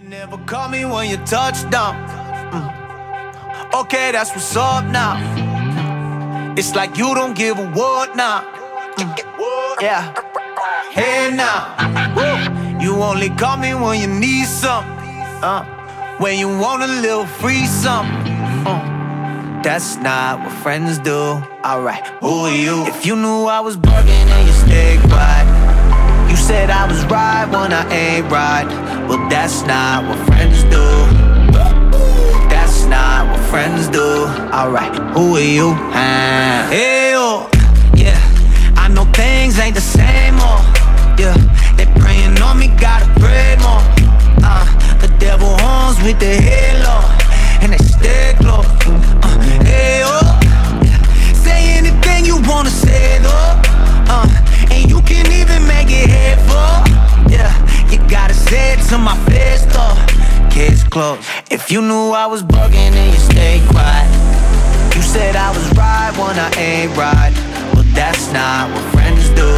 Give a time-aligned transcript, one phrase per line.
[0.00, 1.96] You never call me when you touchdown.
[2.52, 3.74] Mm.
[3.80, 6.54] Okay, that's what's up now.
[6.56, 8.42] It's like you don't give a what now.
[8.96, 9.82] Mm.
[9.82, 10.14] Yeah.
[10.92, 11.74] Hey now.
[12.14, 12.80] Woo.
[12.80, 14.84] You only call me when you need some.
[15.42, 15.64] Uh.
[16.18, 18.06] When you want a little free some.
[18.64, 18.78] Uh.
[19.64, 21.42] That's not what friends do.
[21.64, 22.86] Alright, who are you?
[22.86, 25.57] If you knew I was bugging and you stay quiet.
[26.48, 28.64] Said I was right when I ain't right.
[29.06, 30.86] Well, that's not what friends do.
[32.48, 34.24] That's not what friends do.
[34.56, 35.74] Alright, who are you?
[35.92, 37.50] Hey, oh,
[37.94, 38.18] yeah.
[38.78, 40.64] I know things ain't the same, oh,
[41.18, 41.36] yeah.
[41.76, 43.84] They praying on me, gotta pray more.
[44.42, 44.64] Uh,
[45.02, 46.96] the devil horns with the halo,
[47.60, 48.64] and they stay close.
[49.20, 50.40] Uh, hey, oh,
[50.82, 51.32] yeah.
[51.34, 53.57] Say anything you wanna say, though.
[55.98, 57.30] Even make it hateful.
[57.30, 60.50] Yeah, you gotta say it to my face though.
[60.50, 61.18] Kids close.
[61.50, 64.08] If you knew I was bugging and you stayed quiet.
[64.94, 67.32] You said I was right when I ain't right.
[67.74, 69.50] Well, that's not what friends do.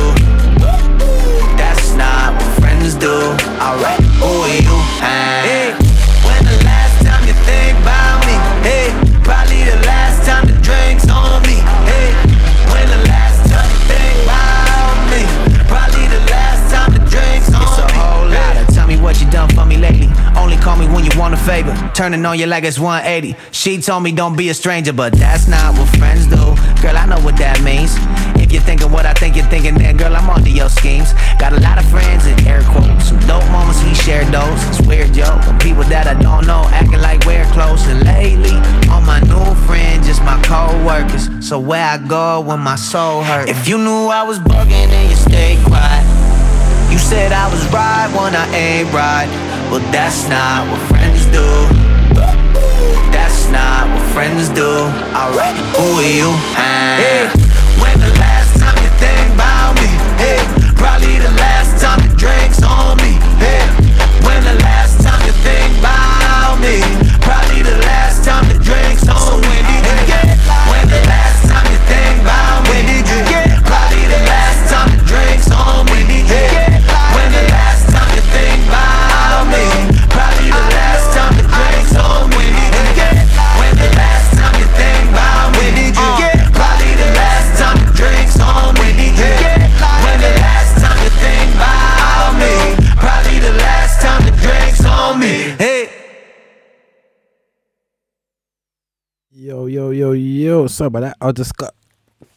[1.57, 3.15] That's not what friends do.
[3.61, 4.77] Alright, are you?
[5.03, 5.90] Uh,
[21.41, 21.75] favor.
[21.95, 23.37] Turning on you like it's 180.
[23.51, 26.55] She told me don't be a stranger, but that's not what friends do.
[26.83, 27.97] Girl, I know what that means.
[28.41, 31.13] If you're thinking what I think you're thinking, then girl, I'm onto your schemes.
[31.39, 33.09] Got a lot of friends in air quotes.
[33.09, 34.59] Some dope moments we shared those.
[34.69, 35.27] It's weird, yo.
[35.47, 37.87] When people that I don't know acting like we're close.
[37.87, 38.57] And lately,
[38.91, 41.29] all my new friends, just my co-workers.
[41.47, 43.51] So where I go when my soul hurts.
[43.51, 46.05] If you knew I was bugging, then you stay quiet.
[46.91, 49.31] You said I was right when I ain't right.
[49.71, 51.47] Well, that's not what friends do.
[53.11, 54.67] That's not what friends do.
[55.15, 56.31] Alright, who are you?
[56.55, 57.31] Hey,
[57.81, 59.89] when the last time you think about me?
[60.19, 60.41] Hey,
[60.75, 63.19] probably the last time the drinks on me.
[63.39, 63.65] Hey,
[64.27, 67.00] when the last time you think about me?
[100.13, 100.67] Yo.
[100.67, 101.17] Sorry about that.
[101.21, 101.75] I just got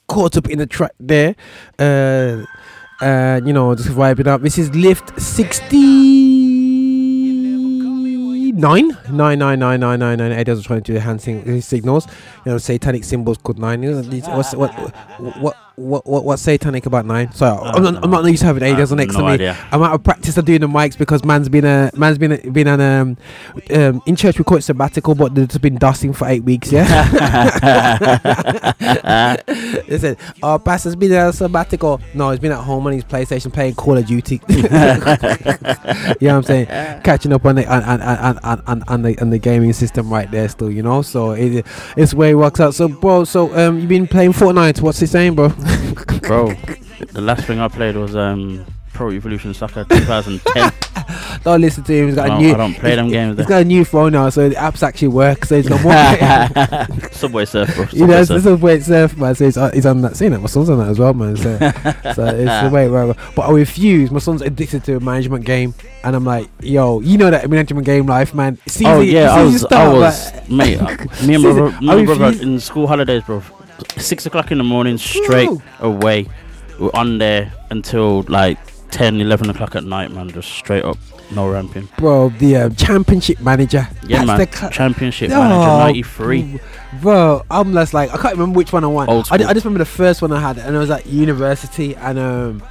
[0.07, 1.35] caught up in the track there.
[1.77, 2.45] Uh,
[3.01, 4.41] uh, you know, just vibing up.
[4.41, 6.53] This is Lift 69.
[8.55, 12.07] 9 9 9 9 9 9 9 Eddie was trying to do the hand signals
[12.45, 14.71] you know satanic symbols called nine what's, what,
[15.39, 17.31] what what what what's satanic about nine?
[17.31, 19.57] Sorry I'm, not, I'm not used to having Eddie have next no to me idea.
[19.71, 22.37] I'm out of practice of doing the mics because man's been a man's been a,
[22.37, 23.17] been on um,
[23.73, 26.83] um in church we call it sabbatical but they've been dusting for eight weeks yeah?
[29.87, 31.99] They said oh pastor's been on sabbatical.
[32.13, 34.41] No he's been at home on his PlayStation playing Call of Duty.
[36.19, 36.65] You know what I'm saying?
[37.03, 40.47] Catching up on the on, on, on, on, the on the gaming system right there
[40.47, 41.01] still you know?
[41.01, 41.65] So it,
[41.97, 42.75] it's where it works out.
[42.75, 44.81] So bro so um you've been playing Fortnite?
[44.81, 45.49] What's he saying bro
[46.21, 46.53] Bro,
[47.11, 50.71] the last thing I played was um Pro Evolution Soccer 2010.
[51.43, 53.37] don't listen to him he's got I a new I don't play them games he's
[53.37, 53.45] there.
[53.47, 57.45] got a new phone now so the apps actually work so he's got more Subway
[57.45, 57.83] Surf, bro.
[57.85, 58.37] You Subway know, it's, Surf.
[58.37, 59.35] it's a way it's surf, man.
[59.35, 60.15] So he's, uh, he's on that.
[60.15, 61.35] Seeing that, my son's on that as well, man.
[61.37, 61.57] So,
[62.13, 62.87] so it's the way.
[62.87, 64.11] Right, but I refuse.
[64.11, 67.85] My son's addicted to a management game, and I'm like, yo, you know that management
[67.85, 68.57] game life, man.
[68.65, 70.79] It's Oh yeah, it's I was, to I was, mate.
[71.23, 73.41] Me and my, bro- me my brother in school holidays, bro.
[73.97, 75.49] Six o'clock in the morning, straight
[75.79, 76.27] away.
[76.79, 78.57] We're on there until like
[78.91, 80.29] 10, 11 o'clock at night, man.
[80.29, 80.97] Just straight up,
[81.31, 81.87] no ramping.
[81.97, 83.87] bro, the um, championship manager.
[84.07, 84.39] Yeah, man.
[84.39, 86.59] the cla- Championship Oh, manager, 93.
[87.01, 89.09] Bro, I'm just like I can't remember which one I won.
[89.31, 89.43] I, d-.
[89.45, 92.63] I just remember the first one I had, and I was at university, and um,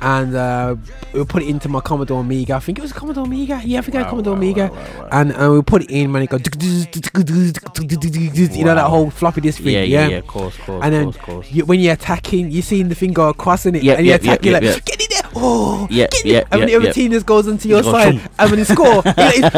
[0.00, 0.76] and uh,
[1.12, 2.54] we put it into my Commodore Amiga.
[2.54, 3.60] I think it was Commodore Amiga.
[3.64, 4.68] Yeah, I think I had Commodore wow, Amiga.
[4.68, 5.08] wow, wow, wow.
[5.12, 6.22] And uh, we put it in, man.
[6.22, 6.44] It go, you
[8.64, 10.02] know that whole floppy disk thing, Yeah, yeah.
[10.02, 11.50] yeah, yeah, of course, of course, And then course, course.
[11.50, 14.12] You, when you're attacking, you're seeing the thing go across in it, Yep, and you
[14.12, 16.32] yep, attack, yep, you're yep, like, get in there, oh, yeah, get in there.
[16.40, 18.64] yep, and when the other team just goes into your You side, and when you
[18.64, 19.02] score, you're
[19.42, 19.52] like,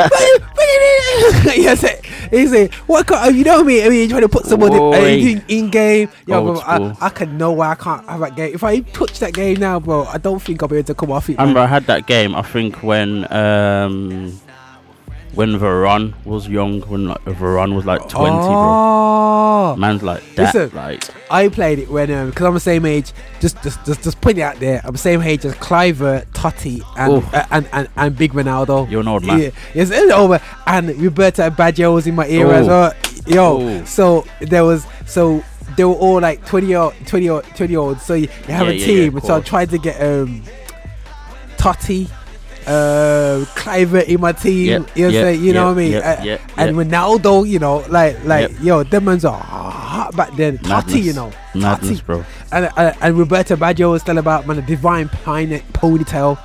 [1.56, 1.84] yes,
[2.30, 3.06] he's like, what?
[3.06, 3.84] Can, you know me?
[3.84, 6.08] I mean, you're trying to put someone in, in game.
[6.26, 6.96] Yo, bro, I.
[7.00, 8.54] I can know why I can't have that game.
[8.54, 11.10] If I touch that game now, bro, I don't think I'll be able to come
[11.10, 11.38] off it.
[11.38, 12.34] I remember I had that game.
[12.34, 14.40] I think when um,
[15.34, 18.40] when Varane was young, when like Varane was like 20, bro.
[18.46, 20.54] oh, Man's like that.
[20.54, 20.76] Listen.
[20.76, 23.12] like, I played it when um because I'm the same age.
[23.40, 24.80] Just just just just putting it out there.
[24.84, 28.90] I'm the same age as Kluivert, Totti, and uh, and, and and Big Ronaldo.
[28.90, 29.38] you're an old man.
[29.40, 30.40] Yeah, it's over.
[30.66, 32.92] And Roberto Baggio was in my era as well.
[33.26, 33.84] Yo, Oh.
[33.84, 35.44] so there was so
[35.76, 38.02] they were all like 20 year 20 year 20 year olds.
[38.02, 39.12] So you, you have Yeah, a team.
[39.12, 40.42] yeah, of so I tried to get um
[41.58, 42.08] Totti,
[42.70, 44.66] uh, Kluivert in my team.
[44.66, 45.44] Yep, you know, what I'm yep, saying?
[45.44, 45.92] you know yep, what I mean?
[45.92, 46.86] yep, Uh, yep, and yep.
[46.86, 48.60] Ronaldo, you know, like like Yep.
[48.62, 50.58] yo, them ones are hot back then.
[50.58, 52.06] Totti, you know, Madness, Totti.
[52.06, 52.24] bro.
[52.52, 56.38] And, and and Roberto Baggio was telling about man a divine pine ponytail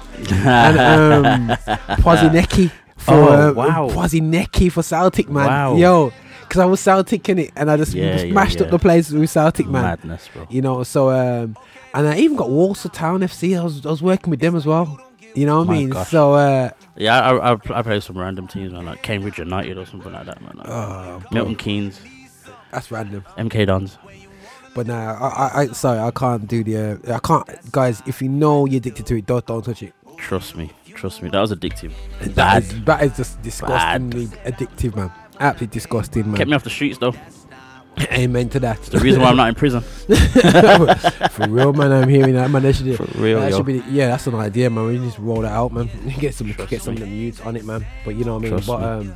[0.45, 1.57] and um,
[2.01, 3.89] Pozinecki for Oh, uh, wow.
[3.89, 5.47] Pozinecki for Celtic man.
[5.47, 5.75] Wow.
[5.75, 6.11] Yo,
[6.41, 9.11] because I was Celtic in it, and I just Yeah, yeah, smashed up the place
[9.11, 9.83] with Celtic man.
[9.83, 10.47] Madness, bro.
[10.49, 11.55] You know, so um,
[11.93, 13.59] and I even got Walsall Town FC.
[13.59, 14.99] I was I was working with them as well.
[15.35, 15.89] You know what I mean?
[15.89, 16.09] gosh.
[16.09, 19.85] So uh, Yeah, I, I, I play some random teams, man, like Cambridge United or
[19.85, 20.53] something like that, man.
[20.55, 21.99] Like oh, Milton Keynes,
[22.71, 23.23] that's random.
[23.37, 23.97] MK Dons.
[24.73, 26.77] But nah, I, I, I sorry, I can't do the.
[26.77, 28.03] Uh, I can't, guys.
[28.05, 29.93] If you know you're addicted to it, don't don't touch it.
[30.17, 31.93] Trust me, trust me, that was addictive.
[32.19, 32.63] That Bad.
[32.63, 35.11] is, that is just disgustingly addictive, man.
[35.39, 36.37] Absolutely disgusting, man.
[36.37, 37.13] Kept me off the streets though.
[38.11, 38.81] Amen to that.
[38.83, 39.81] The reason why I'm not in prison.
[41.31, 41.91] For real, man.
[41.91, 42.63] I'm hearing that, man.
[42.63, 43.57] That should, For real, that yo.
[43.57, 44.85] should be, yeah, that's an idea, man.
[44.87, 45.89] We just roll that out, man.
[46.19, 47.05] Get some, Trust get some of me.
[47.05, 47.85] the mutes on it, man.
[48.03, 48.51] But you know what I mean.
[48.51, 48.85] Trust but me.
[48.85, 49.15] um,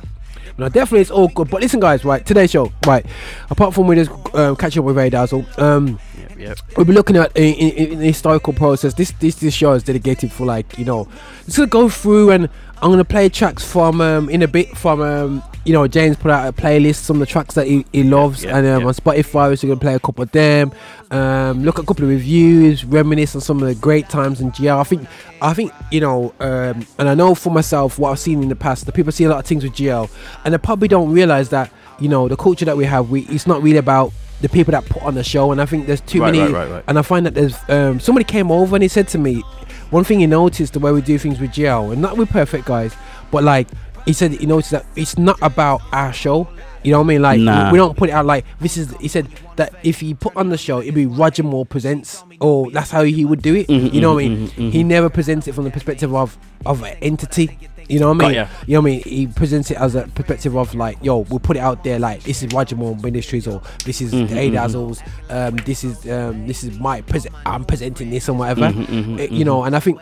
[0.58, 1.50] no, definitely it's all good.
[1.50, 2.24] But listen, guys, right?
[2.24, 3.04] Today's show, right?
[3.50, 6.58] Apart from we just um, catch up with Ray Dazzle, um, Yep, yep.
[6.76, 8.94] we'll be looking at in, in, in the historical process.
[8.94, 11.06] This this this show is dedicated for like you know,
[11.46, 12.48] it's gonna go through and
[12.82, 16.30] I'm gonna play tracks from um in a bit from um you know James put
[16.30, 18.86] out a playlist some of the tracks that he, he loves yeah, and um, yeah.
[18.88, 20.72] on Spotify we're gonna play a couple of them.
[21.10, 24.52] Um, look at a couple of reviews, reminisce on some of the great times in
[24.52, 24.78] GL.
[24.80, 25.06] I think
[25.42, 28.56] I think you know um, and I know for myself what I've seen in the
[28.56, 28.86] past.
[28.86, 30.10] The people see a lot of things with GL
[30.44, 33.10] and they probably don't realize that you know the culture that we have.
[33.10, 35.86] We it's not really about the people that put on the show and I think
[35.86, 36.84] there's too Right, many right, right, right.
[36.88, 39.42] and I find that there's um, somebody came over and he said to me,
[39.90, 42.64] one thing he noticed the way we do things with GL, and not we're perfect
[42.66, 42.94] guys,
[43.30, 43.68] but like
[44.06, 46.48] he said he noticed that it's not about our show.
[46.82, 47.22] You know what I mean?
[47.22, 47.70] Like we- Nah.
[47.70, 48.94] we don't put it out like this is.
[49.00, 49.26] He said
[49.56, 53.02] that if he put on the show, it'd be Roger Moore presents, or that's how
[53.02, 53.68] he would do it.
[53.68, 54.48] Mhm, you know what I mhm, mean?
[54.48, 54.86] mhm, He mhm.
[54.86, 57.58] never presents it from the perspective of of an entity.
[57.90, 58.34] You know what I mean?
[58.36, 58.46] ya.
[58.66, 59.02] You know what I mean?
[59.02, 62.22] He presents it as a perspective of like, yo, we'll put it out there like
[62.22, 64.52] this is Roger Moore Ministries or this is Mhm, the mhm.
[64.52, 67.02] Dazzles, um, this is um, this is my.
[67.44, 68.68] I'm presenting this and whatever.
[68.68, 69.66] Mhm, mhm, Uh, you know, mhm.
[69.66, 69.98] and I think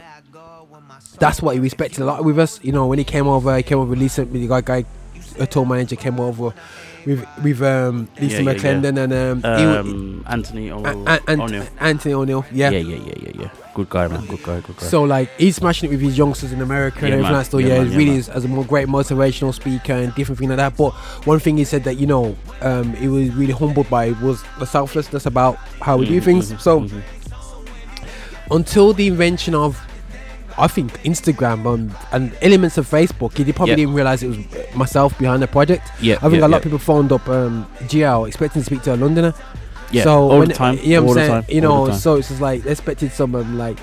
[1.19, 2.61] that's what he respected a lot with us.
[2.63, 4.85] You know, when he came over, he came over Lisa, the guy, guy
[5.39, 6.53] a tour manager came over
[7.09, 11.41] with with um, Lisa Yeah, yeah, McClendon and um, he Um, Anthony o- a- a-
[11.43, 11.65] O'Neill.
[11.81, 12.45] Anthony O'Neill.
[12.53, 12.71] Yeah.
[12.71, 13.49] Yeah, yeah, yeah, yeah, yeah.
[13.75, 14.25] Good guy, man.
[14.27, 14.87] Good guy, good guy.
[14.87, 17.51] So like he's smashing it with his youngsters in America and Yeah, everything like that.
[17.51, 20.15] So Yeah, yeah, man, he's yeah, really is as a more great motivational speaker and
[20.15, 20.77] different thing like that.
[20.77, 20.93] But
[21.27, 24.67] one thing he said that you know um, he was really humbled by was the
[24.67, 26.53] selflessness about how we do Mhm, things.
[26.53, 27.03] mhm, So mhm.
[28.51, 29.81] until the invention of
[30.59, 33.77] I think Instagram and, and elements of Facebook, he probably Yep.
[33.77, 34.39] didn't realize it was
[34.75, 35.91] myself behind the project.
[36.01, 36.57] yeah, I think yeah, a lot yeah.
[36.57, 39.35] of people phoned up um, GL expecting to speak to a Londoner.
[39.91, 40.79] Yeah, so all when- the time.
[40.83, 41.43] You know what all I'm the saying?
[41.45, 43.79] time, You know, so it's just like they expected someone like,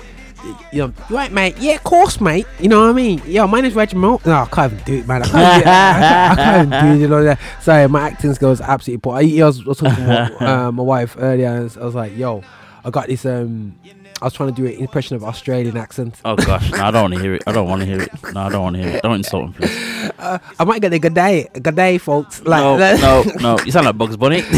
[0.70, 1.56] you know, right, mate?
[1.58, 2.46] Yeah, of course, mate.
[2.60, 3.20] You know what I mean?
[3.26, 4.20] Yeah, my name's Reggie Mo.
[4.24, 5.22] No, I can't even do it, man.
[5.22, 5.66] I can't, do it.
[5.66, 7.00] I, can't, I can't even do it.
[7.00, 7.40] You know that.
[7.62, 9.16] Sorry, my acting skills are absolutely poor.
[9.16, 10.06] I, I was, I was talking to
[10.40, 12.44] my, uh, my wife earlier, and I was like, yo,
[12.84, 13.26] I got this.
[13.26, 13.74] Um,
[14.22, 16.22] I was trying to do an impression of Australian accent.
[16.24, 17.42] Oh gosh, no, I don't want to hear it.
[17.46, 18.10] I don't want to hear it.
[18.32, 19.02] No, I don't want to hear it.
[19.02, 20.10] Don't insult him, please.
[20.18, 22.42] Uh, I might get a good day, good day, folks.
[22.42, 23.58] Like, no, no, no.
[23.64, 24.42] You sound like Bugs Bunny.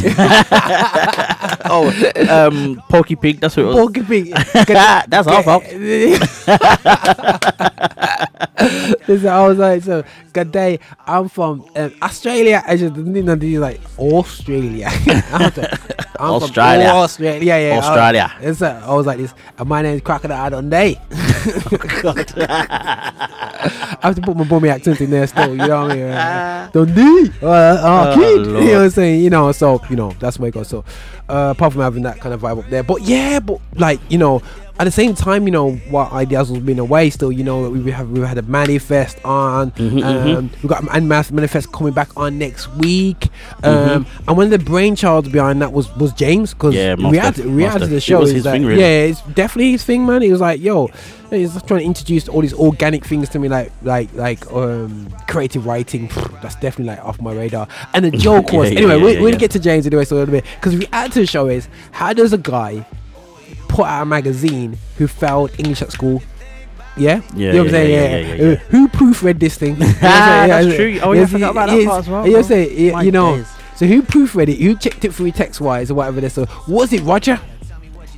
[1.64, 1.92] oh,
[2.30, 3.40] um, Porky Pig.
[3.40, 3.74] That's what it was.
[3.76, 4.28] Porky Pig.
[4.52, 5.64] That's our fault.
[9.08, 10.78] Listen, I was like, so good day.
[11.06, 12.62] I'm from um, Australia.
[12.66, 14.90] I just didn't know these like Australia.
[15.06, 16.86] Was I'm from Australia.
[16.88, 17.42] Australia.
[17.44, 17.78] Yeah, yeah.
[17.78, 18.32] Australia.
[18.40, 19.34] I, uh, I was like this.
[19.58, 20.98] And my name's Crocodile Dundee.
[22.38, 25.50] I have to put my bummy accent in there still.
[25.50, 26.08] You know what I mean?
[26.18, 27.32] Uh, Dundee.
[27.42, 28.46] Uh, uh, Oh, kid.
[28.46, 28.64] Lord.
[28.64, 29.22] You know what I'm saying?
[29.22, 30.68] You know, so you know that's where it goes.
[30.68, 30.84] So,
[31.28, 34.18] uh, apart from having that kind of vibe up there, but yeah, but like you
[34.18, 34.42] know,
[34.80, 37.32] at the same time, you know, what ideas was being away still.
[37.32, 39.70] You know, we have we had a manifest on.
[39.72, 40.04] Mhm,
[40.36, 43.28] um, We've got a mass manifest coming back on next week.
[43.62, 47.34] Um, and one of the brainchilds behind that was was James because Yeah, we had
[47.36, 48.20] to, we had to def- the show.
[48.20, 48.80] was is his that- thing, really.
[48.80, 50.22] Yeah, it's definitely his thing, man.
[50.22, 50.90] He was like, yo.
[51.30, 55.66] He's trying to introduce all these organic things to me, like like like um creative
[55.66, 56.08] writing.
[56.40, 57.68] That's definitely like off my radar.
[57.92, 58.96] And the joke was yeah, anyway.
[58.96, 59.36] yeah, we're, yeah, yeah.
[59.36, 61.68] get to James anyway, so a little bit because we add to the show is
[61.90, 62.86] how does a guy
[63.68, 66.22] put out a magazine who failed English at school
[66.96, 67.90] Yeah, Yeah, you know what I'm yeah, saying?
[67.90, 69.76] yeah, Yeah, yeah, yeah, Uh, Who proofread this thing?
[69.80, 70.98] Ah, that's true.
[71.02, 73.04] Oh, yeah, I forgot about that part as well, You know what I'm saying?
[73.06, 73.44] You know,
[73.76, 74.58] so who proofread it?
[74.60, 76.20] Who checked it through text wise or whatever?
[76.20, 77.38] This so was it Roger?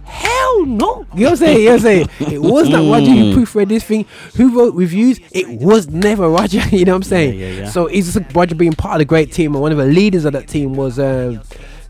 [0.05, 1.07] Hell no.
[1.15, 1.59] You know what I'm saying?
[1.59, 2.09] You know what I'm saying?
[2.33, 3.35] It was not Roger who Mm.
[3.35, 4.07] proofread this thing.
[4.37, 5.21] Who wrote reviews?
[5.31, 6.61] It was never Roger.
[6.73, 7.39] You know what I'm saying?
[7.39, 7.69] yeah, yeah.
[7.71, 10.25] So it's just Roger being part of the great team, and one of the leaders
[10.25, 11.43] of that team was um,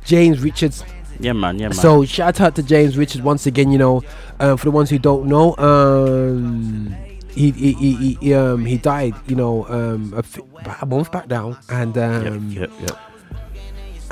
[0.04, 0.84] James Richards.
[1.20, 1.58] Yeah, man.
[1.58, 1.72] Yeah, man.
[1.74, 3.70] So shout out to James Richards once again.
[3.70, 4.02] You know,
[4.38, 6.94] uh, for the ones who don't know, um,
[7.30, 9.14] he, he, he, he, um, he died.
[9.26, 12.98] You know, um, a, f- a month back down, and um, yep, yep, yep.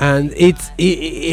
[0.01, 0.83] And it's it,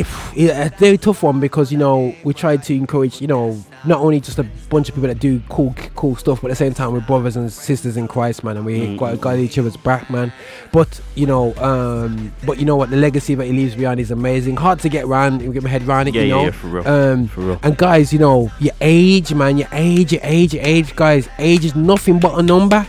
[0.04, 0.06] it,
[0.37, 4.00] it, a very tough one because you know we tried to encourage you know not
[4.00, 6.75] only just a bunch of people that do cool cool stuff but at the same
[6.75, 9.76] time we're brothers and sisters in christ man and we Mm, got, got each other's
[9.76, 10.32] back man.
[10.73, 12.90] But you know um but you know what?
[12.90, 14.56] The legacy that he leaves behind is amazing.
[14.56, 16.44] Hard to get round get my head around it Yeah, you yeah, know?
[16.44, 16.88] yeah, for real.
[16.88, 17.61] um For real.
[17.62, 21.64] and guys you know your age man your age your age your age guys age
[21.64, 22.87] is nothing but a number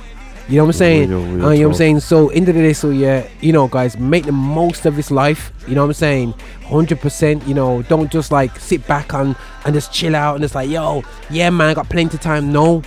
[0.48, 1.10] you know what I'm saying?
[1.10, 2.00] Real, real Uh, you know what I'm saying?
[2.00, 5.52] So into the day, so yeah, you know, guys, make the most of this life.
[5.68, 6.34] You know what I'm saying?
[6.66, 7.46] Hundred percent.
[7.48, 9.36] You know, don't just like sit back and
[9.66, 12.52] and just chill out and just like, yo, yeah, man, I got plenty of time.
[12.52, 12.82] No,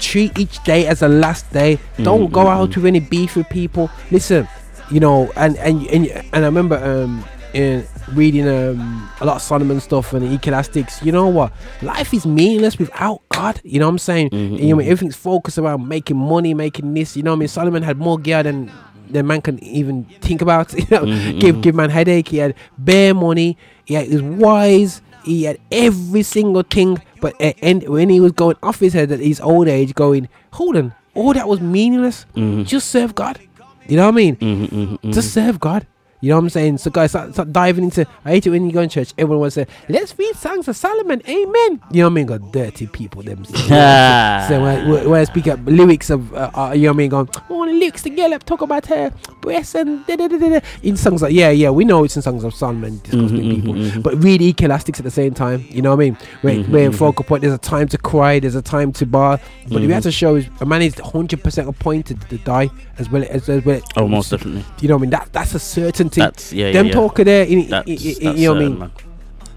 [0.00, 1.78] treat each day as a last day.
[2.02, 3.90] Don't go out with any beef with people.
[4.10, 4.48] Listen,
[4.90, 9.42] you know, and and and, and I remember um in reading um a lot of
[9.42, 11.02] Solomon stuff and Ecclesiastes.
[11.02, 11.52] You know what?
[11.80, 13.60] Life is meaningless without God.
[13.64, 14.30] You know what I'm saying?
[14.30, 14.90] Mm-hmm, and, you know, mm-hmm.
[14.90, 17.16] everything's focused around making money, making this.
[17.16, 17.48] You know what I mean?
[17.48, 18.70] Solomon had more gear than
[19.08, 20.74] than man can even think about.
[20.74, 22.28] You know, mm-hmm, give give man headache.
[22.28, 23.56] He had bare money.
[23.84, 25.02] He had, he was wise.
[25.24, 27.00] He had every single thing.
[27.20, 30.28] But at end, when he was going off his head at his old age, going,
[30.52, 32.26] hold on, all that was meaningless.
[32.64, 33.40] Just serve God.
[33.86, 34.98] You know what I mean?
[35.12, 35.86] Just serve God.
[36.24, 36.78] You know what I'm saying?
[36.78, 38.06] So guys, start, start diving into.
[38.24, 39.12] I hate it when you go in church.
[39.18, 41.82] Everyone wants to say, "Let's read songs of Solomon." Amen.
[41.90, 42.26] You know what I mean?
[42.26, 43.44] Got dirty people them.
[44.48, 46.96] so when, when- when I speak up lyrics of, uh, uh, you know what I
[46.96, 47.10] mean?
[47.10, 49.12] Going, oh, the lyrics to get up, talk about her
[49.44, 50.48] breasts and da da da da.
[50.48, 53.54] da." In songs like, yeah, yeah, we know it's in songs of Solomon disgusting Mhm,
[53.56, 54.02] people, mhm, mhm.
[54.02, 55.64] but really Elastics at the same time.
[55.70, 56.16] You know what I mean?
[56.42, 56.94] Mhm, when mhm.
[56.94, 59.92] focal point, there's a time to cry, there's a time to bar, but we Mhm.
[59.92, 63.48] have to show is a man is 100 percent appointed to die as well as,
[63.48, 63.80] as well.
[63.96, 64.64] Oh, most definitely.
[64.80, 65.10] You know what I mean?
[65.10, 66.20] That that's a certainty.
[66.20, 66.92] That's yeah, yeah, Them yeah.
[66.92, 68.90] talker there in, in, That's, in- that's you know what I mean man.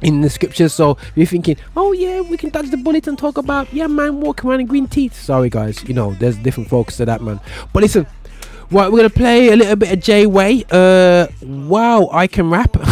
[0.01, 0.73] in the scriptures.
[0.73, 4.19] So you're thinking, oh yeah, we can dodge the bullet and talk about yeah, man,
[4.19, 5.15] walking around in green teeth.
[5.19, 7.39] Sorry guys, you know there's different focus to that man.
[7.73, 8.05] But listen,
[8.71, 10.65] right, we're gonna play a little bit of Jay-Way.
[10.69, 12.75] Uh, wow, I can rap.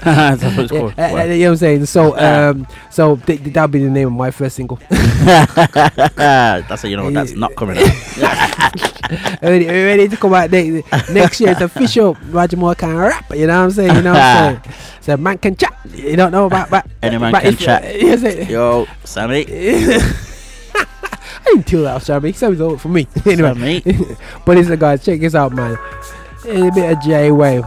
[0.04, 0.94] That's what it's Yeah, called.
[0.98, 1.86] uh, uh, you know what I'm saying?
[1.86, 4.78] So, um, so th- th- that'll be the name of my first single.
[4.90, 9.42] that's how you know that's not coming out.
[9.42, 10.82] ready, ready to come out ne-
[11.12, 11.50] next year.
[11.50, 12.16] It's official.
[12.30, 13.30] Roger Moore can rap.
[13.34, 13.96] You know what I'm saying?
[13.96, 14.74] You know what I'm saying?
[15.02, 15.76] So man can chat.
[15.92, 16.88] You don't know about that.
[17.02, 17.82] Any man can chat.
[18.00, 19.44] Yes, it- Yo, Sammy.
[21.02, 22.32] I didn't tell that, Sammy.
[22.32, 23.06] Sammy's over for me.
[23.26, 23.80] anyway,
[24.44, 25.76] but listen, guys, check this out, man.
[26.46, 27.62] A bit of Jay-Way.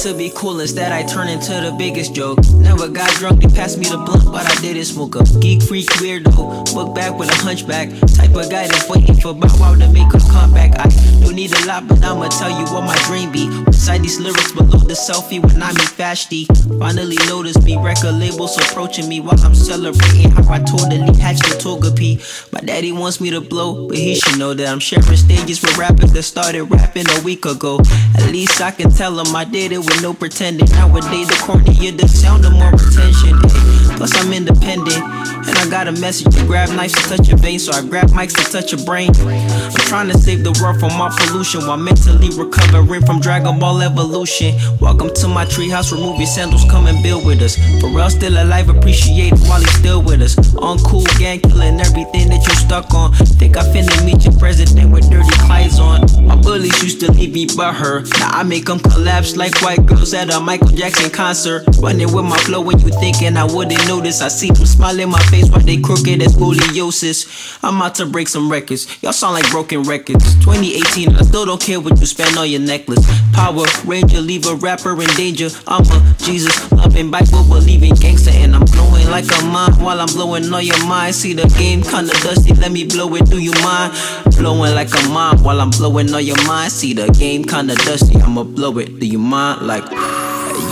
[0.00, 2.38] To be cool, instead I turn into the biggest joke.
[2.54, 5.86] Never got drunk, they passed me the blunt, but I didn't smoke a geek freak
[6.00, 6.72] weirdo.
[6.72, 10.08] Book back with a hunchback, type of guy that's waiting for Bow Wow to make
[10.14, 10.78] a comeback.
[10.78, 10.88] I
[11.20, 13.50] don't need a lot, but I'ma tell you what my dream be.
[13.66, 16.46] Beside these lyrics below the selfie when I'm in Fashty.
[16.78, 21.58] Finally noticed me, record labels approaching me while I'm celebrating how I totally hatched the
[21.60, 22.20] toga P.
[22.52, 25.76] My daddy wants me to blow, but he should know that I'm sharing stages with
[25.76, 27.80] rappers that started rapping a week ago.
[28.16, 30.68] At least I can tell him I did it with no pretending.
[30.70, 33.34] Nowadays, the cornier the sound, the more attention.
[33.42, 37.36] Ay, Plus, I'm independent, and I got a message to grab knives to touch your
[37.38, 39.10] veins, so I grab mics to touch your brain.
[39.16, 43.82] I'm trying to save the world from all pollution while mentally recovering from Dragon Ball
[43.82, 44.54] evolution.
[44.80, 47.56] Welcome to my treehouse, remove your sandals, come and build with us.
[47.82, 50.36] Pharrell still alive, appreciate it while he's still with us.
[50.54, 53.12] Uncool gang, killing everything that you stuck on.
[53.40, 56.24] Think I finna meet your president with dirty clothes on.
[56.24, 58.00] My bullies used to leave me but her.
[58.18, 61.64] Now I make them collapse like white girls at a Michael Jackson concert.
[61.80, 64.20] Running with my flow when you thinking I wouldn't notice.
[64.22, 67.58] I see them smile in my face while they crooked as scoliosis.
[67.62, 69.02] I'm out to break some records.
[69.02, 70.34] Y'all sound like broken records.
[70.44, 73.04] 2018, I still don't care what you spend on your necklace.
[73.32, 75.48] Power Ranger, leave a rapper in danger.
[75.66, 80.08] I'm a Jesus loving Bible believing gangster, and I'm blowing like a mine while I'm
[80.08, 81.14] blowing all your mind.
[81.14, 83.26] See the game kinda dusty, let me blow it.
[83.30, 83.92] Do you mind?
[84.36, 86.72] Blowing like a mine while I'm blowing all your mind.
[86.72, 88.98] See the game kinda dusty, I'ma blow it.
[88.98, 89.66] Do you mind?
[89.70, 89.88] Like.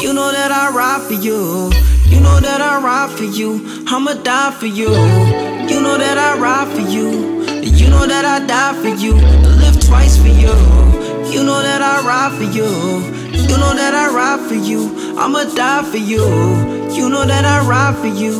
[0.03, 1.71] You know that I ride for you.
[2.11, 4.91] You know that I ride for you, I'ma die for you.
[5.71, 7.47] You know that I ride for you.
[7.63, 10.51] You know that I die for you, I live twice for you.
[11.31, 12.67] You know that I ride for you.
[13.47, 16.25] You know that I ride for you, I'ma die for you.
[16.91, 18.35] You know that I ride for you.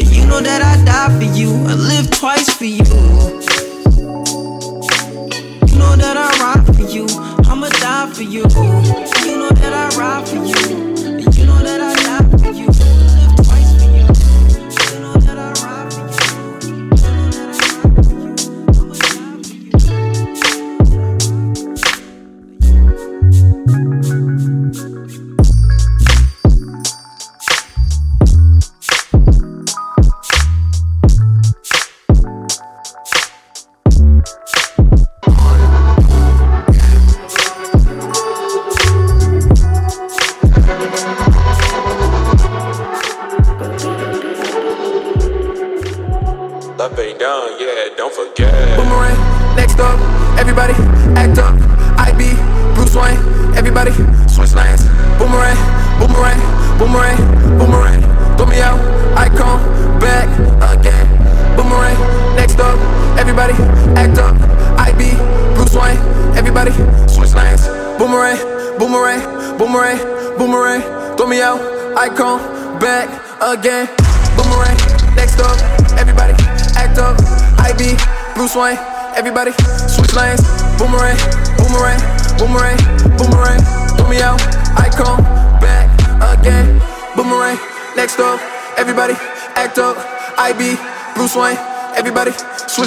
[0.00, 2.88] You know that I die for you, I live twice for you.
[5.68, 7.04] You know that I ride for you,
[7.62, 8.40] I'ma die for you.
[8.40, 10.89] You know that I ride for you.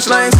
[0.00, 0.33] Switch lanes.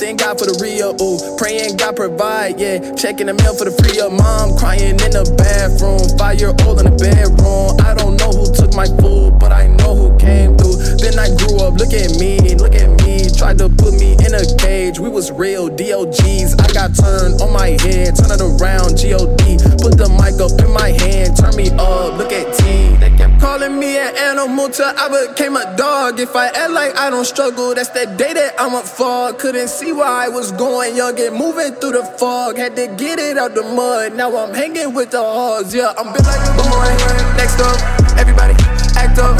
[0.00, 0.96] Trusting God for the real.
[0.96, 2.58] Ooh, praying God provide.
[2.58, 4.08] Yeah, checking the mail for the free up.
[4.08, 6.00] Mom crying in the bathroom.
[6.16, 7.76] Five year old in the bedroom.
[7.84, 10.80] I don't know who took my food, but I know who came through.
[11.04, 11.76] Then I grew up.
[11.76, 13.28] Look at me, look at me.
[13.36, 14.96] Tried to put me in a cage.
[14.96, 16.56] We was real DOGs.
[16.56, 18.16] I got turned on my head.
[18.16, 19.36] Turn it around, God.
[19.84, 21.36] Put the mic up in my hand.
[21.36, 22.16] Turn me up.
[22.16, 22.96] Look at T.
[23.40, 26.20] Calling me an animal till I became a dog.
[26.20, 29.32] If I act like I don't struggle, that's the day that I'm a fall.
[29.32, 32.58] Couldn't see where I was going, young and moving through the fog.
[32.58, 34.14] Had to get it out the mud.
[34.14, 35.74] Now I'm hanging with the hogs.
[35.74, 37.00] Yeah, I'm big like a boomerang.
[37.40, 37.80] Next up,
[38.20, 38.52] everybody
[39.00, 39.32] act up.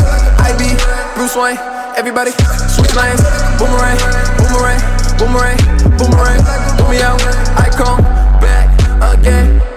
[0.49, 0.81] IB,
[1.15, 1.61] Bruce Wayne,
[1.95, 2.33] everybody
[2.73, 3.21] switch lanes.
[3.61, 4.01] Boomerang,
[4.41, 4.81] boomerang,
[5.21, 5.61] boomerang,
[6.01, 6.41] boomerang.
[6.81, 7.21] Throw me out,
[7.53, 8.01] I come
[8.41, 8.73] back
[9.13, 9.70] again.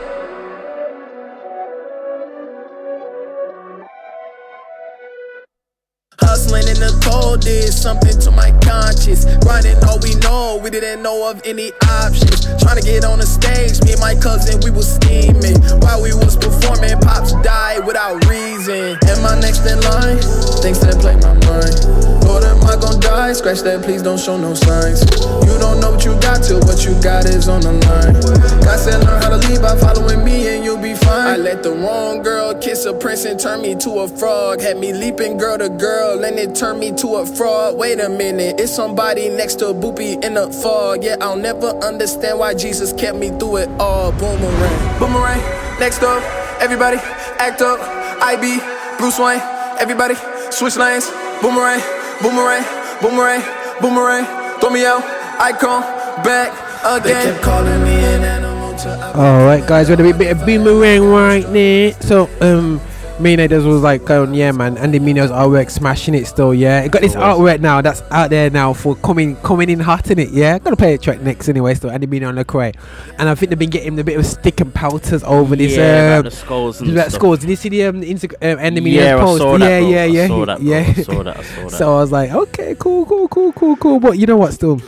[6.33, 9.21] Hustling in the cold did something to my conscience.
[9.45, 12.49] Grinding all we know, we didn't know of any options.
[12.57, 15.61] Trying to get on the stage, me and my cousin, we was scheming.
[15.85, 18.97] While we was performing, pops died without reason.
[19.13, 20.17] Am I next in line?
[20.57, 21.77] Things that play my mind.
[22.25, 23.33] Lord, am I gonna die?
[23.33, 25.05] Scratch that, please don't show no signs.
[25.45, 28.17] You don't know what you got till what you got is on the line.
[28.65, 31.27] God said, learn how to lead by following me and you'll be fine.
[31.27, 34.61] I let the wrong girl kiss a prince and turn me to a frog.
[34.61, 37.77] Had me leaping girl to girl and it turned me to a fraud.
[37.77, 41.03] Wait a minute, it's somebody next to a boopy in the fog.
[41.03, 44.11] Yeah, I'll never understand why Jesus kept me through it all.
[44.13, 45.39] Boomerang, boomerang.
[45.79, 46.23] Next up,
[46.61, 46.97] everybody
[47.39, 47.79] act up.
[48.23, 48.59] IB,
[48.97, 49.41] Bruce Wayne,
[49.79, 50.15] everybody
[50.49, 51.09] switch lanes.
[51.41, 51.81] Boomerang,
[52.21, 52.63] boomerang,
[53.01, 53.43] boomerang,
[53.81, 54.25] boomerang.
[54.61, 55.03] Throw me out,
[55.39, 55.81] I come
[56.23, 56.51] back
[56.85, 57.03] again.
[57.03, 61.03] They kept calling me an animal till All right, guys, we're a bit of boomerang
[61.03, 61.91] right now.
[61.99, 62.79] So, um,
[63.21, 64.77] Just was like, going, yeah, man.
[64.77, 66.81] Andy Mineo's artwork smashing it still, yeah.
[66.81, 70.17] It got this artwork now that's out there now for coming coming in hot in
[70.19, 70.57] it, yeah.
[70.59, 72.75] Gonna play a track next anyway, still Andy Mineo on the Lecrae,
[73.19, 75.75] and I think they've been getting a bit of stick and powders over this.
[75.77, 75.83] yeah,
[76.17, 77.11] um, about the skulls and stuff.
[77.11, 77.39] scores.
[77.39, 79.37] Did you see the um, Instagram um, Mineo's Yeah, I post?
[79.41, 79.89] saw that, yeah, bro.
[79.89, 80.67] yeah, I yeah, saw that, bro.
[80.67, 80.79] yeah.
[80.87, 81.71] I saw that, I saw that.
[81.71, 83.99] so I was like, okay, cool, cool, cool, cool, cool.
[83.99, 84.53] But you know what?
[84.53, 84.81] Still,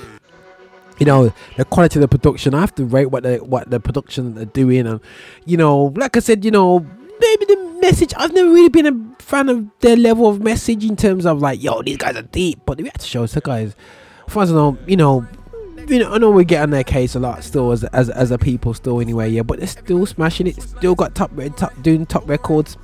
[0.98, 2.54] you know the quality of the production.
[2.56, 5.00] I have to rate what the what the production are doing, and
[5.46, 6.80] you know, like I said, you know,
[7.20, 8.14] maybe the message.
[8.18, 11.62] I've never really been a fan of their level of message in terms of like,
[11.62, 13.76] yo, these guys are deep, but we have to show the guys.
[14.28, 15.26] For us, know, you know.
[15.88, 18.32] You know, I know we get on their case a lot still as as as
[18.32, 19.44] a people still anyway, yeah.
[19.44, 20.60] But they're still smashing it.
[20.60, 22.76] Still got top red, top doing top records.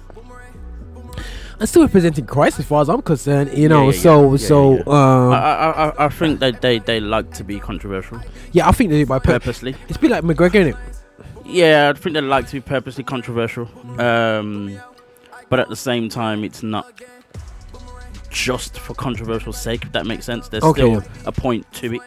[1.59, 3.89] And still representing Christ as far as I'm concerned, you know.
[3.89, 7.43] yeah, yeah, so yeah, so um, I, I, I- think they, they, they like to
[7.43, 8.19] be controversial
[8.51, 9.59] yeah, I think they do it by purpose.
[9.59, 9.75] purposely.
[9.87, 10.77] It's a bit like McGregor, innit?
[11.45, 13.67] Yeah, I think they like to be purposely controversial.
[13.99, 14.79] Um,
[15.51, 16.91] but at the same time, it's not
[18.29, 19.83] just for controversial sake.
[19.83, 21.23] If that makes sense, there's Okay, still yeah.
[21.25, 22.01] a point to it.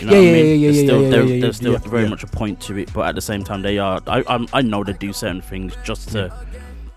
[0.00, 0.46] You Yeah, know what I yeah, mean?
[0.46, 2.08] yeah, yeah, There's yeah, still, yeah, there- yeah, yeah, there's still yeah, very yeah.
[2.08, 4.00] much a point to it, but at the same time, they are.
[4.06, 6.32] I I'm, I know they do certain things just to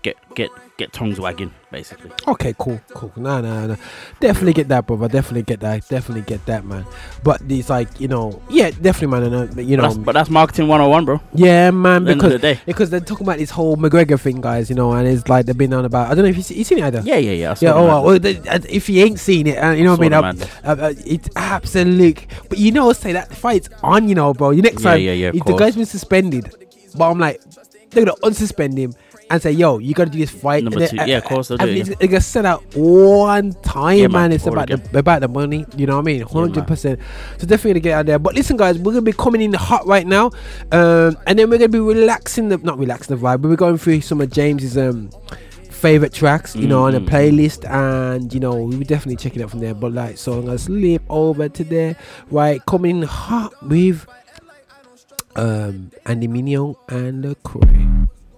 [0.02, 2.10] get get get tongues wagging, basically.
[2.26, 3.12] Okay, cool, cool.
[3.16, 3.76] No, no, no.
[4.20, 5.08] Definitely get that, brother.
[5.08, 5.86] Definitely get that.
[5.88, 6.86] Definitely get that, man.
[7.24, 9.22] But it's like you know, yeah, definitely, man.
[9.32, 11.20] And uh, you But know, that's, but that's marketing 101, bro.
[11.34, 12.04] yeah, man.
[12.04, 12.60] The Because the day.
[12.64, 14.70] because they're talking about this whole McGregor thing, guys.
[14.70, 16.10] You know, and it's like they've been on about.
[16.10, 17.02] I don't know if you see, you seen it either.
[17.04, 17.54] Yeah, yeah, yeah.
[17.60, 18.04] Yeah, oh, madness.
[18.04, 20.42] well, the- uh, if you ain't seen it, uh, you know what I mean.
[20.42, 22.24] Uh, uh, uh, it's absolute.
[22.48, 24.50] But you know, say that the fight's on, you know, bro.
[24.50, 26.52] You next Yeah, time, yeah, yeah, the guy's been suspended,
[26.96, 27.40] but I'm like,
[27.90, 28.92] they're gonna unsuspend him
[29.30, 30.96] and say, "Yo, you gotta do this fight." Number And two.
[30.96, 31.94] then, Yeah, of course they'll do it, it's- yeah.
[31.98, 34.12] They're gonna sell out one time, Yeah, man.
[34.30, 34.82] man, It's about again.
[34.92, 35.66] the about the money.
[35.76, 36.22] You know what I mean?
[36.22, 36.98] Hundred percent.
[37.38, 38.18] So definitely to get out there.
[38.18, 40.26] But listen, guys, we're gonna be coming in hot right now,
[40.72, 43.78] um, and then we're gonna be relaxing the not relaxing the vibe, but we're going
[43.78, 45.10] through some of James's um
[45.70, 49.36] favorite tracks, you know, on a Mm, mm, playlist, and you know, we definitely check
[49.36, 49.74] it out from there.
[49.74, 51.96] But like, so I'm gonna slip over to there,
[52.32, 52.60] right?
[52.66, 54.04] Coming hot with
[55.36, 57.87] um Andy Mineo and the Croy.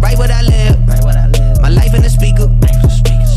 [0.00, 0.76] Write what I live.
[0.86, 1.60] Write what I live.
[1.60, 2.44] My life in the speaker.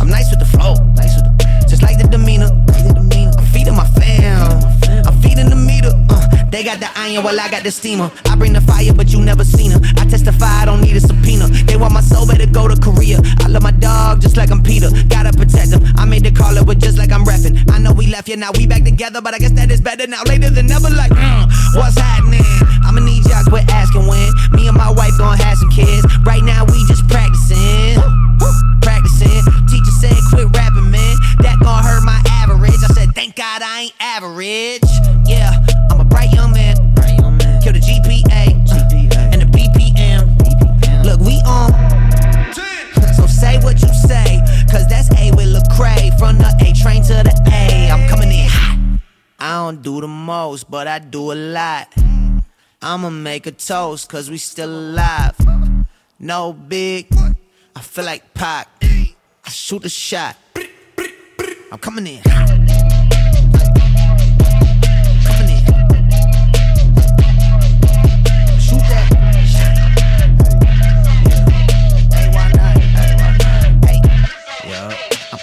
[0.02, 0.76] I'm nice with the flow.
[0.95, 2.50] Nice with the Just like the demeanor.
[2.67, 3.34] Like the demeanor.
[3.38, 4.62] I'm feeding my fam.
[5.06, 5.93] I'm feeding the meter.
[6.10, 8.12] Uh, they got the iron while I got the steamer.
[8.26, 9.82] I bring the fire, but you never seen her.
[9.97, 11.41] I testify, I don't need a subpoena.
[11.72, 13.16] They want my soul, better go to Korea.
[13.40, 14.92] I love my dog just like I'm Peter.
[15.08, 15.80] Gotta protect him.
[15.96, 17.64] I made the call it, but just like I'm repping.
[17.72, 20.06] I know we left, yeah, now we back together, but I guess that is better
[20.06, 20.22] now.
[20.28, 21.48] Later than never, like, mm,
[21.80, 22.44] what's happening?
[22.84, 24.36] I'ma need y'all quit asking when.
[24.52, 26.04] Me and my wife gonna have some kids.
[26.28, 28.04] Right now, we just practicing.
[28.82, 29.40] Practicing.
[29.72, 31.16] Teacher said, quit rapping, man.
[31.40, 32.84] That gon' hurt my average.
[32.84, 34.92] I said, thank God I ain't average.
[35.24, 35.56] Yeah,
[35.90, 36.91] I'm a bright young man.
[50.32, 51.88] Most, but I do a lot.
[52.82, 55.36] I'ma make a toast, cause we still alive.
[56.20, 57.08] No big,
[57.76, 58.70] I feel like Pac.
[58.82, 60.38] I shoot a shot.
[61.72, 62.22] I'm coming in.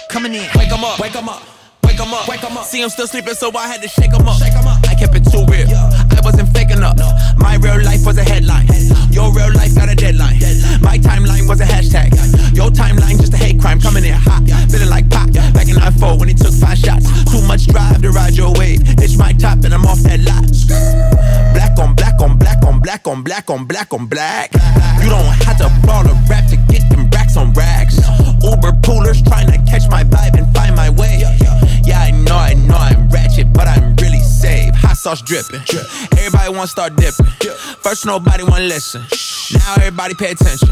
[0.09, 0.47] Coming in.
[0.57, 1.43] Wake 'em up, wake 'em up,
[1.99, 2.65] wake 'em up, wake 'em up.
[2.65, 4.39] See 'em still sleeping, so I had to shake 'em up.
[4.39, 4.79] Shake 'em up.
[4.87, 5.67] I kept it too real.
[5.69, 6.95] I wasn't faking up.
[6.97, 7.11] No.
[7.37, 8.67] My real life was a headline.
[9.11, 10.39] Your real life got a deadline.
[10.81, 12.13] My timeline was a hashtag.
[12.55, 14.43] Your timeline just a hate crime coming in hot.
[14.69, 15.31] Feeling like pop.
[15.53, 17.05] Back in 94 when he took five shots.
[17.31, 18.83] Too much drive to ride your wave.
[18.97, 20.45] Ditch my top and I'm off that lot.
[21.53, 24.53] Black on black on black on black on black on black on black.
[25.01, 27.97] You don't have to brawl a rap to get them racks on racks.
[28.43, 31.23] Uber poolers trying to catch my vibe and find my way.
[31.83, 34.73] Yeah, I know, I know I'm ratchet, but I'm really safe.
[34.75, 35.61] Hot sauce dripping.
[36.17, 37.25] Everybody wanna start dipping.
[37.83, 39.01] First, nobody wanna listen.
[39.53, 40.69] Now everybody pay attention.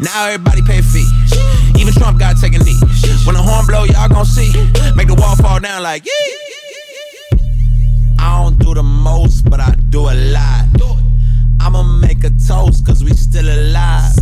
[0.00, 1.08] Now everybody pay fee.
[1.78, 2.78] Even Trump gotta take a knee.
[3.24, 4.50] When the horn blow, y'all gon' see.
[4.94, 7.38] Make the wall fall down like yeah.
[8.18, 10.66] I don't do the most, but I do a lot.
[11.60, 14.14] I'ma make a toast, cause we still alive.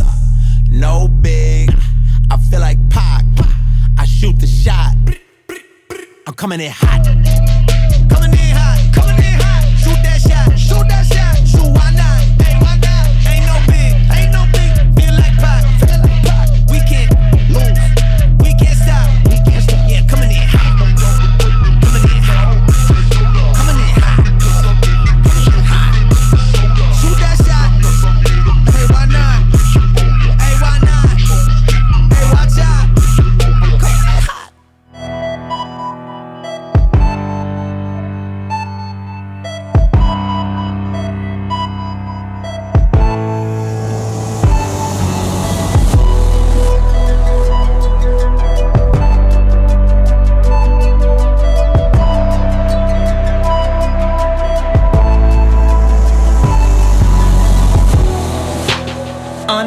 [0.69, 1.69] No big,
[2.31, 3.23] I feel like Pac.
[3.97, 4.95] I shoot the shot.
[6.27, 7.44] I'm coming in hot.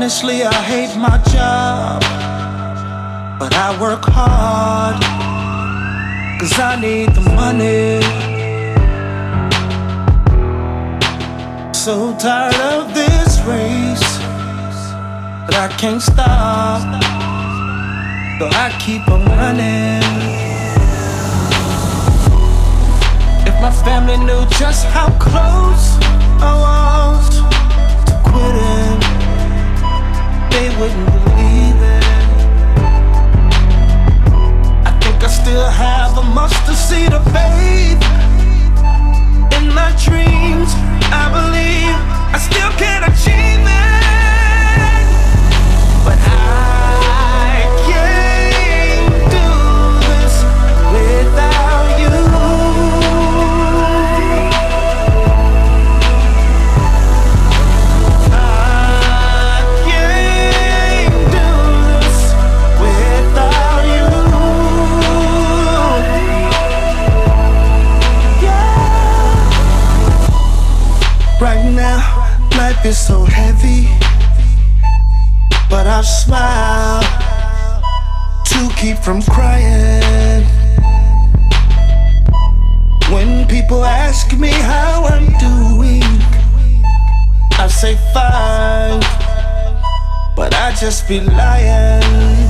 [0.08, 2.00] Honestly, I hate my job,
[3.38, 4.96] but I work hard,
[6.40, 8.00] cause I need the money.
[11.74, 14.08] So tired of this race,
[15.44, 16.80] but I can't stop,
[18.38, 20.00] so I keep on running.
[23.46, 25.98] If my family knew just how close
[26.40, 27.28] I was
[28.06, 28.77] to quitting
[30.58, 32.04] they wouldn't believe it.
[34.88, 38.02] I think I still have a mustard seed of faith
[39.56, 40.70] in my dreams.
[41.22, 41.94] I believe
[42.34, 43.97] I still can achieve it,
[72.88, 73.84] is so heavy,
[75.68, 77.02] but I smile
[78.46, 80.42] to keep from crying.
[83.12, 86.08] When people ask me how I'm doing.
[87.60, 89.00] I say fine,
[90.34, 92.48] but I just be lying.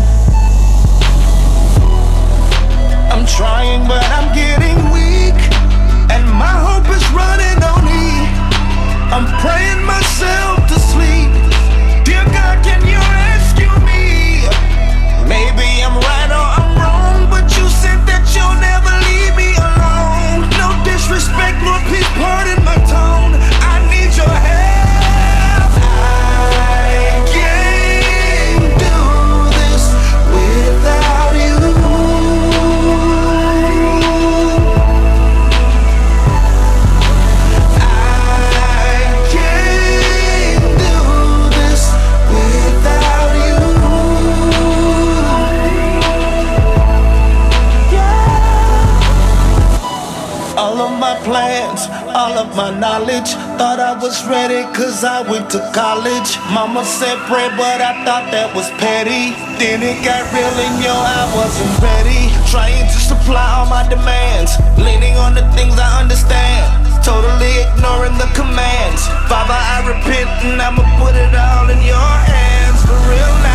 [3.13, 5.41] I'm trying, but I'm getting weak,
[6.15, 7.78] and my hope is running E.
[9.11, 11.33] I'm praying myself to sleep.
[12.05, 14.45] Dear God, can you rescue me?
[15.27, 15.68] Maybe
[52.69, 53.33] my knowledge.
[53.57, 56.37] Thought I was ready cause I went to college.
[56.53, 59.33] Mama said pray, but I thought that was petty.
[59.57, 62.29] Then it got real and yo, I wasn't ready.
[62.53, 64.53] Trying to supply all my demands.
[64.77, 66.69] Leaning on the things I understand.
[67.01, 69.09] Totally ignoring the commands.
[69.33, 72.85] Father, I repent and I'ma put it all in your hands.
[72.85, 73.48] For real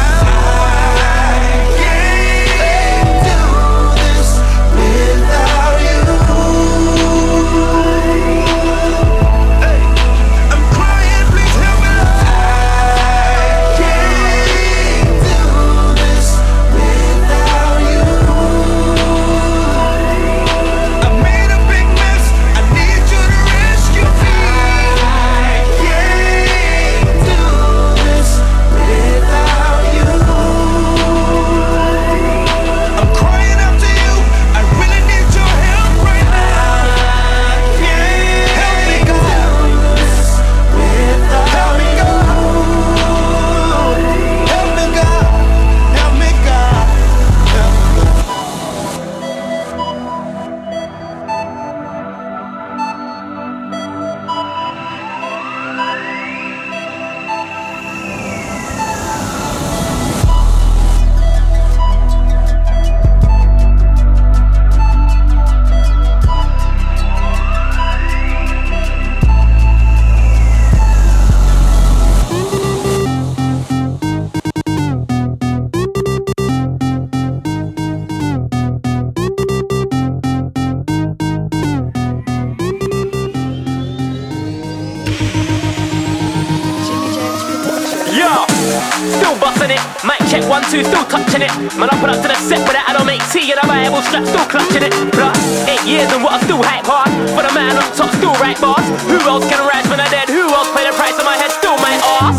[91.74, 93.66] Man, I put up to the set with that I don't make tea and I'm
[93.66, 94.94] a Bible strap, still clutching it.
[95.10, 95.34] Plus,
[95.66, 97.10] eight years and what I still hype hard.
[97.34, 98.86] For the man on top, still right bars.
[99.10, 100.30] Who else can rise when I'm dead?
[100.30, 101.50] Who else pay the price of my head?
[101.50, 102.38] Still my ass.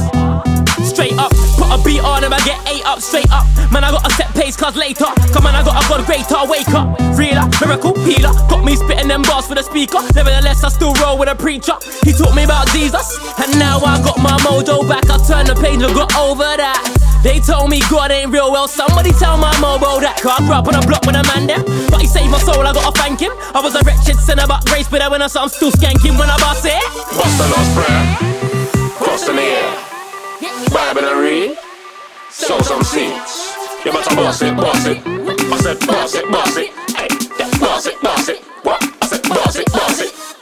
[0.87, 3.42] Straight up, put a beat on and I get eight up, straight up.
[3.75, 5.11] Man, I got a set pace, cause later.
[5.35, 6.94] Come on, I got a god greater, wake up.
[7.18, 8.31] Reader, miracle, healer.
[8.47, 9.99] Got me spitting them bars for the speaker.
[10.14, 11.75] Nevertheless, I still roll with a preacher.
[12.07, 15.11] He taught me about Jesus, and now I got my mojo back.
[15.11, 17.04] I turn the page and got over that.
[17.25, 20.21] They told me God ain't real, well, somebody tell my mobo that.
[20.21, 21.65] Cause I grew up on a block with a man them.
[21.89, 23.33] But he saved my soul, I gotta thank him.
[23.57, 26.37] I was a wretched sinner, but grace, but I saw I'm still skanking when I
[26.37, 26.85] bust it.
[27.17, 28.05] What's the Lord's Prayer?
[29.01, 29.73] Cross in the air.
[30.69, 31.57] Bible and read,
[32.29, 33.57] sow some seeds.
[33.85, 35.01] You better boss it, boss it.
[35.07, 36.71] I said boss it, boss it.
[36.93, 37.09] Hey,
[37.59, 38.45] boss it, boss it.
[38.65, 38.85] What?
[39.01, 40.34] I said boss it, boss it.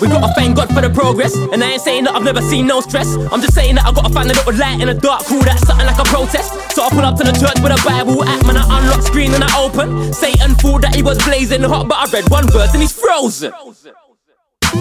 [0.00, 1.36] We gotta thank God for the progress.
[1.36, 3.14] And I ain't saying that I've never seen no stress.
[3.30, 5.24] I'm just saying that I gotta find a little light in the dark.
[5.24, 6.50] Cool, that's something like a protest.
[6.74, 8.56] So I pull up to the church with a Bible app, man.
[8.56, 10.12] I unlock screen and I open.
[10.12, 13.52] Satan thought that he was blazing hot, but I read one verse and he's frozen.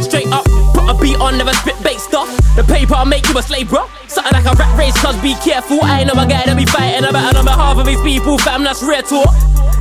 [0.01, 2.27] Straight up, put a beat on, never spit bait stuff.
[2.55, 3.85] The paper will make you a slave, bro.
[4.07, 5.83] Something like a rat race, cause be careful.
[5.83, 8.63] I ain't a guy that be fighting about on behalf of his people, fam.
[8.63, 9.29] That's rare talk.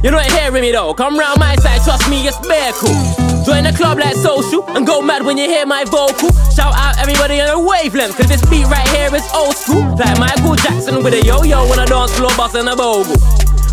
[0.05, 0.93] You're not hearing me though.
[0.93, 3.32] Come round my side, trust me, it's bare cool.
[3.45, 6.31] Join the club like social and go mad when you hear my vocal.
[6.55, 9.83] Shout out everybody on a wavelength, cause this beat right here is old school.
[9.99, 13.19] Like Michael Jackson with a yo yo when I dance floor, bustin' a bogle.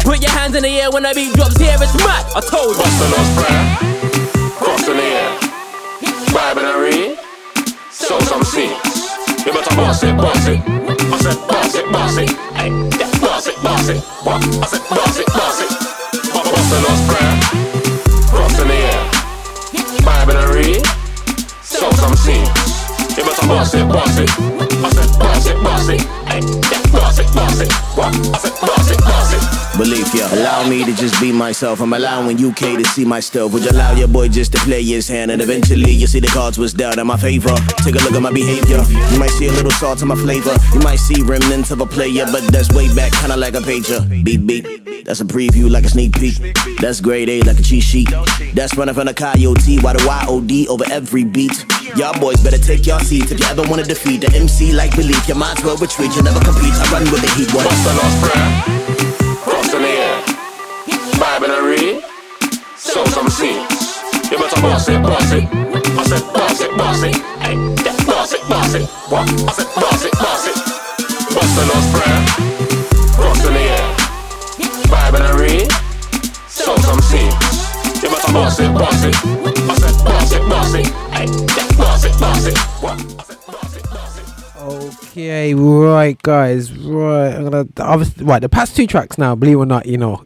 [0.02, 2.26] Put your hands in the air when the beat drops here, it's mad.
[2.34, 2.82] I told you.
[2.82, 3.64] What's the Lord's Prayer?
[4.58, 5.32] Cross in the air.
[6.34, 7.20] Bible and read,
[7.92, 8.74] sow some seeds.
[9.46, 10.62] You better boss it, boss it.
[10.66, 12.30] I said boss it, boss it.
[12.58, 14.02] Hey, yeah, boss it, boss it.
[14.26, 14.42] What?
[14.42, 15.70] I said boss it, boss it.
[16.34, 17.99] What's the Lord's Prayer?
[21.63, 22.79] Sow some seeds.
[23.20, 24.30] You better boss it, boss it.
[24.32, 26.00] I said boss it, boss it.
[26.94, 27.70] Boss it, boss it.
[27.98, 29.78] Boss it.
[29.78, 30.14] Belief.
[30.32, 31.82] Allow me to just be myself.
[31.82, 33.52] I'm allowing UK to see my stuff.
[33.52, 35.32] Would you allow your boy just to play his hand?
[35.32, 37.54] And eventually you see the cards was dealt in my favor.
[37.84, 38.82] Take a look at my behavior.
[39.12, 40.56] You might see a little salt in my flavor.
[40.74, 44.24] You might see remnants of a player, but that's way back, kinda like a pager.
[44.24, 45.06] Beat, beat.
[45.06, 46.36] That's a preview, like a sneak peek.
[46.80, 48.10] That's grade A, like a cheat sheet.
[48.54, 49.80] That's running from the coyote.
[49.80, 51.66] Why the YOD over every beat?
[51.96, 55.28] Y'all boys better take your seats if you ever wanna defeat the MC like belief.
[55.28, 56.76] Your minds will retreat, You'll never compete.
[56.78, 57.50] I run with the heat.
[57.56, 57.65] What?
[57.65, 58.50] What's the Lord's Prayer?
[59.41, 60.17] Cross in the air.
[61.17, 62.04] Bible and read,
[62.78, 63.98] sow some seeds.
[64.30, 65.43] You better boss it, boss it.
[65.50, 67.15] I said boss it, boss it.
[67.41, 68.86] Hey, yeah, boss it, boss it.
[69.10, 69.26] What?
[69.26, 70.58] I said boss it, boss it.
[71.34, 72.22] What's the Lord's Prayer?
[73.17, 73.89] Cross in the air.
[74.93, 75.67] Bible and read,
[76.48, 77.49] sow some seeds.
[78.02, 79.16] You better boss it, boss it.
[79.16, 80.88] I said boss it, boss it.
[80.88, 82.58] Hey, yeah, boss it, boss it.
[82.82, 83.00] What?
[83.00, 85.10] I said boss it.
[85.10, 87.30] Okay, right, guys, right.
[87.36, 88.42] I'm gonna obviously right.
[88.42, 90.24] The past two tracks now, believe it or not, you know,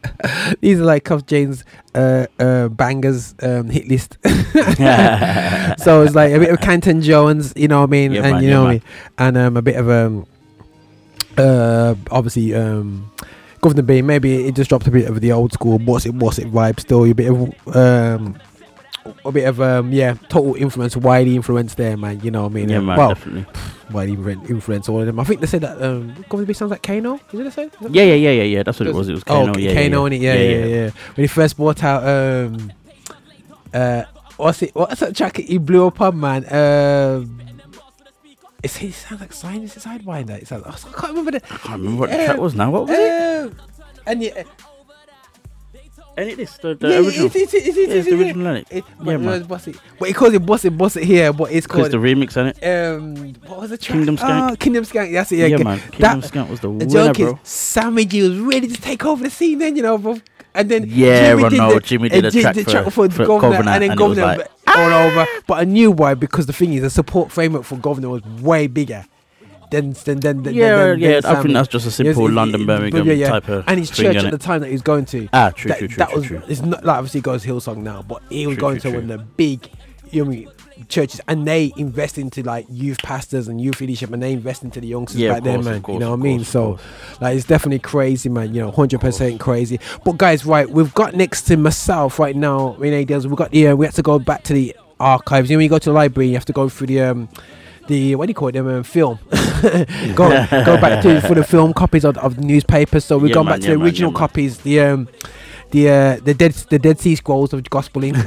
[0.60, 4.16] these are like Cuff James uh, uh, bangers um, hit list.
[4.24, 8.32] so it's like a bit of Canton Jones, you know what I mean, Yeah, and
[8.32, 8.80] man, you yeah, know what I man.
[8.80, 8.82] mean,
[9.18, 10.26] and um, a bit of um,
[11.36, 13.10] uh, obviously um.
[13.62, 16.38] Guvna B, maybe it just dropped a bit of the old school what's it what's
[16.38, 18.36] it vibe still a bit of um
[19.24, 22.54] a bit of um yeah total influence widely influence there man you know what I
[22.54, 23.46] mean Yeah, Um, man, well, definitely.
[23.90, 26.82] widely influence all of them I think they said that um Guvna B sounds like
[26.82, 27.64] Kano is it they say?
[27.64, 28.62] Is that- Yeah, yeah, yeah, yeah, yeah.
[28.62, 29.08] That's what it was.
[29.08, 29.58] It was oh Kano.
[29.58, 32.72] yeah, Kano yeah, in it yeah yeah, yeah when he first brought out um
[33.74, 34.04] uh
[34.36, 37.40] what's it what's that track he blew up on man um
[38.62, 40.38] it's, it sounds like Sinus Sidewinder.
[40.40, 41.42] It sounds, I can't remember the.
[41.44, 42.70] I can't remember what the track was now.
[42.70, 43.10] What was it?
[43.10, 43.50] Uh,
[44.06, 44.42] and yeah,
[46.16, 47.26] And it is the, the yeah, original.
[47.26, 48.66] It's, it's, it's, it's, Yeah, it's, it's the original, innit?
[48.70, 49.42] It, Yeah, but, man.
[49.44, 49.76] boss it.
[49.98, 51.32] but he calls it boss it, boss it here.
[51.32, 52.62] But it's Because called the remix on it.
[52.64, 53.34] um.
[53.48, 53.96] What was the track?
[53.96, 54.50] Kingdom Skank.
[54.52, 55.12] Oh, Kingdom Skank.
[55.12, 55.36] That's it.
[55.36, 55.64] Yeah, Yeah, okay.
[55.64, 55.78] man.
[55.78, 57.38] That- Kingdom Skank was the The winner, joke bro.
[57.42, 59.58] is Sammy G was ready to take over the scene.
[59.58, 60.18] Then you know, bro.
[60.54, 62.84] And then Yeah, Jimmy I did the, Jimmy did a Jim track did for- track
[62.86, 65.26] for, for Guvna, Guvna, and then and Guvna like, all over.
[65.46, 68.66] But I knew why because the thing is, the support framework for Guvna was way
[68.66, 69.04] bigger.
[69.70, 72.32] Than, than, than, than, Yeah, than, yeah, than I think that's just a simple it-
[72.32, 73.28] London, Birmingham yeah, yeah.
[73.30, 75.28] type of And his church at the time that he was going to.
[75.32, 76.42] Ah, true, that, true, true, that true, was true.
[76.48, 79.06] it's not like obviously goes Hillsong now, but he was True, going to one of
[79.08, 79.70] the big,
[80.10, 80.48] you know, I mean,
[80.88, 84.80] churches, and they invest into like youth pastors and youth leadership, and they invest into
[84.80, 85.82] the youngsters Yeah, back there, course, of man.
[85.82, 86.44] course, you know what I mean?
[86.44, 86.78] So,
[87.20, 88.54] like, it's definitely crazy, man.
[88.54, 89.78] You know, hundred percent crazy.
[90.04, 92.74] But guys, right, we've got next to myself right now.
[92.78, 95.50] Renee Dales, we got the uh, we have to go back to the archives.
[95.50, 97.28] You know, when you go to the library, you have to go through the um.
[97.88, 98.52] The what do you call it?
[98.52, 99.18] The um, film.
[100.14, 103.04] go go back to for the film copies of, of the newspapers.
[103.04, 104.18] So we've Yeah, gone man, back to yeah, the man, original yeah, man.
[104.18, 104.58] copies.
[104.58, 105.08] The um,
[105.70, 108.16] the uh, the dead the Dead Sea Scrolls of Gospel Link.
[108.16, 108.22] Yo,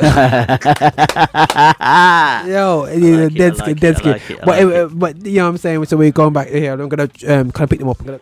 [2.87, 4.99] the like Dead like Dead like it, But like uh, it.
[4.99, 5.85] but you know what I'm saying.
[5.85, 6.73] So we're going back here.
[6.73, 7.99] I'm gonna um kind of pick them up.
[8.01, 8.19] I'm gonna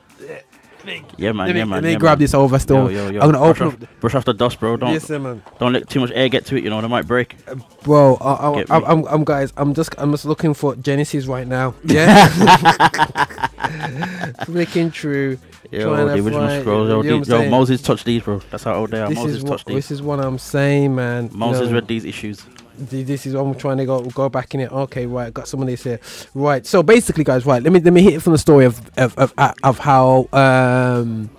[1.17, 1.47] Yeah, man.
[1.47, 1.69] let me, yeah, man.
[1.69, 2.23] let me yeah, grab man.
[2.23, 2.89] this over still.
[2.91, 3.19] Yo, yo, yo.
[3.21, 3.89] I'm gonna brush open off, up.
[3.99, 4.77] brush off the dust, bro.
[4.77, 5.41] Don't Yes, man.
[5.59, 6.63] don't let too much air get to it.
[6.63, 7.35] You know, they might break.
[7.83, 8.85] Bro, I, I, Get I, me.
[8.87, 9.53] I'm, I'm guys.
[9.57, 11.73] I'm just, I'm just looking for Genesis right now.
[11.83, 12.27] Yeah,
[14.45, 15.37] flicking through.
[15.69, 16.89] Yo, the original scrolls.
[16.89, 17.49] Yo, you know what these- I'm yo.
[17.49, 18.41] Moses touched these, bro.
[18.49, 19.09] That's how old they are.
[19.09, 19.75] This Moses is what, touched these.
[19.75, 21.29] this is what I'm saying, man.
[21.33, 22.41] Moses know, read these issues.
[22.77, 24.71] This is what I'm trying to go go back in it.
[24.71, 25.99] Okay, right, got some of this here.
[26.33, 27.61] Right, so basically, guys, right.
[27.61, 30.27] Let me let me hit it from the story of of of, uh, of how
[30.33, 31.29] um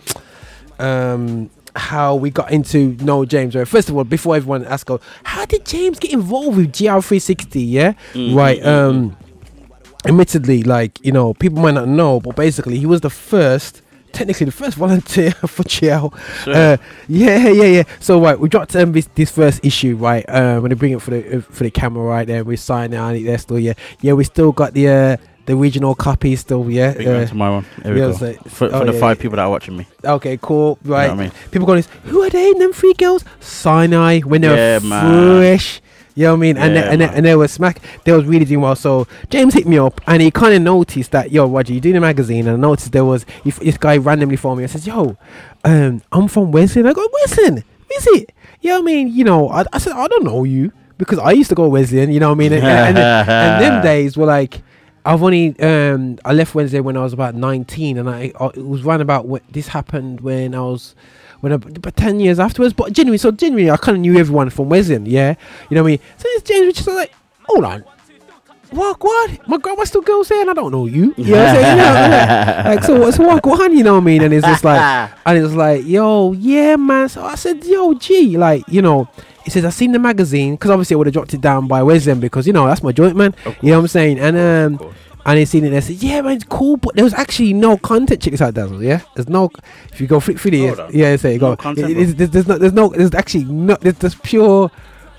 [0.78, 3.56] um how we got into No James.
[3.56, 7.68] Right, first of all, before everyone asks, go, how did James get involved with GL360?
[7.68, 8.60] Yeah, Mm, right.
[8.62, 9.16] mm, Um,
[10.04, 13.81] admittedly, like you know, people might not know, but basically, he was the first.
[14.12, 16.12] Technically, the first volunteer for Chiao.
[16.44, 16.54] Sure.
[16.54, 16.76] Uh,
[17.08, 17.82] yeah, yeah, yeah.
[18.00, 20.24] So, right, we dropped um, this, this first issue, right?
[20.28, 22.92] Uh, when they bring it for the uh, for the camera, right there, we sign
[22.92, 24.12] it on it there still, yeah, yeah.
[24.12, 26.92] We still got the uh, the original copy still, yeah.
[26.94, 27.64] Big Uh, to my one.
[27.82, 28.12] Here we yeah, go.
[28.16, 29.22] so- for for oh, the yeah, five yeah.
[29.22, 29.86] people that are watching me.
[30.04, 31.08] okay, cool, right.
[31.10, 31.32] what I mean?
[31.50, 32.52] People going, who are they?
[32.54, 33.24] Them three girls?
[33.40, 35.58] Sinai when they Yeah, were man.
[36.14, 36.56] You know what I mean?
[36.56, 37.80] and, Yeah, they, and, they, and they were smack.
[38.04, 38.76] They was really doing well.
[38.76, 41.96] So James hit me up and he kind of noticed that, yo, Roger, you doing
[41.96, 42.46] a magazine.
[42.46, 45.16] And I noticed there was if this guy randomly phoned me and says, yo,
[45.64, 46.86] um, I'm from Wesleyan.
[46.86, 47.58] I go, Wesleyan?
[47.58, 48.32] Is it?
[48.60, 49.08] You know what I mean?
[49.08, 52.12] You know, I, I said, I don't know you because I used to go Wesleyan.
[52.12, 52.52] You know what I mean?
[52.52, 54.62] And, and, and, and them days were like,
[55.04, 58.64] I've only um I left Wednesday when I was about 19 and I, I it
[58.64, 60.94] was round about when this happened when I was
[61.42, 64.48] when I, about 10 years afterwards but genuinely so genuinely I kind of knew everyone
[64.50, 65.34] from Wesleyan yeah?
[65.68, 66.00] You know what I mean?
[66.16, 67.12] So it's James Richards I'm like
[67.42, 67.84] hold on.
[68.70, 71.12] What what my grandma still goes there and I don't know you.
[71.18, 71.76] You know what I'm saying?
[71.76, 74.22] You know, like, like, so so what go on you know what I mean?
[74.22, 77.10] And it's just like and it's like yo yeah man.
[77.10, 79.08] So I said yo gee like you know
[79.44, 81.82] he says I seen the magazine because obviously I would have dropped it down by
[81.82, 83.34] Wesleyan because you know that's my joint man.
[83.60, 84.18] You know what I'm saying?
[84.18, 84.36] And
[84.80, 87.14] um and he seen it and I said, Yeah, man, it's cool, but there was
[87.14, 88.22] actually no content.
[88.22, 88.82] Check this out, Dazzle.
[88.82, 89.50] Yeah, there's no.
[89.92, 91.56] If you go flick through the, yeah, say No go.
[91.56, 94.70] content, it- it's- there's, there's no, there's no, there's actually no, there's, there's pure,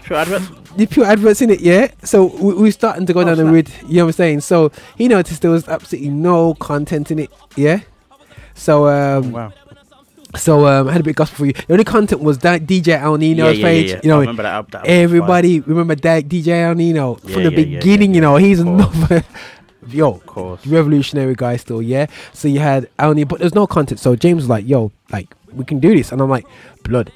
[0.05, 0.49] Sure, adverts.
[0.75, 1.61] the pure adverts in it.
[1.61, 3.69] Yeah, so we, we're starting to go Oh, down the road.
[3.87, 4.41] You know what I'm saying?
[4.41, 7.31] So he noticed there was absolutely no content in it.
[7.55, 7.79] Yeah.
[8.55, 9.53] So um, Wow.
[10.35, 11.53] so um, I had a bit of gospel for you.
[11.53, 13.89] The only content was that DJ El Nino's yeah, page.
[13.89, 14.01] yeah, yeah.
[14.03, 14.69] You know, remember that.
[14.71, 18.11] that everybody remember that DJ El Nino Yeah, from the yeah, yeah, yeah, beginning.
[18.11, 18.15] yeah.
[18.15, 19.23] You know, he's another.
[19.87, 20.65] Yo, Of course.
[20.67, 22.07] revolutionary guy still, yeah.
[22.33, 23.99] So you had only, but there's no content.
[23.99, 26.45] So James was like, "Yo, like we can do this," and I'm like,
[26.83, 27.11] "Blood,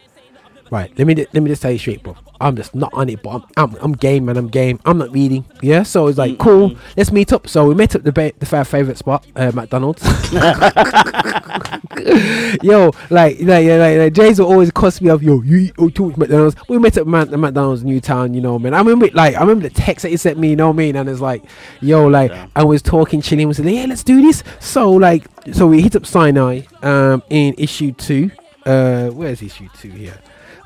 [0.71, 0.91] right?
[0.97, 2.15] Let me let me just tell you straight, bro.
[2.39, 4.37] I'm just not on it, but I'm I'm, I'm game, man.
[4.37, 4.79] I'm game.
[4.85, 5.83] I'm not reading, yeah.
[5.83, 6.75] So it's like, cool.
[6.95, 7.47] Let's meet up.
[7.47, 10.03] So we met up the ba- the five favorite spot, uh, McDonald's.
[12.61, 15.21] yo, like, like, yeah, like, like James will always cuss me off.
[15.21, 16.55] Yo, you eat oh, too much McDonald's.
[16.67, 18.73] We met at Man- McDonald's Newtown, you know, man.
[18.73, 20.77] I remember, like, I remember the text that he sent me, you know what I
[20.77, 20.95] mean?
[20.95, 21.43] And it's like,
[21.81, 22.47] yo, like, Yeah.
[22.55, 24.43] I was talking, chilling, we said, yeah, let's do this.
[24.59, 28.31] So, like, so we hit up Sinai, um, in issue two.
[28.65, 30.19] Uh, where's issue two here?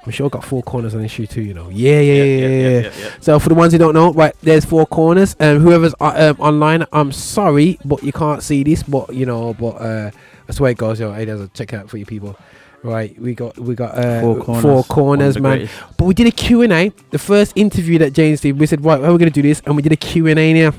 [0.03, 1.69] I'm sure I got four corners on issue too, you know.
[1.69, 2.47] Yeah, yeah, yeah, yeah.
[2.47, 3.09] yeah, yeah.
[3.19, 5.35] So for the ones who don't know, right, there's four corners.
[5.39, 8.81] Um, whoever's uh, um, online, I'm sorry, but you can't see this.
[8.81, 10.11] But you know, but uh,
[10.47, 10.99] that's the way it goes.
[10.99, 12.35] Yo, hey, there's a check out for you people.
[12.83, 14.61] Right, we got we got uh, Four corners.
[14.63, 15.59] four corners, man.
[15.59, 15.97] greatest.
[15.97, 16.91] But we did a Q and A.
[17.11, 19.61] The first interview that James did, we said, right, how are we gonna do this?
[19.67, 20.73] And we did a Q and A now.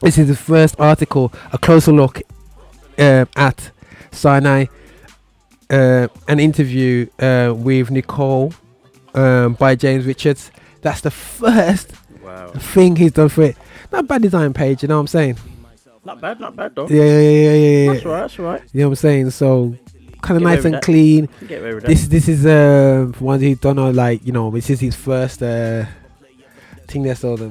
[0.00, 2.22] This is the first article, a closer look
[2.98, 3.70] um, at
[4.10, 4.66] Sinai,
[5.70, 8.52] uh, an interview uh, with Nicole
[9.14, 10.50] um, by James Richards.
[10.82, 11.92] That's the first
[12.22, 12.48] Wow.
[12.48, 13.56] thing he's done for it.
[13.92, 15.36] Not bad design page, you know what I'm saying?
[16.04, 16.88] Not bad, not bad though.
[16.88, 17.52] Yeah, yeah, yeah, yeah,
[17.86, 17.92] yeah.
[17.92, 18.62] That's alright, that's alright.
[18.72, 19.30] You know what I'm saying?
[19.30, 19.76] So
[20.22, 20.82] kind of nice and that.
[20.82, 21.28] clean.
[21.46, 21.88] Get away with that.
[21.88, 25.42] This this is uh for ones who don't like you know, this is his first
[25.42, 25.84] uh
[26.86, 27.46] thing that's all the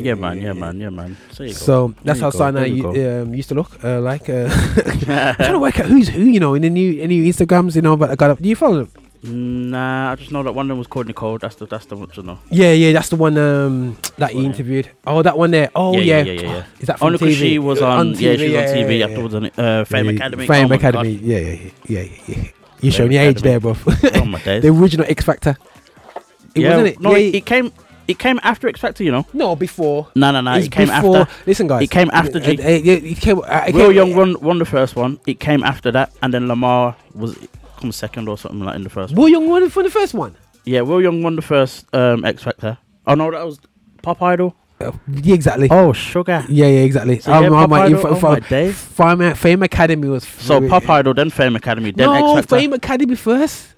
[0.00, 1.16] yeah, man, yeah, man, yeah, man.
[1.38, 1.52] You go.
[1.52, 4.28] So that's how Sinai um, used to look uh, like.
[4.28, 4.98] Uh, I'm
[5.34, 7.96] trying to work out who's who, you know, in the new new Instagrams, you know.
[7.96, 8.38] But I got up.
[8.40, 8.90] Do you follow them?
[9.22, 11.38] Nah, I just know that one of them was called Nicole.
[11.38, 12.38] That's the that's the one to know.
[12.50, 14.90] Yeah, yeah, that's the one um that he interviewed.
[15.06, 15.70] Oh, that one there.
[15.74, 16.64] Oh, Yeah, yeah, yeah, yeah, yeah, yeah.
[16.80, 17.20] Is that from Only TV?
[17.20, 19.46] because she was on, yeah, she was on yeah, TV yeah, afterwards on.
[19.56, 20.12] Uh, Fame yeah.
[20.12, 20.46] Academy.
[20.46, 21.10] Fame oh Academy.
[21.10, 22.50] Yeah, yeah, yeah, yeah, yeah.
[22.80, 23.76] You're showing your age there, bro.
[24.14, 24.62] Oh my days.
[24.62, 25.56] the original X Factor.
[26.54, 27.00] It yeah, wasn't it?
[27.00, 27.72] no, yeah, it, it came.
[28.08, 29.26] It came after X Factor, you know.
[29.32, 30.08] no, before.
[30.14, 30.52] No, no, no.
[30.54, 31.16] It's It came before.
[31.18, 31.34] after.
[31.46, 31.82] Listen, guys.
[31.82, 32.50] It came after G.
[32.58, 33.38] uh, yeah, it came.
[33.40, 35.18] Uh, it Will Young won, won the first one.
[35.26, 37.36] It came after that, and then Lamar was
[37.80, 39.22] come second or something like in the first one.
[39.22, 40.34] Will Young won for the first one.
[40.64, 42.78] Yeah, Will Young won the first um, X Factor.
[43.06, 43.60] Oh no, that was
[44.02, 44.54] Pop Idol.
[44.80, 44.92] Uh,
[45.22, 45.68] yeah, exactly.
[45.70, 46.44] Oh, Sugar.
[46.48, 47.18] Yeah, yeah, exactly.
[47.20, 48.78] So yeah, Pop my- Idol, oh my days.
[48.78, 50.24] Fame, Fame Academy was.
[50.24, 52.56] So Pop Idol, then Fame Academy, then no, X Factor.
[52.56, 53.68] Fame Academy first.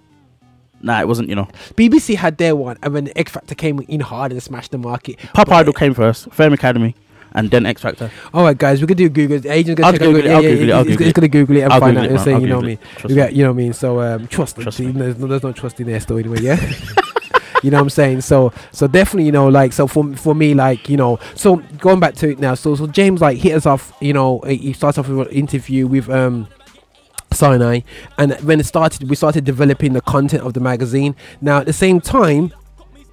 [0.88, 1.28] Nah, it wasn't.
[1.28, 4.70] You know, BBC had their one, and when X Factor came in hard and smashed
[4.72, 5.18] the market.
[5.34, 6.94] Pop Idol came first, Fame Academy,
[7.32, 8.10] and then X Factor.
[8.32, 9.38] All right, guys, we could do Google.
[9.38, 11.14] The agent's gonna I'll Google it, yeah, I'll yeah, Google it, I'll he's- Google it.
[11.14, 12.10] gonna Google it and I'll find Google out.
[12.10, 12.78] it, and say, I'll you know what I Google mean?
[12.94, 12.98] it.
[12.98, 13.22] Trust You me.
[13.22, 13.72] got, you know what I mean?
[13.74, 14.56] So um, trust.
[14.56, 14.92] Trust me.
[14.92, 16.40] There's, no, there's no trust in there still anyway.
[16.40, 16.56] Yeah.
[17.62, 18.20] you know what I'm saying?
[18.22, 22.00] So so definitely, you know, like so for for me, like you know, so going
[22.00, 22.54] back to it now.
[22.54, 23.92] So so James like hit us off.
[24.00, 26.48] You know, he starts off with an interview with um.
[27.32, 27.80] Sinai,
[28.16, 31.14] and when it started, we started developing the content of the magazine.
[31.40, 32.52] Now, at the same time,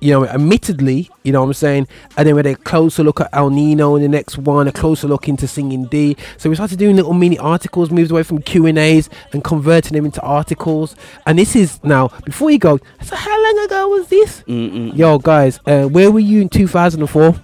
[0.02, 1.88] you know, admittedly, you know what I'm saying?
[2.18, 4.72] And then we had a closer look at El Nino in the next one, a
[4.72, 6.16] closer look into Singing D.
[6.38, 10.22] So we started doing little mini articles, moved away from Q&As and converting them into
[10.22, 10.96] articles.
[11.26, 14.44] And this is now, before you go, so how long ago was this?
[14.44, 14.96] Mm-mm.
[14.96, 17.36] Yo, guys, uh, where were you in 2004?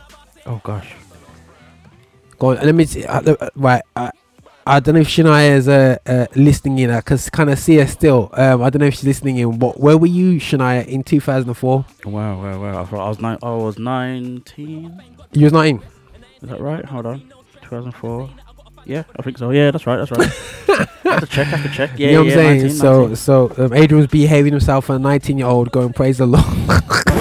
[0.45, 0.93] Oh, gosh.
[2.37, 2.55] Go on.
[2.57, 3.05] Let me see.
[3.05, 3.81] Uh, uh, right.
[3.95, 4.11] Uh,
[4.71, 6.91] I don't know if Shania is uh, uh, listening in.
[6.91, 8.29] I can kind of see her still.
[8.31, 9.59] Um, I don't know if she's listening in.
[9.59, 11.85] But where were you, Shania, in 2004?
[12.05, 12.81] Wow, wow, wow.
[12.81, 13.37] I thought I was nine.
[13.43, 15.03] I was nineteen.
[15.33, 15.81] You was not in.
[16.41, 16.85] Is that right?
[16.85, 17.19] Hold on.
[17.63, 18.29] 2004.
[18.85, 19.49] Yeah, I think so.
[19.51, 19.97] Yeah, that's right.
[19.97, 20.87] That's right.
[21.03, 21.47] have to check.
[21.47, 21.91] Have to check.
[21.99, 22.61] Yeah, you know what yeah, I'm saying?
[22.61, 23.15] 19, so, 19.
[23.17, 26.45] so um, Adrian was behaving himself for a 19 year old, going praise the Lord.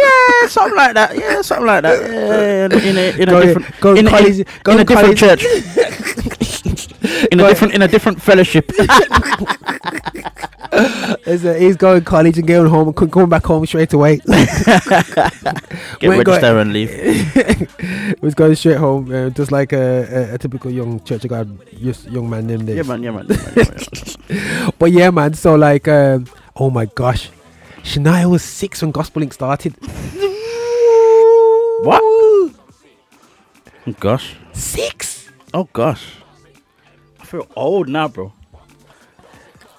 [0.00, 1.16] yeah, something like that.
[1.16, 2.00] Yeah, something like that.
[2.10, 4.80] Yeah, in, in a in a Go- different go in, a- college- in, go in
[4.80, 5.44] a different church.
[7.32, 8.70] in a different in a different fellowship.
[11.26, 14.16] Is that he's going college and going home and co- going back home straight away.
[14.26, 16.90] Get Went go- register and leave.
[18.22, 21.58] was going straight home, uh, just like a, a, a typical young Church of God
[21.72, 22.76] young man them days.
[22.76, 23.02] Yeah, man.
[23.02, 23.26] Yeah, man.
[23.28, 23.64] Yeah, man, yeah,
[24.30, 24.72] man.
[24.78, 25.34] But yeah, man.
[25.34, 26.26] So like, um,
[26.56, 27.28] oh my gosh,
[27.82, 29.74] Shania was six when Gospel Link started.
[31.82, 32.00] What?
[32.02, 32.52] Oh,
[33.98, 34.36] gosh.
[34.52, 35.28] Six.
[35.52, 36.14] Oh gosh.
[37.20, 38.32] I feel old now, bro.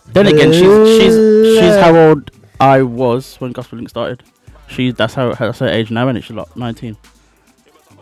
[0.08, 0.62] Then again, she's
[1.01, 1.14] she's
[1.58, 2.30] she's how old
[2.60, 4.24] I was when Gospel Link started.
[4.68, 6.97] She's that's how that's her age now, and she's like nineteen.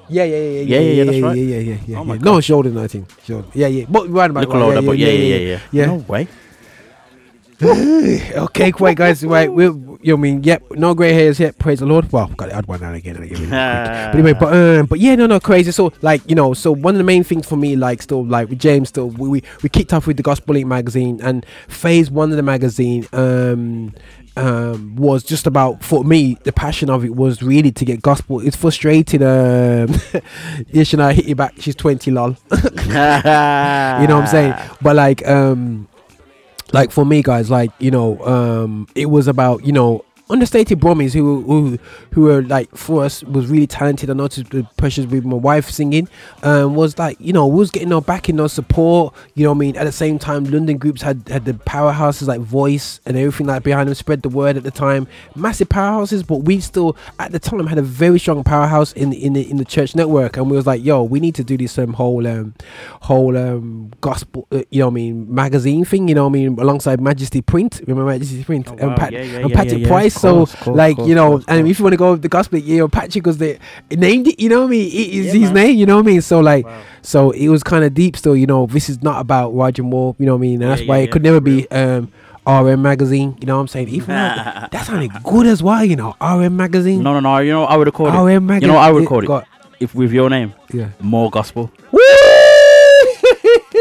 [0.10, 1.38] Yeah, yeah, yeah, yeah, Yeah, yeah, yeah, that's yeah, right.
[1.38, 1.99] Yeah, yeah, yeah, yeah.
[1.99, 2.22] Oh my yeah.
[2.22, 3.08] No, she's older than nineteen.
[3.24, 3.47] She's older.
[3.54, 3.86] Yeah, yeah.
[3.88, 5.60] But right about Little right, older, but yeah, yeah, yeah, yeah.
[5.72, 5.86] yeah.
[5.86, 6.28] No way.
[7.64, 9.24] Okay, wait, guys.
[9.24, 11.57] Right, we, you know, I mean, yep, no grey hairs yet.
[11.59, 12.12] Praise the Lord.
[12.12, 13.16] Well, got to add one now again.
[13.18, 15.72] And again but anyway, but um, but yeah, no, no, crazy.
[15.72, 18.49] So like, you know, so one of the main things for me, like, still like
[18.49, 22.09] with James, still we we, we kicked off with the Gospel Link magazine and phase
[22.09, 23.07] one of the magazine.
[23.14, 23.93] Um,
[24.38, 28.39] um, was just about for me the passion of it was really to get gospel.
[28.39, 29.22] It's frustrating.
[29.22, 29.93] Um,
[30.68, 31.55] yeah, should I hit you back?
[31.59, 32.38] She's twenty, lol.
[32.51, 34.53] you know what I'm saying?
[34.82, 35.88] But like, um,
[36.74, 41.13] like for me, guys, like you know, um, it was about you know understated Brummies
[41.13, 41.77] who who
[42.11, 44.09] who were like for us was really talented.
[44.09, 46.07] I noticed the pressures with my wife singing,
[46.43, 49.13] um, was like you know we was getting our backing, our support.
[49.36, 49.77] You know what I mean.
[49.77, 53.63] At the same time, London groups had had the powerhouses like Voice and everything like
[53.63, 55.07] behind them, spread the word at the time.
[55.36, 59.23] Massive powerhouses, but we still at the time had a very strong powerhouse in the
[59.23, 61.57] in the in the church network, and we was like, yo, we need to do
[61.57, 62.53] this um whole um
[63.01, 66.07] whole um gospel, uh, you know what I mean, magazine thing.
[66.07, 67.82] You know what I mean, alongside Majesty Print.
[67.88, 68.95] Remember Majesty Print Oh, and.
[68.95, 69.88] Pat Yeah, yeah, and yeah, Patrick.
[69.88, 70.20] Price.
[70.24, 72.11] Of so course, of course, like you know, course, and if you want to go
[72.11, 73.57] with the gospel, you know, Patrick was the
[73.91, 74.39] named it.
[74.39, 74.88] You know what I mean?
[74.88, 75.53] It is Yeah, his man.
[75.53, 75.78] name.
[75.78, 76.22] You know what I mean?
[76.22, 76.65] So like,
[77.01, 78.15] so it was kind of deep.
[78.17, 80.15] Still, you know, this is not about Roger Moore.
[80.19, 80.53] You know what I mean?
[80.55, 82.11] And Yeah, that's why yeah, it could yeah, never for be um
[82.47, 83.38] RM magazine.
[83.39, 83.89] You know what I'm saying?
[83.89, 84.13] Even though
[84.72, 85.84] that sounded good as well.
[85.84, 87.03] You know, RM magazine.
[87.03, 87.38] No, no, no.
[87.39, 88.17] You know, I would have called it.
[88.17, 88.69] RM magazine.
[88.69, 89.47] You know, I would call it got-
[89.80, 90.89] if with your name, Yeah.
[90.99, 91.72] more gospel.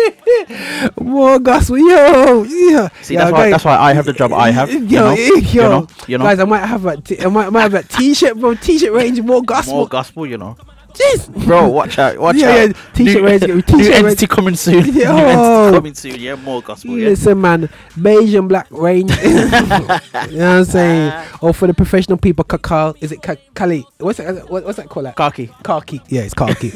[1.00, 2.88] More gospel, yo, yeah.
[3.02, 4.70] See, Yo, that's why guys- that's why I have the job I have.
[4.72, 6.24] Yo, eh, You know, yo, you know, you know.
[6.24, 8.54] guys, I might have a, t- I might, I might have a t-shirt, bro.
[8.54, 9.74] T-shirt range, more gospel.
[9.76, 10.56] more gospel, you know.
[10.92, 11.46] Jeez.
[11.46, 12.68] Bro, watch out, watch Yeah, out.
[12.68, 14.04] yeah, t-shirt range, new t-shirt range.
[14.06, 14.82] entity coming soon.
[14.86, 15.16] New Yo.
[15.16, 16.16] entity coming soon.
[16.20, 16.98] Yeah, more gospel.
[16.98, 17.10] Yeah.
[17.10, 17.68] Listen, man,
[18.00, 19.10] beige and black range.
[19.22, 21.12] you know what I'm saying?
[21.14, 21.38] Ah.
[21.42, 22.94] Or for the professional people, cacao.
[23.00, 23.20] Is it
[23.54, 23.86] Kali?
[23.98, 24.50] What's that?
[24.50, 25.04] What, what's that called?
[25.04, 25.14] Like?
[25.16, 25.50] Khaki.
[25.62, 26.00] Khaki.
[26.08, 26.70] Yeah, it's khaki.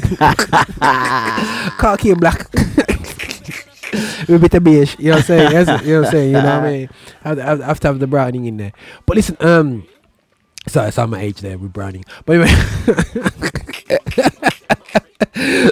[1.79, 2.49] khaki and black.
[4.29, 4.97] A bit of beige.
[4.99, 5.51] You know what I'm saying?
[5.51, 5.65] You
[5.95, 6.27] know what I'm saying?
[6.29, 6.89] You know what I mean?
[7.25, 8.73] I have, have- I have to have the browning in there.
[9.07, 9.87] But listen, um,
[10.69, 12.05] sorry, it's on my age there with browning.
[12.25, 12.55] But anyway.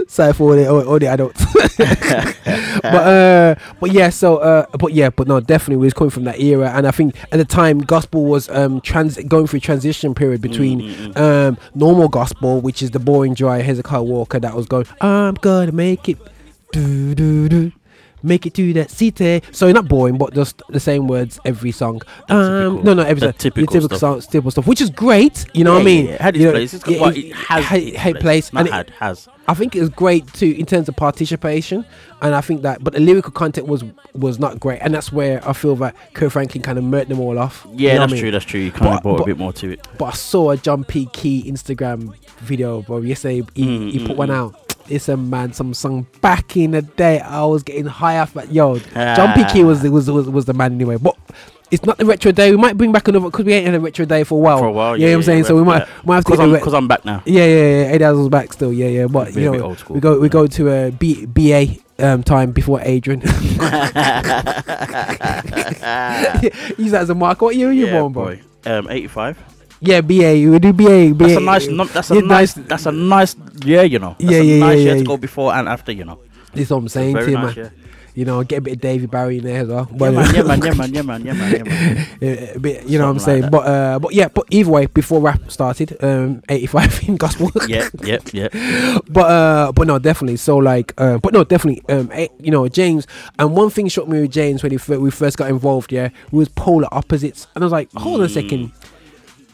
[0.08, 1.44] Sorry for all the, all, all the adults.
[2.82, 6.24] but uh, but yeah, so uh, but yeah, but no, definitely we was coming from
[6.24, 9.60] that era, and I think at the time gospel was um trans going through a
[9.60, 14.66] transition period between um normal gospel, which is the boring, dry Hezekiah Walker that was
[14.66, 16.18] going, I'm gonna make it,
[16.72, 17.72] do do do.
[18.22, 19.42] Make it to that city.
[19.52, 22.02] So not boring, but just the same words every song.
[22.28, 23.32] Um, no, no, every the song.
[23.38, 24.22] typical typical, stuff.
[24.22, 25.44] song, typical stuff, which is great.
[25.54, 26.04] You know Yeah, what I mean?
[26.06, 26.22] Yeah, yeah.
[26.22, 26.74] Had You its know, place.
[26.74, 29.28] It's got, it- well, it- it has had- its place, Not and it- had, has.
[29.48, 31.84] I think it was great too in terms of participation,
[32.22, 33.82] and I think that, but the lyrical content was
[34.14, 37.18] was not great, and that's where I feel that Kirk Franklin kind of murked them
[37.18, 37.66] all off.
[37.72, 38.22] You Yeah, know that's I mean?
[38.22, 38.30] true.
[38.30, 38.60] That's true.
[38.60, 39.88] You kind But- of brought but- a bit more to it.
[39.98, 41.08] But I saw a John P.
[41.12, 42.98] Kee Instagram video, bro.
[42.98, 44.34] Yesterday he, Mm, he mm, put one mm.
[44.34, 44.54] out.
[44.88, 47.20] It's a man, some song back in the day.
[47.20, 49.44] I was getting high off, but yo, John P.
[49.52, 50.96] Kee was, was was was the man anyway.
[50.96, 51.16] But
[51.70, 52.50] it's not the retro day.
[52.50, 54.58] We might bring back another because we ain't had a retro day for a while.
[54.58, 55.44] For a while, you know yeah, what I'm yeah, saying.
[55.44, 57.22] So we might might have to Because I'm, I'm back now.
[57.24, 57.92] yeah, yeah, yeah.
[57.92, 58.72] Eight hours back still.
[58.72, 59.06] Yeah, yeah.
[59.06, 62.80] But you know, school, we go we go to a B, BA um, time before
[62.82, 63.20] Adrian.
[66.76, 67.40] Use that as a mark.
[67.40, 68.24] What year you yeah, born, bro?
[68.24, 68.42] boy.
[68.64, 69.51] Um, 85.
[69.82, 70.48] Yeah, BA.
[70.48, 71.12] We do BA.
[71.12, 71.26] BA.
[71.26, 71.66] That's a nice.
[71.66, 72.54] num- That's a Yeah, nice.
[72.54, 73.34] That's a nice.
[73.64, 74.14] Yeah, you know.
[74.18, 75.02] That's Yeah, a yeah, nice yeah, year yeah.
[75.02, 75.90] to go before and after.
[75.90, 76.18] You know.
[76.54, 77.56] This is what I'm saying to you, nice.
[77.56, 77.72] man.
[78.14, 79.88] You know, get a bit of Davy Barry in there as well.
[79.90, 82.60] Yeah, But, man, yeah, man, yeah, man, yeah, man, yeah, man, yeah, man.
[82.60, 83.42] bit, you know what I'm saying.
[83.42, 87.50] like but uh, but yeah, but either way, before rap started, um, 85 in gospel.
[87.66, 88.48] Yeah, yeah, yeah.
[89.08, 90.36] but uh, but no, definitely.
[90.36, 91.82] So like, uh, but no, definitely.
[91.88, 93.06] Um, eh, you know, James.
[93.38, 95.90] And one thing shocked me with James when he fir- we first got involved.
[95.90, 98.72] Yeah, we was polar opposites, and I was like, hold on a second.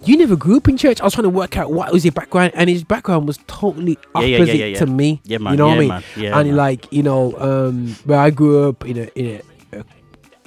[0.05, 1.01] You never grew up in church.
[1.01, 3.99] I was trying to work out what was your background, and his background was totally
[4.15, 5.21] Yeah, yeah, yeah, opposite yeah, to me.
[5.25, 5.89] Yeah, man, You know what I mean?
[5.89, 6.57] man, yeah, and man.
[6.57, 9.41] like, you know, um, where I grew up in a in
[9.73, 9.85] a, a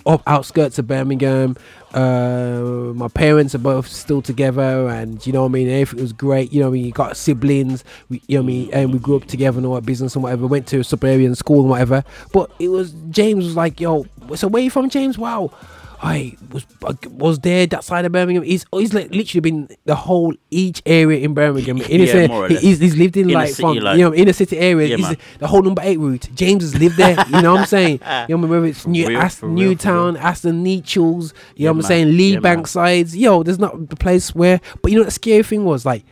[0.05, 1.55] up outskirts of Birmingham.
[1.93, 5.69] Uh, my parents are both still together, and you know what I mean.
[5.69, 6.53] Everything was great.
[6.53, 6.85] You know what I mean.
[6.85, 7.83] You got siblings.
[8.09, 8.69] We, you know what I mean.
[8.73, 10.47] And we grew up together and all that business and whatever.
[10.47, 12.03] Went to a suburban school and whatever.
[12.31, 15.17] But it was James was like, yo, so where you from, James?
[15.17, 15.51] Wow.
[16.03, 16.65] I was
[17.11, 18.43] was there that side of Birmingham.
[18.43, 21.77] He's he's like literally been the whole each area in Birmingham.
[21.89, 22.63] In Yeah, more or he- less.
[22.63, 24.97] he's, he's lived in Inner like city, from like- you know inner city area.
[24.97, 26.27] Yeah, the, whole number eight route.
[26.33, 27.15] James has lived there.
[27.29, 27.99] You know what I'm saying?
[28.29, 28.49] You know I?
[28.49, 31.33] Whether it's New real, Ast- real, Newtown, Aston Nechells.
[31.55, 31.83] You Yeah, know what I'm man.
[31.87, 32.07] saying?
[32.17, 33.15] Lee Yeah, Bank sides.
[33.15, 34.59] Yo, there's not the place where.
[34.81, 36.03] But you know what the scary thing was like.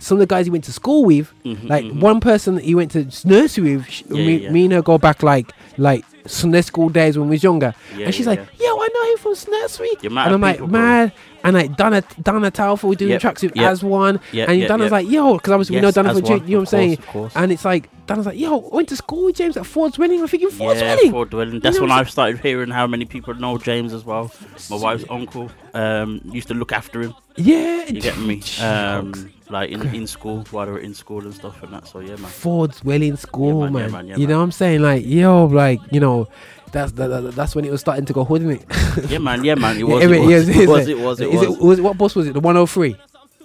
[0.00, 1.32] Some of the guys he went to school with,
[1.64, 4.50] like one person that he went to nursery with, sh- Mm-hmm, Yeah, me, yeah.
[4.52, 8.06] me and her go back like like Sunday school days when we was younger, Yeah,
[8.06, 10.80] and she's yeah, like, "Yo, I know him from nursery," and I'm like, people, bro.
[10.80, 11.12] "Man,"
[11.44, 13.70] and like Donna Donna Talfa, we doing Yep, tracks with yep.
[13.70, 16.22] as one, Yep, and yep, Donna's like, "Yo," because obviously we know Yes, Donna from
[16.22, 17.32] Ch- you know what I'm of saying, course.
[17.36, 20.20] and it's like Donna's like, "Yo, I went to school with James at Four Dwellings."
[20.20, 21.10] I'm thinking Ford's yeah, Wedding.
[21.12, 21.60] Ford Dwelling.
[21.60, 24.30] That's know when I started hearing how many people know James as well.
[24.68, 27.14] My wife's uncle um, used to look after him.
[27.36, 28.42] Yeah, You get me?
[28.60, 31.86] Um, like in, in school, while they were in school and stuff and that.
[31.86, 32.30] So yeah, man.
[32.30, 33.92] Ford's well in School, Yeah, man, yeah, man.
[33.92, 34.82] man, yeah, you know what I'm saying?
[34.82, 36.28] Like, yo, like, you know,
[36.72, 39.10] that's that, that- that's when it was starting to go hood, isn't it?
[39.10, 39.42] Yeah, man.
[39.44, 39.78] Yeah, man.
[39.78, 40.02] It was.
[40.04, 40.48] it It was.
[40.48, 40.88] It was.
[40.88, 40.98] it?
[40.98, 41.20] Was.
[41.20, 41.58] It was.
[41.58, 42.32] was what bus was it?
[42.34, 42.94] The 103.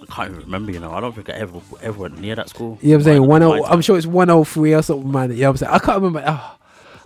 [0.02, 0.70] I can't even remember.
[0.72, 2.78] You know, I don't think I ever ever went near that school.
[2.82, 3.26] You know what I'm saying?
[3.26, 5.30] One oh, I'm sure it's 103 or something, man.
[5.32, 5.72] You know I'm saying?
[5.72, 6.22] I can't remember.
[6.26, 6.56] Oh,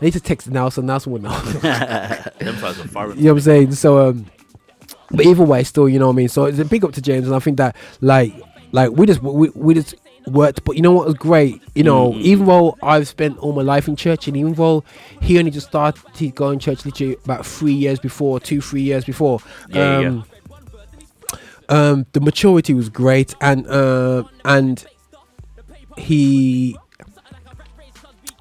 [0.01, 0.86] I need to text Nelson.
[0.86, 1.38] Nelson would know.
[1.40, 3.16] Them sides are foreign.
[3.16, 3.72] you know what I'm saying?
[3.72, 4.26] So, um,
[5.12, 6.28] but either way, still, you know what I mean.
[6.28, 8.34] So it's a big up to James, and I think that like,
[8.73, 9.95] like we just we, we just
[10.27, 10.64] worked.
[10.64, 11.61] But you know what was great?
[11.75, 12.21] You know, Mm.
[12.21, 14.85] even though I've spent all my life in church, and even though
[15.21, 19.05] he only just started going to church literally about three years before, two three years
[19.05, 19.41] before.
[19.69, 20.25] Yeah, yeah, um,
[21.69, 24.85] um, the maturity was great, and uh, and
[25.97, 26.77] he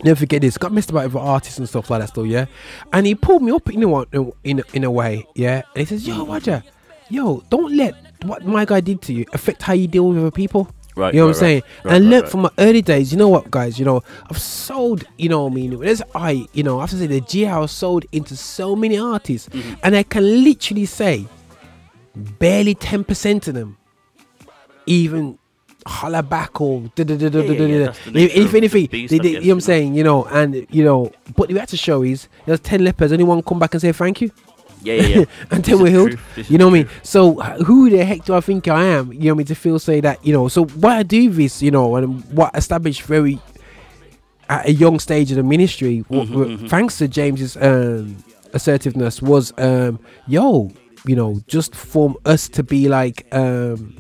[0.04, 0.58] never forget this.
[0.58, 2.10] Got messed about with artists and stuff like that.
[2.10, 2.46] Still, yeah.
[2.94, 4.02] And he pulled me up in a
[4.44, 5.64] in a, in a way, yeah.
[5.76, 6.64] And he says, "Yo, Roger,
[7.10, 10.32] yo, don't let what my guy did to you affect how you deal with other
[10.32, 11.64] people." Right, You know right, what I'm saying?
[11.84, 13.78] right, and look, from my early days, you know what, guys?
[13.78, 14.02] You know,
[14.32, 15.04] I've sold.
[15.20, 16.48] You know, what I mean, there's I.
[16.54, 19.74] You know, I have to say the G House sold into so many artists, Mm-hmm.
[19.84, 21.28] and I can literally say,
[22.16, 23.78] barely ten percent of them
[24.88, 25.38] even
[25.86, 27.94] holler back or da da da da da da da.
[28.14, 31.50] If, anything, they, they, you know what I'm saying, you know, and you know, but
[31.50, 33.12] we had to show is there's ten lepers.
[33.12, 34.32] Anyone come back and say thank you?
[34.84, 35.26] Yeah, yeah, yeah.
[35.52, 36.20] Until we're healed,
[36.50, 36.90] you know what I mean.
[37.04, 39.12] So who the heck do I think I am?
[39.12, 40.48] You know what I mean to feel say that you know.
[40.48, 43.40] So why I do this, you know, and what established very
[44.50, 46.70] at a young stage of the ministry, w- Mhm, w- mhm.
[46.70, 48.16] thanks to James's um,
[48.54, 50.72] assertiveness, was um, yo,
[51.06, 53.26] you know, just for us to be like.
[53.32, 53.96] Um,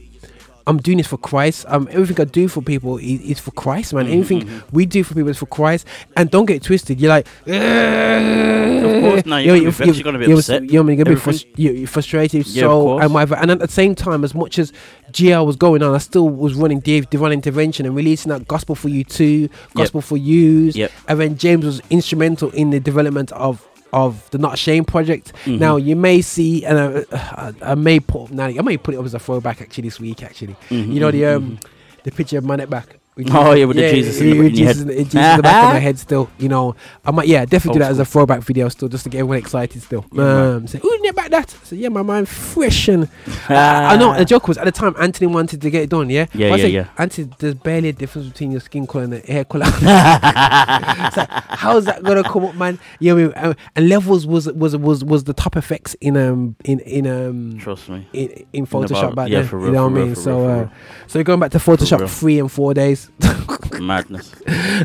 [0.68, 1.66] I'm doing this for Christ.
[1.70, 4.06] Um, everything I do for people is, is for Christ, man.
[4.06, 4.64] Mhm, Anything mhm.
[4.72, 5.88] we do for people is for Christ.
[6.16, 7.00] And don't get it twisted.
[7.00, 11.06] You're like, Of course, no, you're gonna be you're gonna be you're, upset, You're, gonna
[11.06, 13.36] be frus- you're, you're frustrated, Yeah, so and whatever.
[13.36, 14.72] And at the same time, as much as
[15.12, 18.76] GL was going on, I still was running Div- divine intervention and releasing that gospel
[18.76, 20.76] for you too, gospel for yous.
[20.76, 20.92] Yep.
[21.08, 25.34] And then James was instrumental in the development of of the Not Shame project.
[25.46, 25.60] Mhm.
[25.60, 28.98] Now you may see, and I, I, I may put now I may put it
[28.98, 30.24] up as a throwback actually this week.
[30.24, 31.60] Actually, Mhm, you know the mhm, um
[32.04, 32.98] the picture of man at back.
[33.32, 35.44] Oh, yeah, with the Jesus in the- with in your Jesus, in, Jesus in the
[35.44, 36.30] back of my head still.
[36.38, 39.04] You know, I might yeah definitely do Old that as a throwback video still, just
[39.06, 40.06] to get everyone excited still.
[40.14, 41.50] Yeah, um, say, who's about that?
[41.64, 43.10] So yeah, my mind fresh and
[43.50, 46.10] I, I know the joke was at the time Anthony wanted to get it done.
[46.10, 46.88] Yeah, Yeah, yeah, say, yeah.
[46.98, 49.66] Anthony, there's barely a difference between your skin color and the hair color.
[49.88, 52.80] Like, how's that gonna come up, man?
[53.00, 53.34] You know, I mean?
[53.52, 57.58] Uh, and levels was was was was the top effects in um in in um
[57.60, 58.08] Trust me.
[58.14, 59.48] in, in In about- Photoshop back yeah, then.
[59.48, 60.16] for you real, know what I real, mean?
[60.16, 60.70] So uh,
[61.08, 63.07] so you're going back to Photoshop three and four days.
[63.80, 64.32] Madness.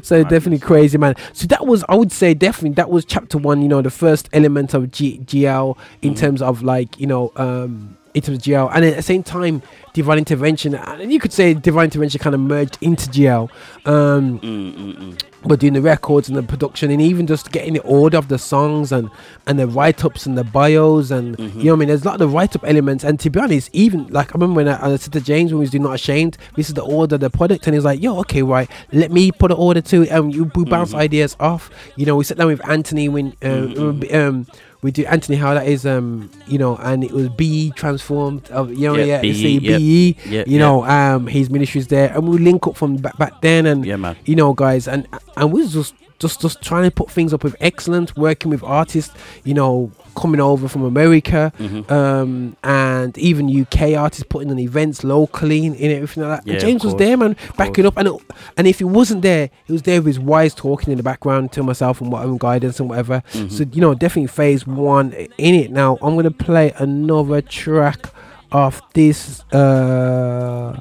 [0.02, 1.14] so definitely crazy, man.
[1.32, 3.62] So that was, I would say, definitely that was chapter one.
[3.62, 6.18] You know, the first element of G- GL in Mhm.
[6.18, 9.62] terms of like, you know, um, in terms of GL, and at the same time,
[9.94, 13.50] Divine Intervention, and you could say Divine Intervention kind of merged into GL.
[13.86, 18.16] Um, Mm, but doing the records and the production, and even just getting the order
[18.16, 19.10] of the songs and
[19.46, 21.58] and the write ups and the bios, and Mm-hmm.
[21.60, 21.88] you know I mean.
[21.88, 24.32] There's a lot of the write up elements, and to be honest, even like I
[24.34, 26.74] remember when I, I said to James when we was doing Not Ashamed, this is
[26.74, 29.80] the order the product, and he's like, "Yo, okay, right, let me put an order
[29.80, 31.00] to it," and you we bounce Mm-hmm.
[31.00, 31.70] ideas off.
[31.96, 34.46] You know, we sat down with Anthony when um, um
[34.82, 38.70] we do Anthony how that is um you know, and it was BE transformed of
[38.72, 39.78] you know Yeah, yeah, BE, yep.
[39.78, 43.40] BE, Yeah, you know um his ministry's there, and we link up from back back
[43.40, 44.16] then, and Yeah, man.
[44.24, 45.06] you know, guys, and
[45.36, 48.62] and we was just just just trying to put things up with excellence, working with
[48.62, 49.14] artists,
[49.44, 51.92] you know, coming over from America, Mm-hmm.
[51.92, 56.46] um, and even UK artists putting on events locally and, and everything like that.
[56.46, 58.14] Yeah, and James was there, man, backing up, and it,
[58.56, 61.52] and if he wasn't there, he was there with his wise talking in the background
[61.52, 63.22] to myself and whatever guidance and whatever.
[63.32, 63.48] Mm-hmm.
[63.48, 65.70] So you know, definitely phase one in it.
[65.70, 68.06] Now I'm gonna play another track
[68.52, 69.42] of this.
[69.52, 70.80] Uh,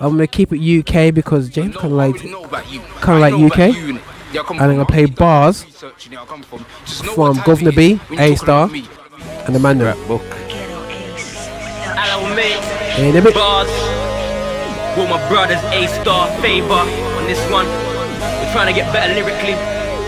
[0.00, 2.16] I'm gonna keep it UK because James kind of like
[3.00, 4.02] kind of like UK.
[4.32, 5.62] And I'm gonna play bars
[7.12, 8.70] from Guvna B, A Star,
[9.44, 9.78] and the man.
[9.78, 10.22] Rap book.
[11.92, 12.56] Hello, me.
[12.96, 13.34] In a bit.
[13.34, 13.68] Bars.
[14.96, 17.66] With my brothers, A star favor on this one.
[18.40, 19.52] We're trying to get better lyrically.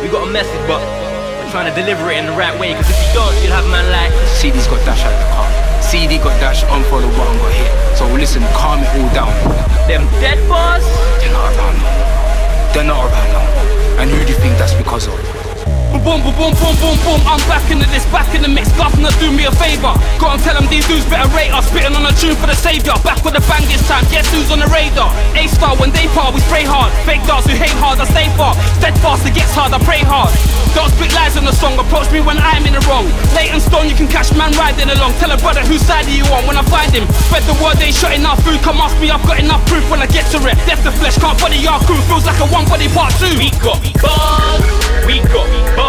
[0.01, 2.73] We got a message, but we're trying to deliver it in the right way.
[2.73, 4.13] Cause if you don't, you'll have man like.
[4.41, 5.49] CD's got dash out the car.
[5.85, 7.73] CD got dash, unfollow button got hit.
[7.97, 9.33] So listen, calm it all down.
[9.85, 10.85] Them dead bars.
[11.21, 12.73] They're not around now.
[12.73, 13.74] They're not around now.
[13.97, 15.44] And who do you think that's because of?
[15.95, 17.21] Boom, boom, boom, boom, boom, boom.
[17.23, 18.67] I'm back into this, back in the mix.
[18.75, 19.95] Guvna, do me a favor.
[20.19, 21.71] Go and tell them these dudes better rate us.
[21.71, 22.99] Spitting on a tune for the savior.
[23.07, 24.03] Back with a bang this time.
[24.11, 25.15] Guess who's on the radar?
[25.39, 26.91] A star when they part, we spray hard.
[27.07, 28.59] Fake dogs who hate hard, I stay far.
[28.83, 30.35] Steadfast, it gets hard, I pray hard.
[30.75, 31.79] Don't speak lies on the song.
[31.79, 33.07] Approach me when I'm in the wrong.
[33.39, 35.15] Late and stone, you can catch man riding along.
[35.23, 37.07] Tell a brother whose side are you on when I find him.
[37.31, 38.59] Spread the word, they ain't shot enough food.
[38.67, 40.59] Come ask me, I've got enough proof when I get to it.
[40.67, 42.03] Death the flesh, can't body our crew.
[42.11, 43.31] Feels like a one body part two.
[43.39, 44.67] We got bars.
[45.07, 45.84] We got.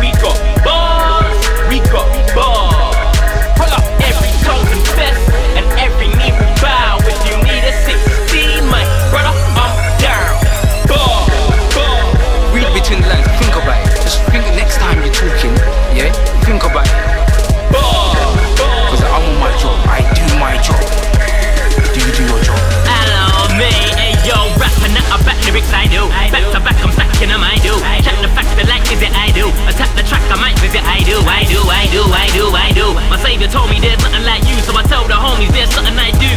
[0.00, 1.38] We got bars.
[1.68, 3.18] We got bars.
[3.58, 3.84] Hold up.
[4.02, 5.18] Every tongue confess
[5.58, 6.98] and every knee will bow.
[7.02, 10.34] If you need a 16, my brother, I'm down.
[10.86, 11.26] Bar,
[11.74, 11.98] bar.
[12.54, 13.90] Read between the lines, think about it.
[14.02, 15.54] Just think next time you're talking,
[15.94, 16.12] yeah?
[16.46, 16.94] Think about it.
[17.74, 18.14] Bar,
[18.58, 18.90] bar.
[18.90, 19.78] Cause I'm on my job.
[19.90, 21.11] I do my job.
[25.22, 26.08] Rapping at a back lyrics I do.
[26.30, 27.74] Back to back, I'm stacking them, I do.
[28.02, 29.48] Check the facts, the like, is it I do.
[29.68, 32.68] Attack the track, I might visit, I do, I do, I do, I do, I
[32.72, 32.86] do.
[33.10, 35.94] My savior told me there's nothing like you, so I tell the homies there's something
[35.94, 36.30] I do.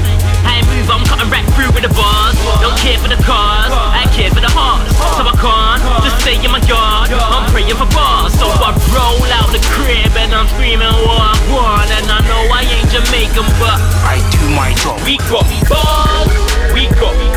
[0.46, 2.38] I move, I'm cutting right through with the bars.
[2.62, 4.94] Don't care for the cars, I care for the hearts.
[5.18, 7.12] So I can't just stay in my yard.
[7.12, 11.36] I'm praying for bars, so I roll out the crib and I'm screaming what I
[11.50, 11.90] want.
[11.90, 15.02] And I know I ain't Jamaican, but I do my job.
[15.04, 16.30] we got bars,
[16.74, 17.35] we got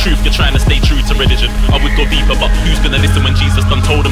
[0.00, 1.52] truth, you're trying to stay true to religion.
[1.68, 4.09] I would go deeper, but who's gonna listen when Jesus done told them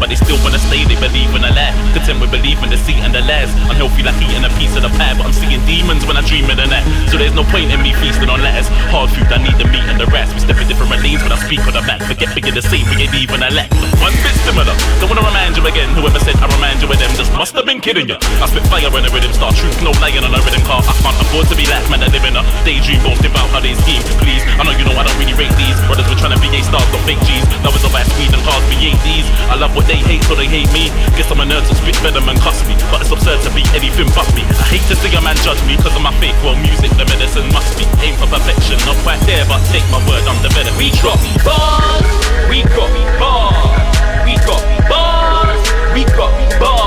[0.00, 1.76] But they still wanna stay, they believe in a lie.
[1.92, 3.52] Content with believing deceit and the lies.
[3.68, 6.48] Unhealthy like eating a piece of the pie, but I'm seeing demons when I dream
[6.48, 6.88] in the night.
[7.12, 8.66] So there's no point in me feasting on letters.
[8.88, 10.32] Hard food, I need the meat and the rest.
[10.32, 12.00] We step in different lanes when I speak on the back.
[12.08, 13.68] Forget bigger the same, we ain't even a lack.
[14.00, 14.72] One bit similar.
[15.04, 15.92] Don't wanna remind you again.
[15.92, 18.16] Whoever said I remind you of them just must have been kidding you.
[18.40, 20.80] I spit fire when the rhythm start truth, no lying on a rhythm car.
[20.80, 23.60] I can't afford to be that man that live in a daydream, both devout how
[23.60, 24.00] they scheme.
[24.24, 25.76] Please, I know you know I don't really rate these.
[25.84, 27.44] Brothers were trying to be A stars, not fake G's.
[27.60, 29.28] Love is about speed and cars, we ain't these.
[29.52, 30.86] I love what they hate, so they hate me.
[31.18, 32.78] Guess I'm a nerd to spit venom and cuss me.
[32.94, 34.46] But it's absurd to be anything but me.
[34.46, 36.38] I hate to see a man judge me because of my faith.
[36.46, 37.82] Well, music, the medicine must be.
[38.06, 40.70] Aim for perfection, not quite there, but take my word, I'm the better.
[40.78, 42.06] We drop bars,
[42.46, 43.90] we got bars,
[44.22, 46.30] we got bars, we got
[46.62, 46.79] bars.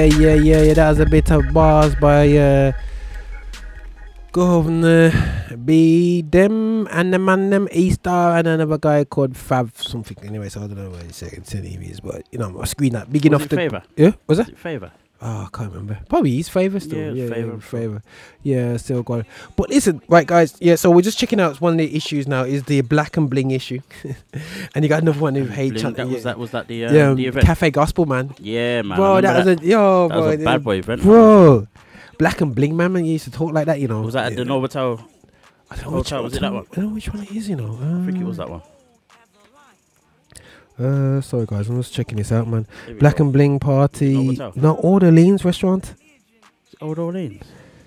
[0.00, 0.74] Yeah, yeah, yeah, yeah.
[0.74, 2.72] That was a bit of bars by uh,
[4.32, 5.12] Guvna
[5.66, 6.22] B.
[6.22, 10.16] Them and the man them E Star and another guy called Fab something.
[10.24, 12.94] Anyway, so I don't know what his second name is, but you know, I screen
[12.94, 13.56] that big Was enough to.
[13.56, 13.82] Favour?
[13.94, 14.46] Yeah, was that?
[14.46, 14.90] Is it Favour?
[15.22, 15.98] Oh, I can't remember.
[16.08, 17.14] Probably his favour still.
[17.14, 18.02] Yeah, Yeah, yeah, Favour.
[18.42, 19.26] Yeah, still got it.
[19.54, 20.56] But listen, right, guys.
[20.60, 23.28] Yeah, so we're just checking out one of the issues now is the black and
[23.28, 23.80] bling issue,
[24.74, 25.82] and you got another one with H.
[25.82, 27.44] That was that was that the uh, yeah, the event.
[27.44, 28.34] Cafe Gospel man.
[28.38, 28.96] Yeah, man.
[28.96, 31.02] Bro, that was a yo, that bro, was a bad boy event.
[31.02, 31.66] bro.
[32.16, 34.02] Black and bling man, man used to talk like that, you know.
[34.02, 35.02] Was that at the Novotel?
[35.70, 36.66] I don't know which, Hotel, was it that one?
[36.70, 37.78] I don't know which one it is, you know.
[37.80, 38.62] I think it was that one.
[40.80, 42.66] Uh, sorry guys, I'm just checking this out, man.
[42.98, 44.14] Black and Bling party.
[44.14, 44.56] Novotel?
[44.56, 45.94] No, Orleans restaurant.
[46.80, 47.42] Old Orleans.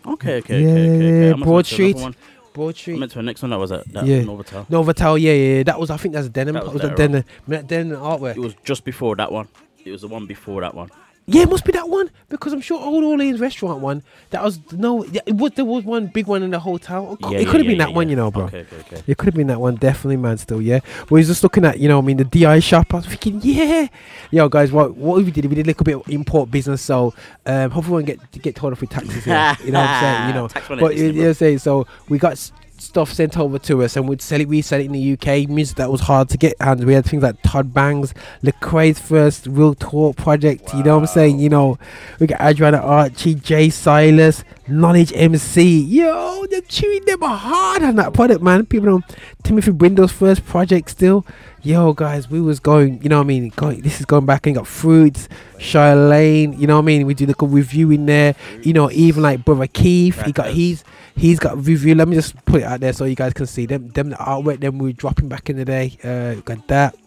[0.06, 0.96] Okay, okay, Yeah, okay, okay.
[0.96, 1.28] okay.
[1.28, 1.98] yeah, I must Broad went to Street.
[1.98, 3.00] I Street.
[3.00, 3.50] went to the next one.
[3.52, 4.22] That was at that yeah.
[4.22, 4.68] Novotel.
[4.68, 5.64] Novotel, yeah, yeah.
[5.64, 6.54] That was, I think that's Denim.
[6.54, 8.36] That was was that Denim, Denim artwork.
[8.36, 9.48] It was just before that one.
[9.84, 10.92] It was the one before that one.
[11.26, 14.04] Yeah, it must be that one because I'm sure Old Orleans restaurant one.
[14.32, 17.14] That was no, yeah, it was there was one big one in the hotel.
[17.14, 18.46] It Yeah, could yeah, have yeah, been that one, you know, bro.
[18.46, 19.04] Okay, okay, okay.
[19.08, 20.38] It could have been that one, definitely, man.
[20.38, 20.82] Still, yeah.
[21.10, 22.94] Well, he's just looking at, you know, I mean, the DI shop.
[22.94, 23.88] I was thinking, yeah,
[24.32, 25.46] yo, guys, what what we did?
[25.46, 27.14] We did a little bit of import business, so
[27.46, 29.24] um, hopefully we won't get get told off with taxes.
[29.24, 30.28] Here, you know what I'm saying?
[30.28, 32.52] You know, Tax but you know, what I'm saying so we got.
[32.84, 34.48] Stuff sent over to us, and we'd sell it.
[34.48, 35.50] We sell it in the UK.
[35.50, 38.14] Music that was hard to get, and we had things like Todd Bangs,
[38.44, 40.74] Lecrae's first real talk project.
[40.74, 41.40] You know what I'm saying?
[41.40, 41.80] You know,
[42.20, 45.82] we got Adriana Archie, Jay Silas, Knowledge MC.
[45.82, 48.66] Yo, they're chewing them hard on that product, man.
[48.66, 49.02] People know
[49.44, 51.26] Timothy Brindle's first project still.
[51.66, 53.48] Yo, guys, we was going, you know what I mean?
[53.56, 57.06] Going, this is going back and got Fruits, Charlene, you know what I mean?
[57.06, 58.36] We do the good review in there.
[58.64, 60.84] You know, even like Brother Keith, he got he's
[61.16, 61.96] he's got review.
[61.96, 64.18] Let me just put it out there so you guys can see them them the
[64.18, 65.98] artwork them we were dropping back in the day.
[66.04, 66.98] Uh got that.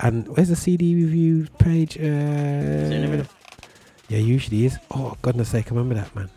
[0.00, 1.98] And where's the CD review page?
[1.98, 3.24] Uh,
[4.08, 4.78] yeah, usually is.
[4.90, 6.30] Oh goodness sake, I remember that man.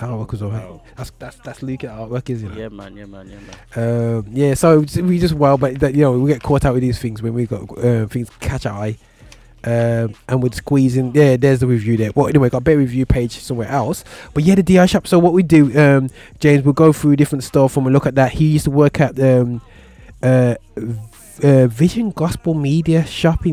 [0.00, 0.80] That artwork was alright.
[0.96, 2.56] That's that's that's Luke artwork, isn't it?
[2.58, 2.96] Yeah, man.
[2.96, 3.28] Yeah, man.
[3.28, 3.38] Yeah,
[3.76, 4.16] man.
[4.16, 6.82] Um, yeah, so we just well, but that, you know, we get caught out with
[6.82, 8.96] these things when we got uh, things catch our eye,
[9.64, 11.14] um, and we're squeezing.
[11.14, 12.12] Yeah, there's the review there.
[12.14, 14.02] Well, anyway, got a better review page somewhere else.
[14.32, 15.06] But yeah, the DI shop.
[15.06, 18.14] So what we do, um, James, we'll go through different stuff and we'll look at
[18.14, 18.32] that.
[18.32, 19.60] He used to work at um,
[20.22, 20.54] uh,
[21.42, 23.44] uh, Vision Gospel Media shop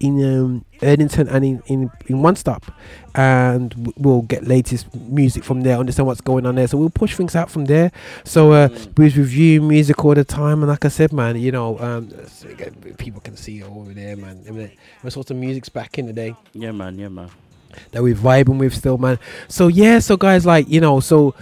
[0.00, 2.72] in um, Erdington and in, in, in One Stop,
[3.14, 6.66] and we'll get latest music from there, understand what's going on there.
[6.66, 7.92] So we'll push things out from there.
[8.24, 11.52] So uh, we was reviewing music all the time, and like I said, man, you
[11.52, 12.08] know, um,
[12.96, 14.42] people can see over there, man.
[14.48, 14.70] I mean,
[15.02, 16.98] what sorts of music's back in the day Yeah, man.
[16.98, 17.30] Yeah, man.
[17.92, 19.18] that we're vibing with still, man.
[19.48, 21.34] So yeah, so guys, like you know, so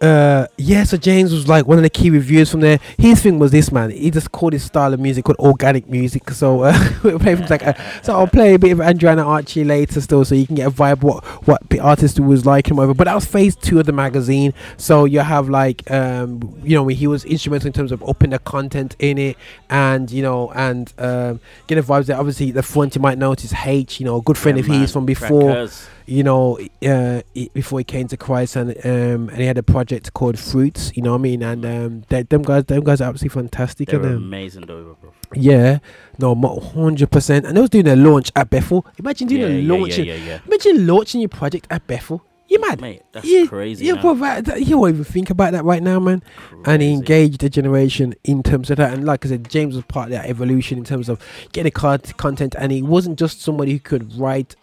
[0.00, 2.78] uh yeah, so James was like one of the key reviewers from there.
[2.98, 3.90] His thing was this man.
[3.90, 6.30] He just called his style of music called organic music.
[6.32, 7.72] So uh, we play like uh,
[8.02, 10.70] so I'll play a bit of Andriana Archie later still, so you can get a
[10.70, 12.92] vibe what what the artist was like and whatever.
[12.92, 14.52] But that was phase two of the magazine.
[14.76, 18.38] So you have like um you know he was instrumental in terms of opening the
[18.40, 19.38] content in it
[19.70, 22.18] and you know and um getting vibes there.
[22.18, 24.80] Obviously the front you might notice H, you know, a good friend Yeah, of man.
[24.82, 25.68] his from before.
[26.06, 30.12] You know, uh, before he came to Christ, and um, and he had a project
[30.14, 30.92] called Fruits.
[30.96, 31.42] You know what I mean?
[31.42, 33.88] And um, they, them guys, them guys are absolutely fantastic.
[33.88, 35.12] They and were amazing, though, bro.
[35.34, 35.78] yeah,
[36.18, 37.44] no, hundred percent.
[37.46, 38.86] And they was doing a launch at Bethel.
[38.98, 39.98] Imagine doing Yeah, a yeah, launch.
[39.98, 40.38] yeah, yeah.
[40.46, 42.22] Imagine launching your project at Bethel.
[42.48, 42.80] You mad?
[42.80, 43.84] Mate, that's yeah, crazy.
[43.86, 44.14] Yeah, now.
[44.14, 46.22] bro, that- you won't even think about that right now, man.
[46.48, 46.62] Crazy.
[46.66, 48.94] And he engaged the generation in terms of that.
[48.94, 51.70] And like I said, James was part of that evolution in terms of getting the
[51.72, 52.54] card content.
[52.56, 54.54] And he wasn't just somebody who could write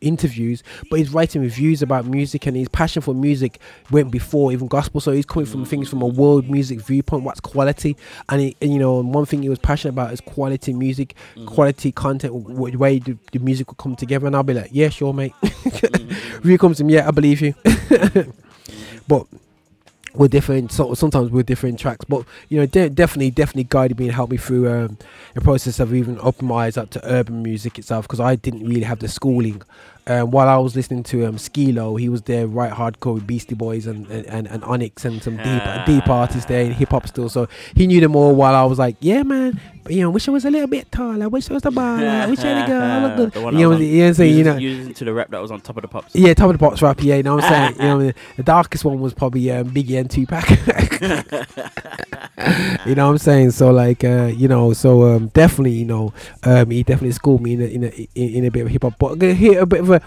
[0.00, 3.58] interviews, but he's writing reviews about music and his passion for music
[3.90, 5.00] went before even gospel.
[5.00, 7.96] So he's coming from things from a world music viewpoint, what's quality,
[8.28, 11.46] and, he, and you know, one thing he was passionate about is quality music, mm.
[11.46, 14.26] quality content, w- the way the, the music will come together.
[14.26, 15.34] And I'll be like, yeah, sure, mate.
[15.68, 16.36] Mm-hmm.
[16.38, 17.54] Review comes to him, yeah, I believe you.
[17.88, 18.98] Mm-hmm.
[19.06, 19.26] but
[20.14, 20.72] we're different.
[20.72, 24.32] So sometimes we're different tracks, but you know, de- definitely, definitely guided me and helped
[24.32, 24.98] me through um,
[25.34, 28.66] the process of even opening my eyes up to urban music itself because I didn't
[28.66, 29.62] really have the schooling.
[30.08, 33.54] Um, while I was listening to um, Skilo, he was there right hardcore with Beastie
[33.54, 37.06] Boys and and, and, and Onyx and some deep deep artists there in hip hop
[37.06, 37.28] still.
[37.28, 38.34] So he knew them all.
[38.34, 40.90] While I was like, yeah, man, but, you know, wish I was a little bit
[40.90, 41.28] taller.
[41.28, 42.28] Wish I was a baller.
[42.30, 43.00] Wish I had a girl.
[43.08, 43.32] Look good.
[43.34, 45.12] The one You know, on- you know, what I'm saying, you know, using to the
[45.12, 46.14] rap that was on top of the pops.
[46.14, 47.02] yeah, top of the box rap.
[47.02, 47.76] Yeah, you know what I'm saying.
[47.76, 48.14] you know, what I mean?
[48.36, 50.48] the darkest one was probably um, Biggie and Tupac.
[52.86, 53.50] you know what I'm saying?
[53.52, 56.12] So like, uh, you know, so um, definitely, you know,
[56.44, 58.82] um, he definitely schooled me in a, in a in, in a bit of hip
[58.82, 58.94] hop.
[58.98, 59.97] But I'm gonna hear a bit of a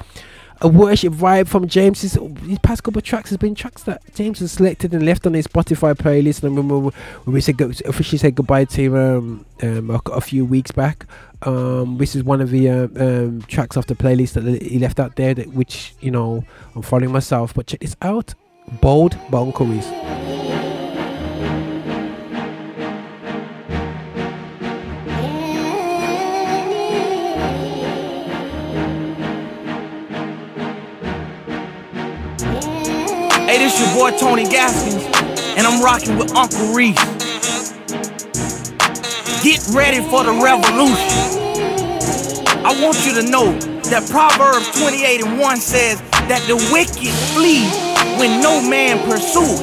[0.62, 4.40] a worship vibe from James's his past couple of tracks has been tracks that James
[4.40, 6.44] has selected and left on his Spotify playlist.
[6.44, 6.80] And I remember
[7.24, 10.72] when we said go, officially said goodbye to him um, um, a, a few weeks
[10.72, 11.08] back.
[11.42, 15.00] Um, this is one of the uh, um, tracks off the playlist that he left
[15.00, 17.56] out there, that which you know I'm following myself.
[17.56, 18.36] But check this out,
[18.80, 19.40] Bold by
[33.52, 35.04] Hey, this your boy Tony Gaskins,
[35.58, 36.96] and I'm rocking with Uncle Reece.
[39.44, 40.96] Get ready for the revolution.
[42.66, 43.52] I want you to know
[43.92, 46.00] that Proverbs 28 and 1 says
[46.30, 47.68] that the wicked flee
[48.18, 49.60] when no man pursues,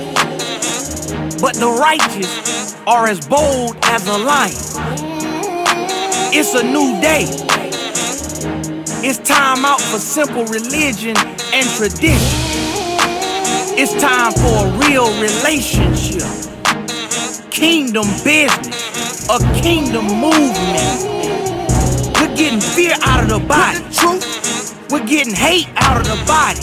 [1.41, 4.53] but the righteous are as bold as a lion.
[6.36, 7.24] It's a new day.
[9.01, 11.16] It's time out for simple religion
[11.55, 12.68] and tradition.
[13.81, 16.26] It's time for a real relationship.
[17.49, 19.29] Kingdom business.
[19.31, 20.99] A kingdom movement.
[22.18, 23.79] We're getting fear out of the body.
[23.79, 24.91] Put the truth.
[24.91, 26.59] We're getting hate out of the body.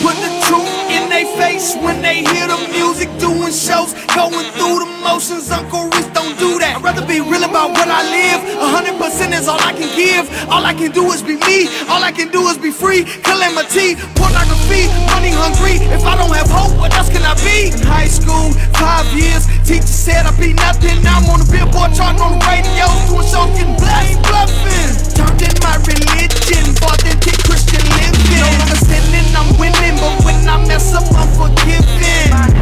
[0.00, 4.78] Put the truth in their face when they hear the music, doing shows, going through
[4.80, 5.50] the motions.
[5.50, 6.76] Uncle don't do that.
[6.76, 8.40] I'd rather be real about what I live.
[8.60, 10.28] A hundred percent is all I can give.
[10.48, 11.68] All I can do is be me.
[11.88, 13.04] All I can do is be free.
[13.24, 15.80] Calamity, pornography, money hungry.
[15.92, 17.72] If I don't have hope, what else can I be?
[17.72, 21.02] In high school, five years, teacher said I'd be nothing.
[21.02, 24.92] Now I'm on the billboard chart on the radio, doing shows, getting blessed, bluffing.
[25.16, 28.36] Turned in my religion, for authentic Christian living.
[28.36, 32.55] No longer sinning, I'm winning, but when I mess up, I'm forgiven.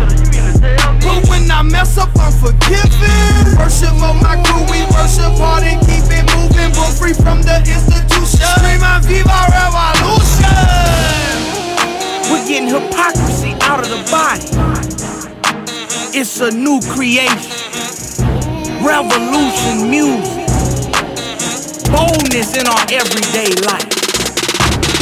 [1.05, 3.61] But when I mess up, I'm forgiven.
[3.61, 6.72] Worship for my crew, we worship hard and keep it moving.
[6.72, 8.40] Broke free from the institution.
[8.40, 10.48] Scream out, Viva Revolution!
[12.32, 14.48] We're getting hypocrisy out of the body.
[16.16, 17.52] It's a new creation.
[18.80, 20.46] Revolution music.
[21.92, 23.92] Boldness in our everyday life.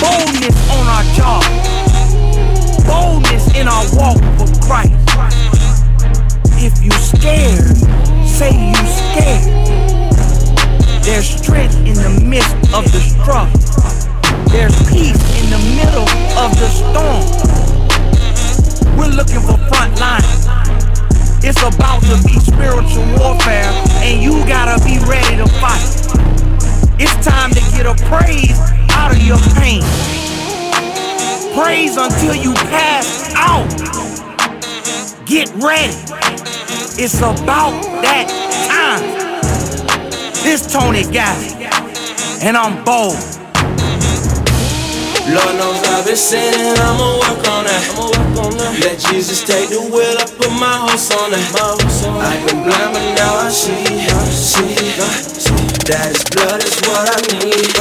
[0.02, 1.44] Boldness on our job.
[2.86, 5.51] Boldness in our walk for Christ.
[6.64, 7.74] If you scared,
[8.22, 9.50] say you scared.
[11.02, 13.50] There's strength in the midst of the struggle.
[14.46, 16.06] There's peace in the middle
[16.38, 17.26] of the storm.
[18.96, 20.46] We're looking for front lines.
[21.42, 23.66] It's about to be spiritual warfare,
[23.98, 25.82] and you gotta be ready to fight.
[27.02, 28.60] It's time to get a praise
[28.92, 29.82] out of your pain.
[31.58, 34.21] Praise until you pass out.
[35.32, 35.96] Get ready.
[37.00, 37.72] It's about
[38.04, 38.28] that
[38.68, 39.00] time.
[40.44, 41.72] This Tony Galley,
[42.44, 43.16] and I'm bold.
[45.32, 48.76] Lord knows I've been sinning, I'ma work on that.
[48.84, 51.48] Let Jesus take the wheel, I put my horse on that.
[51.56, 51.80] I've
[52.52, 53.88] been blind, but now I see,
[54.36, 54.76] see.
[55.88, 57.72] That His blood is what I need.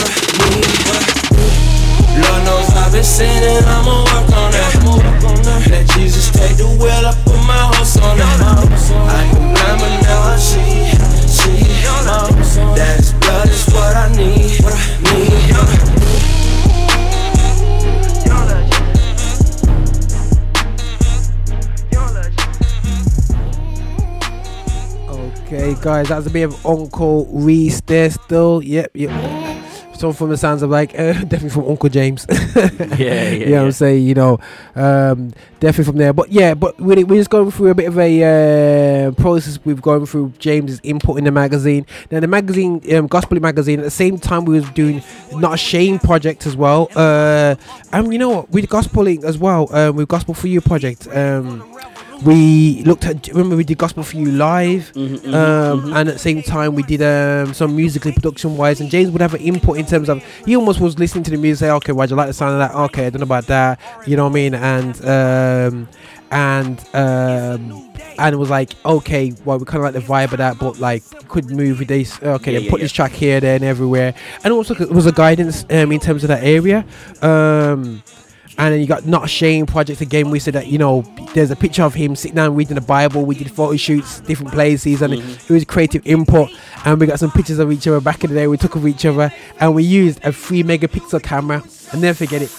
[2.15, 5.10] Lord knows I've been sinning, I'ma work on that.
[5.95, 8.27] Jesus take the wheel, I put my horse on been
[9.07, 10.91] blind, but now I see,
[11.27, 11.71] see.
[12.75, 14.61] That His blood is what I need,
[15.03, 15.51] need.
[25.53, 28.63] Okay, guys, that's a bit of Uncle Reece there still.
[28.63, 29.50] Yep, yep.
[30.01, 32.25] Some from the sounds of like uh, definitely from Uncle James.
[32.55, 33.61] yeah, you know yeah.
[33.61, 34.03] I'm saying?
[34.03, 34.39] You know,
[34.73, 36.11] um, definitely from there.
[36.11, 38.23] But yeah, but really, we're just going through a bit of a
[39.05, 39.59] uh, process.
[39.63, 41.85] We've gone through James's input in the magazine.
[42.09, 45.57] Now, the magazine, um, Gospel magazine, at the same time, we was doing Not a
[45.57, 46.89] Shame project as well.
[46.95, 47.53] Uh,
[47.93, 48.49] and you know what?
[48.49, 51.07] With Gospel Link as well, um, with Gospel for You project.
[51.15, 51.61] Um,
[52.23, 54.91] we looked at remember we did gospel for you live?
[54.95, 55.95] Mhm, mhm, um, mhm.
[55.95, 59.21] and at the same time we did um, some musically production wise and james would
[59.21, 61.91] have an input in terms of he almost was listening to the music say okay
[61.91, 62.75] why'd you like the sound of that?
[62.85, 64.53] Okay i don't know about that you know what i mean?
[64.55, 65.87] And um,
[66.31, 70.37] and um, and it was like okay well we kind of like the vibe of
[70.37, 72.85] that but like could move with this okay Yeah, yeah, put yeah.
[72.85, 74.13] this track here there and everywhere.
[74.43, 76.85] And also it was a guidance um, in terms of that area.
[77.21, 78.03] Um,
[78.61, 80.29] and then you got Not Shame Project again.
[80.29, 81.01] We said that, you know,
[81.33, 83.25] there's a picture of him sitting down reading the Bible.
[83.25, 85.49] We did photo shoots, different places, and Mhm.
[85.49, 86.51] it was creative input.
[86.85, 88.45] And we got some pictures of each other back in the day.
[88.45, 91.63] We took of each other and we used a 3 megapixel camera.
[91.91, 92.51] And never forget it.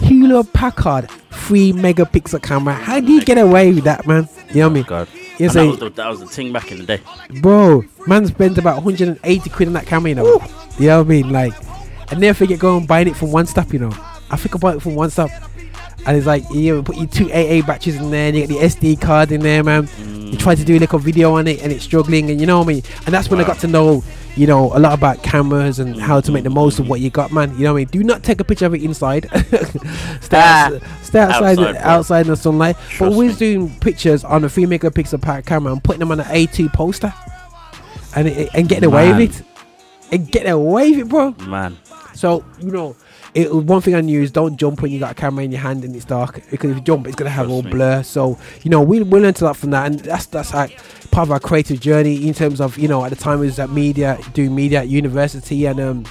[0.00, 2.72] Hewlett Packard 3 megapixel camera.
[2.72, 4.30] How do you get away with that, man?
[4.54, 4.84] You know what I mean?
[4.84, 5.08] God.
[5.38, 7.00] You say, that, was the, that was the thing back in the day.
[7.42, 10.42] bro, man spent about 180 quid on that camera, you know?
[10.78, 11.30] You know what I mean?
[11.30, 11.52] Like,
[12.10, 13.92] I never forget going buying it from one stop, you know?
[14.30, 15.28] I think about it from one stop.
[16.06, 18.66] And it's like you put your two AA batteries in there, and you get the
[18.66, 19.88] SD card in there, man.
[19.98, 22.58] You try to do like a video on it, and it's struggling, and you know
[22.58, 22.82] what I mean.
[23.04, 24.02] And that's when I got to know,
[24.36, 27.10] you know, a lot about cameras and how to make the most of what you
[27.10, 27.50] got, man.
[27.56, 27.88] You know what I mean.
[27.88, 29.28] Do not take a picture of it inside.
[30.20, 30.66] stay, ah.
[30.66, 32.76] outside, stay outside, Outside, outside, in the sunlight.
[32.76, 36.20] but Trust we're doing pictures on a three megapixel pack camera and putting them on
[36.20, 37.12] an A2 poster,
[38.16, 39.18] and it, and getting away Man.
[39.18, 39.46] with it,
[40.12, 41.32] and getting away with it, bro.
[41.46, 41.76] Man.
[42.14, 42.96] So you know,
[43.34, 45.60] it one thing I knew is don't jump when you got a camera in your
[45.60, 48.02] hand and it's dark because if you jump, it's gonna have all blur.
[48.02, 50.78] So you know, we we learned a lot from that, and that's that's like
[51.10, 53.58] part of our creative journey in terms of you know at the time it was
[53.58, 56.04] at media doing media at university and um.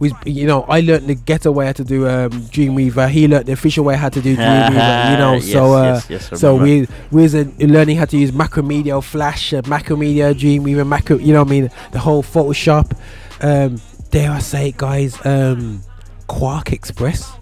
[0.00, 3.10] We, you know, I learned the ghetto way how to do um, Dreamweaver.
[3.10, 5.10] He learned the official way how to do Dreamweaver.
[5.10, 8.16] You know, Yes, so uh, yes, yes, so we we was uh, learning how to
[8.16, 11.18] use Macromedia, Flash, uh, Macromedia, Dreamweaver, Macro.
[11.18, 11.70] You know what I mean?
[11.92, 12.96] The whole Photoshop.
[13.42, 13.78] Um,
[14.10, 15.14] dare I say it, guys?
[15.24, 15.82] Um,
[16.28, 17.36] QuarkXPress.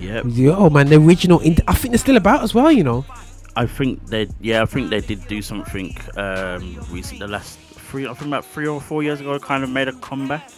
[0.00, 0.24] Yep.
[0.56, 1.40] Oh man, the original.
[1.40, 2.70] In- I think they're still about as well.
[2.70, 3.04] You know.
[3.58, 7.20] I think they, yeah, I think they did do something um, recent.
[7.20, 9.92] The last three, I think about three or four years ago, kind of made a
[9.94, 10.50] comeback.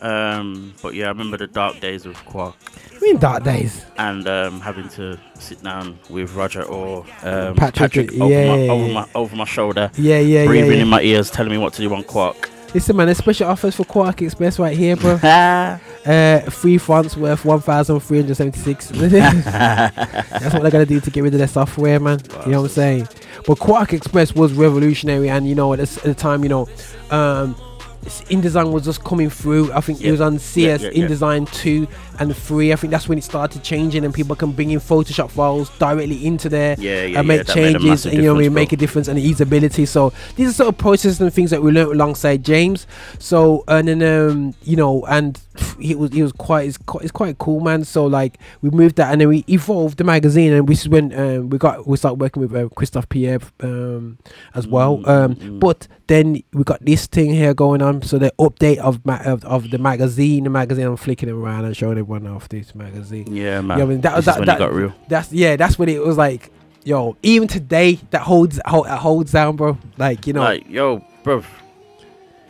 [0.00, 2.56] Um, but yeah, I remember the dark days of Quark
[2.96, 3.84] I mean, dark days.
[3.98, 8.56] and um, having to sit down with Roger or um, Patrick, Patrick, yeah, over, my,
[8.64, 8.92] yeah, over yeah.
[8.94, 10.82] my over my shoulder, Yeah, yeah, yeah, breathing yeah.
[10.82, 12.50] in my ears, telling me what to do on Quark.
[12.74, 15.12] Listen, man, there's special offers for QuarkXPress right here, bro.
[15.22, 18.88] uh, free fonts worth one thousand three hundred seventy-six.
[18.88, 22.20] That's what they're gonna do to get rid of their software, man.
[22.46, 23.08] You know what I'm saying?
[23.46, 26.62] But QuarkXPress was revolutionary, and you know, at the, time, you know,
[27.10, 27.54] um,
[28.04, 29.70] InDesign was just coming through.
[29.72, 31.06] I think it was on CS yeah, yeah.
[31.06, 31.86] InDesign two
[32.22, 32.72] and three.
[32.72, 36.26] I think that's when it started changing, and people can bring in Photoshop files directly
[36.26, 38.48] into there Yeah, yeah, and make yeah, that made a changes, and you know, I
[38.48, 39.86] make a difference and usability.
[39.86, 42.86] So these are sort of processes and things that we learned alongside James.
[43.18, 45.38] So and then um, you know, and
[45.78, 47.84] he was he was quite it's quite, it's quite cool, man.
[47.84, 51.12] So like we moved that and then we evolved the magazine, and this is when
[51.18, 54.18] um, we got we started working with uh, Christophe Pierre um,
[54.54, 55.02] as well.
[55.08, 58.02] Um, but then we got this thing here going on.
[58.02, 60.86] So the update of ma- of, of the magazine, the magazine.
[60.86, 63.34] I'm flicking it around and showing everyone off this magazine.
[63.34, 63.78] Yeah, man.
[63.78, 64.94] what I mean, that was This is that, when that it got real.
[65.08, 65.56] That's yeah.
[65.56, 66.52] That's when it was like,
[66.84, 67.16] yo.
[67.22, 69.78] Even today, that holds hold, that holds down, bro.
[69.98, 71.42] Like you know, Like, yo, bro,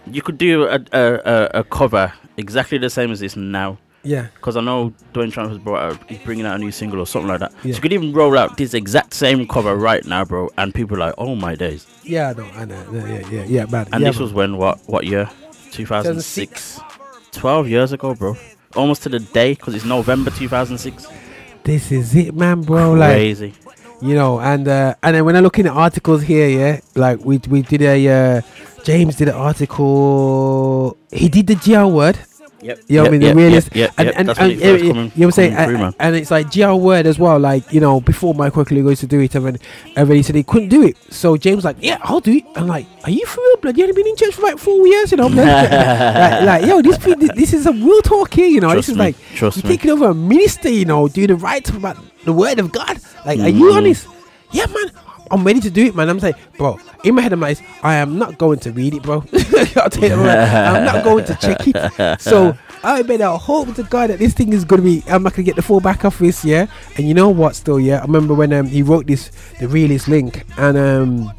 [0.07, 3.79] you could do a, a, a, cover exactly the same as this now.
[4.05, 4.27] Yeah.
[4.35, 7.07] Because I know Dwayne Tryumf has brought out, he's bringing out a new single or
[7.07, 7.53] something like that.
[7.63, 7.73] Yeah.
[7.73, 10.97] So you could even roll out this exact same cover right now, bro, and people
[10.97, 11.87] are like, oh my days.
[12.03, 13.87] yeah, I know, I know, yeah, yeah, yeah, yeah, man.
[13.93, 14.23] And yeah, this man.
[14.23, 15.31] was when, what what year?
[15.71, 16.81] 2006.
[17.33, 18.37] 12 years ago, bro.
[18.75, 21.07] Almost to the day, because it's November 2006.
[21.65, 22.93] this is it, man, bro.
[22.95, 23.55] Like Crazy.
[24.01, 27.25] you know, and uh, and then when I look in the articles here, yeah, like
[27.25, 28.41] we we did a uh,
[28.85, 30.97] James did an article.
[31.11, 32.19] He did the GL word.
[32.63, 32.81] Yep.
[32.89, 33.21] You know what I Yep, mean?
[33.21, 33.67] The yep, realist.
[33.69, 34.15] yep, yep, and, yep.
[34.19, 35.55] and, That's when and, it you know what I'm saying?
[35.57, 37.39] through, and, and it's like GL word as well.
[37.39, 39.59] Like, you know, before Michael Quickly used to do it, and then,
[39.97, 40.97] and then he said he couldn't do it.
[41.13, 42.45] So James like, yeah, I'll do it.
[42.55, 43.77] I'm like, are you for real, blood?
[43.77, 45.27] You only been in church for like four years, you know?
[45.27, 46.99] like, like, yo, this
[47.35, 48.73] this is a real talk here, you know?
[48.73, 49.77] Trust this is me, like, trust you're me.
[49.77, 52.99] taking over a ministry, you know, doing the right about the word of God.
[53.27, 53.77] Like, are you Mhm.
[53.77, 54.07] honest?
[54.53, 54.91] Yeah, man.
[55.33, 56.11] I'm ready to do it, man.
[56.11, 59.03] I'm saying, bro, in my head, I'm like, I am not going to read it,
[59.03, 59.25] bro.
[59.77, 62.21] I'll tell you, that, I'm not going to check it.
[62.21, 65.03] So I better hope to God that this thing is gonna be.
[65.09, 66.67] I'm not gonna get the full back off this, yeah.
[66.97, 67.55] And you know what?
[67.55, 67.99] Still, yeah.
[67.99, 69.31] I remember when um, he wrote this,
[69.61, 71.33] the realist link, and um,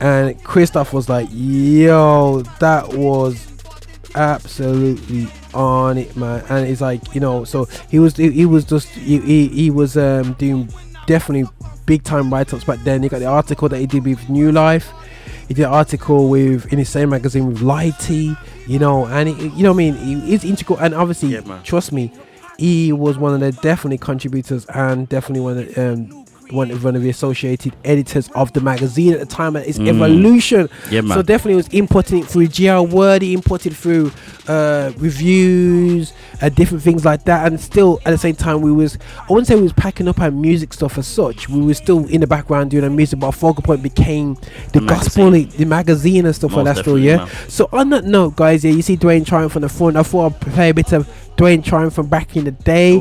[0.00, 3.46] and Christoph was like, "Yo, that was
[4.14, 8.64] absolutely on it, man." And it's like, you know, so he was he, he was
[8.64, 10.68] just he, he, he was um doing
[11.06, 11.48] definitely
[11.90, 13.02] big time write ups back then.
[13.02, 14.92] He got the article that he did with New Life.
[15.48, 18.38] He did an article with in his same magazine with Lighty,
[18.68, 19.96] you know, and you know what I mean.
[19.96, 22.12] He is integral, and obviously, trust me,
[22.58, 26.84] he was one of the definitely contributors and definitely one of the, um, one of
[26.84, 29.88] one of the associated editors of the magazine at the time and its Mm.
[29.88, 30.68] evolution.
[30.90, 31.16] Yeah, man.
[31.16, 34.12] So definitely was inputting it through GL Word, he inputted through
[34.48, 36.12] uh, reviews,
[36.42, 38.98] uh, different things like that, and still at the same time we was
[39.28, 41.48] I wouldn't say we was packing up our music stuff as such.
[41.48, 44.34] We were still in the background doing our music, but focal point became
[44.72, 46.82] the, The gospel, the magazine and stuff like Most that.
[46.82, 47.16] Still, yeah.
[47.18, 47.28] man.
[47.48, 49.96] So on that note, guys, yeah, you see Dwayne Tryumf on the front.
[49.96, 52.92] I thought I'd play a bit of Dwayne Tryumf from back in the day.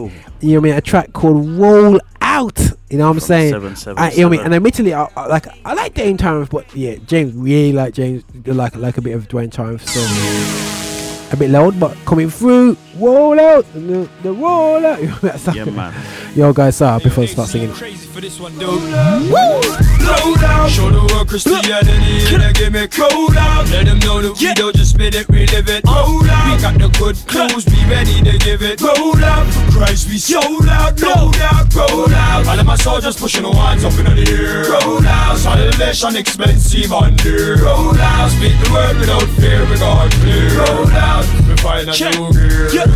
[0.42, 0.74] You know what I mean?
[0.76, 2.00] A track called Roll
[2.30, 2.60] Out.
[2.90, 3.52] You know what I'm saying?
[3.52, 4.46] seven, seven, I, you know what I mean?
[4.46, 8.24] And admittedly, I, I like I like Dwayne Tryumf, but yeah, James really like James
[8.46, 9.82] like like a bit of Dwayne Tryumf.
[9.82, 10.00] So
[11.32, 12.78] a bit loud, but coming through.
[13.00, 15.00] Roll out the, the roll out.
[15.22, 15.94] That's Yeah, man.
[16.36, 17.72] Yo, guys, sorry before I start singing.
[17.72, 18.68] for this one, dude.
[18.70, 19.62] Woo!
[19.64, 20.70] Slow down.
[20.70, 23.70] Show the work Christianity and they give me crowd out.
[23.70, 25.86] Let them know that we don't just spit it, we live it.
[25.88, 26.56] Roll out.
[26.56, 27.16] We got the good
[27.50, 28.82] news, be ready to give it.
[28.82, 29.48] Roll out.
[29.48, 31.74] For Christ, we sold out, no doubt.
[31.74, 32.48] Roll out.
[32.48, 34.68] All of my soldiers pushing the ones up in the air.
[34.68, 35.38] Roll out.
[35.38, 37.64] Salvation expensive under.
[37.64, 38.28] Roll out.
[38.36, 40.52] Speak the word without fear, we got clear.
[40.60, 41.24] Roll out.
[41.48, 42.89] We find a new gear.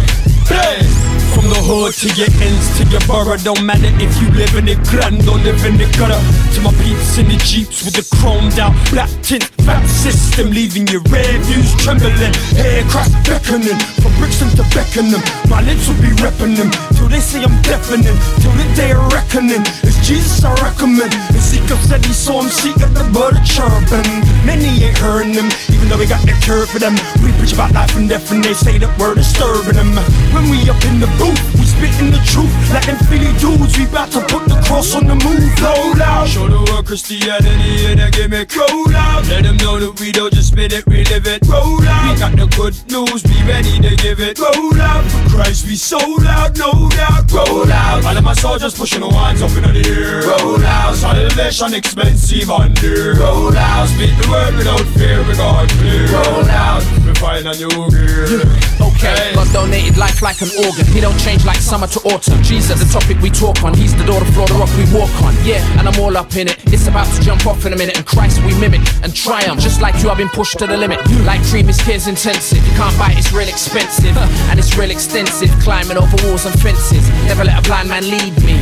[0.48, 1.23] Hey.
[1.34, 3.38] From the hood to your ends to your borough.
[3.42, 6.20] Don't matter if you live in the grand or live in the gutter
[6.54, 10.86] To my peeps in the jeeps with the chromed out black tint Fat system leaving
[10.88, 16.14] your rear views trembling Hair crack beckoning From Brixton to Beckenham My lips will be
[16.22, 19.64] repping them Till they say I'm deafening Till the day of reckoning.
[19.82, 24.06] It's Jesus I recommend Ezekiel said he saw him seek at the bird cherubim.
[24.46, 26.94] Many ain't hearing them Even though we got the cure for them.
[27.24, 29.96] We preach about life and death and they say that we're disturbing them
[30.36, 33.78] When we up in the booth we spitting the truth like them Philly dudes.
[33.78, 35.48] We bout to put the cross on the move.
[35.64, 36.28] Roll out.
[36.28, 39.24] Show the world Christianity and they give me crowd out.
[39.32, 41.46] Let them know that we don't just spit it, we live it.
[41.48, 42.12] Roll out.
[42.12, 44.40] We got the good news, be ready to give it.
[44.40, 45.06] Roll out.
[45.08, 47.32] For Christ, we sold out, no doubt.
[47.32, 48.04] Roll out.
[48.04, 50.28] All of my soldiers pushing the ones up in the air.
[50.28, 50.96] Roll out.
[50.96, 53.16] Salvation expensive under.
[53.16, 53.88] Roll out.
[53.88, 56.08] Speak the word without fear, we got clear.
[56.12, 56.84] Roll out.
[57.06, 58.42] We find a new gear.
[58.82, 60.86] Okay, God donated life like an organ.
[60.92, 62.42] He don't change like summer to autumn.
[62.44, 63.74] Jesus, the topic we talk on.
[63.74, 65.34] He's the door, the floor, the rock we walk on.
[65.44, 66.58] Yeah, and I'm all up in it.
[66.72, 69.62] It's about to jump off in a minute, and Christ we mimic and triumph.
[69.62, 71.00] Just like you, I've been pushed to the limit.
[71.26, 72.66] Like is tears intensive.
[72.66, 74.16] You can't buy it, it's real expensive.
[74.54, 75.50] And it's real extensive.
[75.62, 77.08] Climbing over walls and fences.
[77.26, 78.60] Never let a blind man lead me.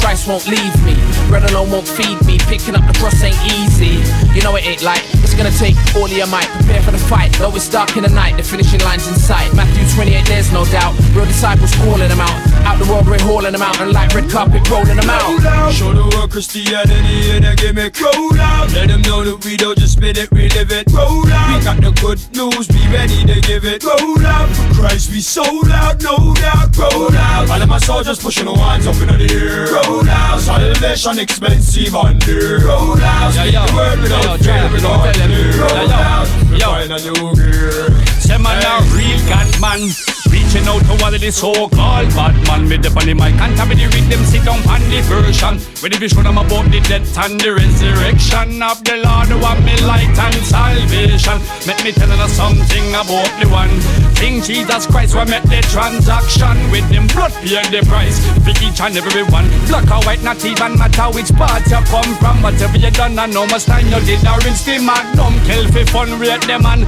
[0.00, 0.94] Christ won't leave me.
[1.28, 2.38] Bread alone won't feed me.
[2.48, 4.00] Picking up the cross ain't easy.
[4.34, 5.04] You know it ain't light.
[5.34, 6.46] It's gonna take all of your might.
[6.62, 7.32] Prepare for the fight.
[7.32, 9.52] Though it's dark in the night, the finishing line's in sight.
[9.52, 10.94] Matthew 28, there's no doubt.
[11.10, 12.38] Real disciples calling them out.
[12.62, 13.80] Out the road, we're hauling them out.
[13.80, 15.74] And like red carpet, rolling them out.
[15.74, 18.70] Show the world Christianity and they give me crowd out.
[18.78, 20.86] Let them know that we don't just spit it, we live it.
[20.94, 21.50] Roll out.
[21.50, 23.82] We got the good news, be ready to give it.
[23.82, 24.46] Roll out.
[24.54, 26.70] For Christ, we sold out, no doubt.
[26.78, 27.50] Roll out.
[27.50, 29.66] All of my soldiers pushing the ones up in the air.
[29.82, 30.38] Roll out.
[30.38, 32.62] Salvation expensive under.
[32.62, 33.34] Roll out.
[33.34, 34.78] Speak the word without fear, we
[35.26, 35.52] clear.
[35.60, 36.28] Roll out.
[36.50, 38.04] We find a new gear.
[38.20, 39.90] Say man a real God man
[40.34, 43.86] Reaching out to all of the so-called bad man With the mic and me the
[43.86, 45.62] rhythm sit down on the version.
[45.78, 49.62] With the vision I'm about the death and the resurrection Of the Lord who want
[49.62, 51.38] me light and salvation.
[51.70, 53.70] Make me tell you something about the one
[54.18, 57.06] King Jesus Christ will make the transaction With him.
[57.14, 59.46] Blood pay the price For each and every one.
[59.70, 62.42] Black or white not even matter which part you come from.
[62.42, 65.38] Whatever you done and no much time you did Or rinse the magnum.
[65.46, 66.82] Kill for fun rate them and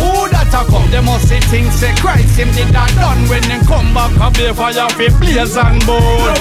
[0.00, 3.42] who that a come They must see things say Christ him did that done When
[3.42, 6.34] them come back up there fire fi blaze and burn.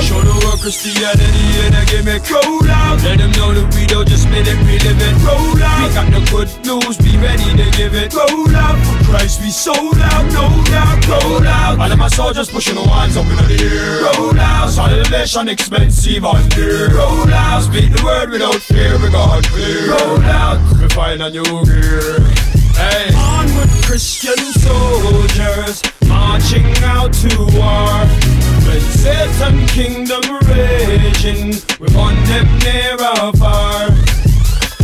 [0.00, 3.02] Show the world Christianity and they give me crowd out.
[3.02, 5.14] Let them know that we don't just spit it, we live it.
[5.24, 5.82] Roll out.
[5.82, 8.12] We got the good news, be ready to give it.
[8.14, 8.76] Roll out.
[8.80, 11.00] For Christ, we sold out, no doubt.
[11.08, 11.78] Roll out.
[11.80, 14.04] All of my soldiers pushing the ones up in the air.
[14.06, 14.70] Roll out.
[14.70, 16.94] Salvation expensive under.
[16.94, 17.62] Roll out.
[17.64, 19.90] Speak the word without fear, we got clear.
[19.90, 20.60] Roll out.
[20.80, 22.20] We find a new gear.
[22.76, 23.12] Hey.
[23.16, 28.06] Onward, Christian soldiers, marching out to war.
[28.64, 33.88] With Satan kingdom raging, we want them near or far.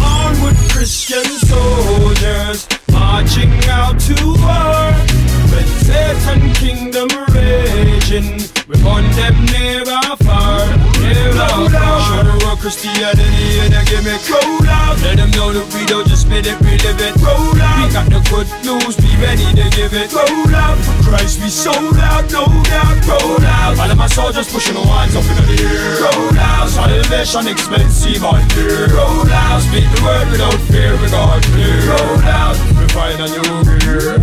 [0.02, 5.15] Onward, Christian soldiers, marching out to war.
[5.56, 10.68] With Satan kingdom raging, we want them near or far.
[11.00, 11.96] Near or far.
[12.04, 15.00] Show the world Christianity and give me crowd out.
[15.00, 17.16] Let them know that we don't just spit it, we live it.
[17.24, 17.80] Roll out.
[17.80, 20.12] We got the good news, be ready to give it.
[20.12, 20.76] Roll out.
[20.76, 23.00] For Christ, we sold out, no doubt.
[23.08, 23.80] Roll out.
[23.80, 26.04] All of my soldiers pushing the ones up in the air.
[26.04, 26.68] Roll out.
[26.68, 28.92] Salvation expensive under.
[28.92, 29.64] Roll out.
[29.64, 31.80] Speak the word without fear, we got clear.
[31.88, 32.60] Roll out.
[32.76, 34.20] We find a new gear.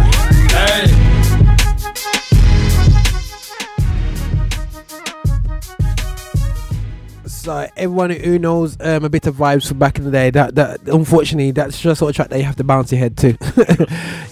[0.53, 0.92] Hey.
[7.43, 10.55] So everyone who knows um, a bit of vibes from back in the day, that
[10.55, 13.37] that unfortunately that's just sort of track that you have to bounce your head to.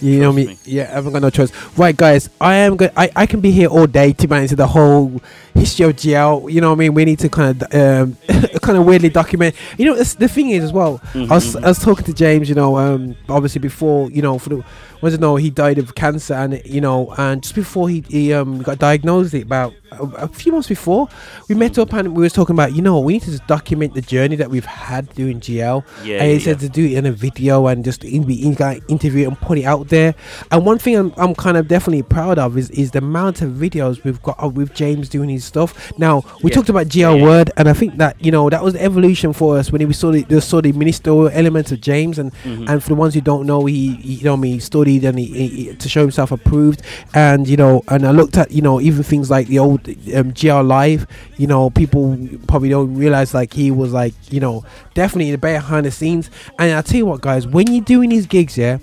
[0.00, 0.56] you know me?
[0.64, 1.52] Yeah, I haven't got no choice.
[1.76, 2.90] Right, guys, I am good.
[2.96, 5.20] I, I can be here all day to man into the whole
[5.52, 6.50] history of GL.
[6.50, 6.94] You know what I mean?
[6.94, 8.16] We need to kind of um,
[8.62, 9.56] kind of weirdly document.
[9.76, 10.98] You know, the thing is as well.
[11.12, 12.48] I was I was talking to James.
[12.48, 14.64] You know, um, obviously before you know for the
[15.02, 18.32] was it no he died of cancer and you know and just before he, he
[18.32, 21.06] um got diagnosed it about a, a few months before
[21.48, 23.92] we met up and we was talking about you know we need to just document
[23.94, 25.84] the journey that we've had doing GL.
[26.04, 28.46] Yeah, and he yeah, said to do it in a video and just in, be
[28.46, 30.14] in, like, interview and put it out there.
[30.50, 33.50] And one thing I'm, I'm kind of definitely proud of is is the amount of
[33.52, 35.92] videos we've got of with James doing his stuff.
[35.98, 36.54] Now we Yeah.
[36.56, 39.58] talked about GL word, and I think that you know that was the evolution for
[39.58, 42.68] us when we saw the, the saw the ministerial elements of James, and Mhm.
[42.68, 45.26] and for the ones who don't know, he, he you know me studied and he,
[45.48, 46.82] he, to show himself approved,
[47.14, 50.32] and you know, and I looked at you know even things like the old um,
[50.32, 51.06] GL live,
[51.36, 54.64] you know, people probably don't realize like he was like you know
[54.94, 58.26] definitely the behind the scenes, and I tell you what, guys, when you're doing these
[58.26, 58.78] gigs, yeah.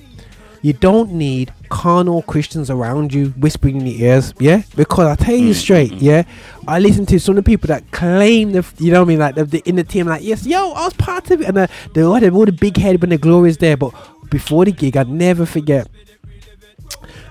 [0.61, 4.64] You don't need carnal Christians around you whispering in your ears, yeah.
[4.76, 6.23] Because I tell you straight, yeah.
[6.68, 9.19] I listen to some of the people that claim the, you know what I mean,
[9.19, 11.57] like the, the in the team, like yes, yo, I was part of it, and
[11.57, 13.77] uh, they all have all the big head when the glory is there.
[13.77, 13.94] But
[14.30, 15.88] before the gig, I'd never forget.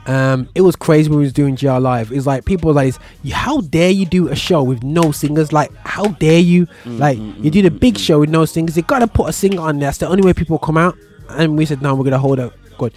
[0.08, 2.10] Um, it was crazy when we was doing GL live.
[2.10, 2.94] It's like people were like,
[3.30, 5.52] "How dare you do a show with no singers?
[5.52, 6.66] Like, how dare you?
[6.86, 8.74] Like, you do the big show with no singers.
[8.76, 9.88] You gotta put a singer on there.
[9.88, 10.96] That's the only way people come out."
[11.28, 12.94] And we said, "No, we're gonna hold up, good,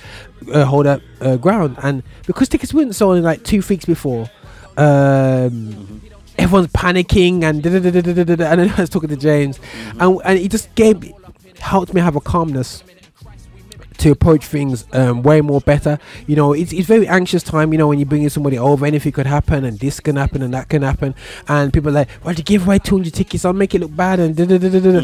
[0.53, 4.29] uh, hold up uh, ground." And because tickets weren't sold in like two weeks before,
[4.77, 6.01] um,
[6.37, 9.09] everyone's panicking and da, da, da, da, da, da, da, and then I was talking
[9.09, 9.59] to James,
[9.99, 11.11] and and he just gave
[11.59, 12.83] helped me have a calmness
[14.01, 15.99] to approach things um, way more better.
[16.25, 17.71] You know, it's, it's very anxious time.
[17.71, 20.53] You know, when you're bringing somebody over, anything could happen, and this can happen, and
[20.53, 21.13] that can happen,
[21.47, 23.45] and people are like, "Why to give away 200 tickets?
[23.45, 25.01] I'll make it look bad." And da da da da da.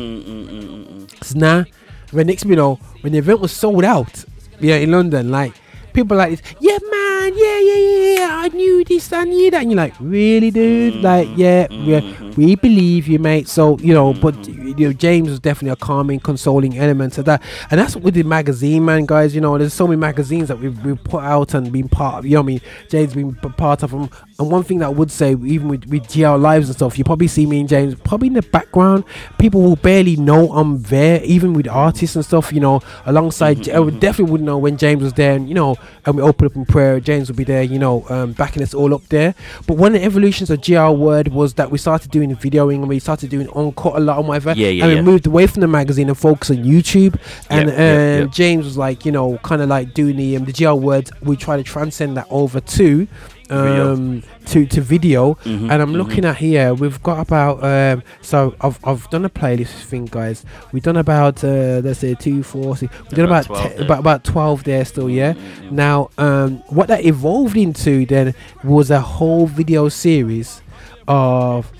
[1.21, 1.65] So now,
[2.11, 4.25] the next, you know, when the event was sold out,
[4.59, 5.53] yeah, in London, like
[5.93, 9.61] people like this, yeah, man, yeah, yeah, yeah, yeah, I knew this, I knew that,
[9.61, 11.03] and you're like, really, dude, mm-hmm.
[11.03, 12.31] like, yeah, yeah, mm-hmm.
[12.41, 13.47] we believe you, mate.
[13.47, 14.79] So you know, but mm-hmm.
[14.79, 17.41] you know, James was definitely a calming, consoling element to that,
[17.71, 19.35] and that's what we did magazine, man, guys.
[19.35, 22.25] You know, there's so many magazines that we've, we've put out and been part of.
[22.25, 24.09] You know, I mean, James been part of them.
[24.39, 27.03] And one thing that I would say, even with, with GL lives and stuff, you
[27.03, 29.03] probably see me and James probably in the background.
[29.39, 32.53] People will barely know I'm there, even with artists and stuff.
[32.53, 35.33] You know, alongside, J- I would definitely wouldn't know when James was there.
[35.35, 37.63] And you know, and we open up in prayer, James would be there.
[37.63, 39.33] You know, um, backing us all up there.
[39.65, 42.87] But one of the evolutions of GL word was that we started doing videoing and
[42.89, 44.53] we started doing on encore a lot and whatever.
[44.53, 47.19] Yeah, yeah, and we moved away from the magazine and focus on YouTube.
[47.49, 48.31] And Yep, yep, um, yep.
[48.31, 51.11] James was like, you know, kind of like doing the um, the GL words.
[51.21, 53.07] We try to transcend that over to.
[53.49, 55.97] Um, to to video, Mhm, and I'm mhm.
[55.97, 56.73] looking at here.
[56.73, 60.43] We've got about um, so I've I've done a playlist thing, guys.
[60.71, 62.91] We've done about uh, let's say two, four, six.
[63.03, 63.85] We've done About about 12 te- there.
[63.85, 65.09] about about twelve there still.
[65.09, 65.33] Yeah.
[65.71, 68.33] Now, um, what that evolved into then
[68.63, 70.61] was a whole video series
[71.07, 71.71] of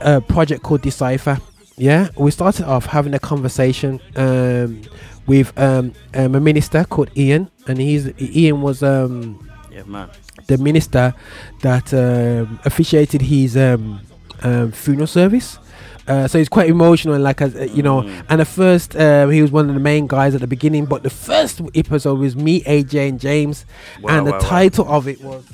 [0.00, 1.38] a project called Decipher.
[1.76, 4.82] Yeah, we started off having a conversation um,
[5.26, 10.08] with um, um, a minister called Ian, and he's Ian was um, Yeah, man.
[10.46, 11.14] The minister
[11.62, 14.00] that um, officiated his um,
[14.42, 15.58] um, funeral service.
[16.06, 18.02] Uh, so he's quite emotional, and like as uh, you know.
[18.02, 18.26] Mm.
[18.28, 20.84] And at first, um, he was one of the main guys at the beginning.
[20.84, 23.64] But the first episode was me, AJ, and James,
[24.02, 24.48] Wow, and the wow, wow.
[24.48, 25.44] title of it was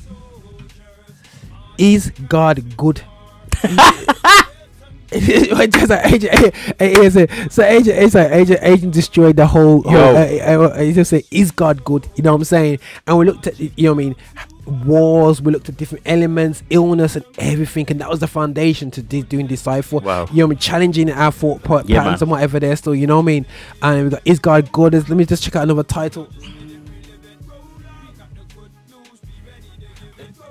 [1.78, 3.02] "Is God Good?"
[5.10, 6.30] Just like AJ,
[6.78, 9.82] AJ, so AJ, it's like AJ, AJ destroyed the whole.
[9.82, 12.78] whole uh, uh, uh, he just said, "Is God good?" You know what I'm saying?
[13.08, 14.16] And we looked at, you know what I mean,
[14.66, 15.40] wars.
[15.42, 19.22] We looked at different elements, illness, and everything, and that was the foundation to de-
[19.22, 19.96] doing decipher.
[19.98, 20.26] Wow.
[20.30, 20.58] You know I mean?
[20.58, 22.22] Challenging our thought Yeah, patterns man.
[22.22, 22.94] and whatever there still.
[22.94, 23.46] You know what I mean?
[23.82, 26.28] And we got, "Is God good?" Let me just check out another title.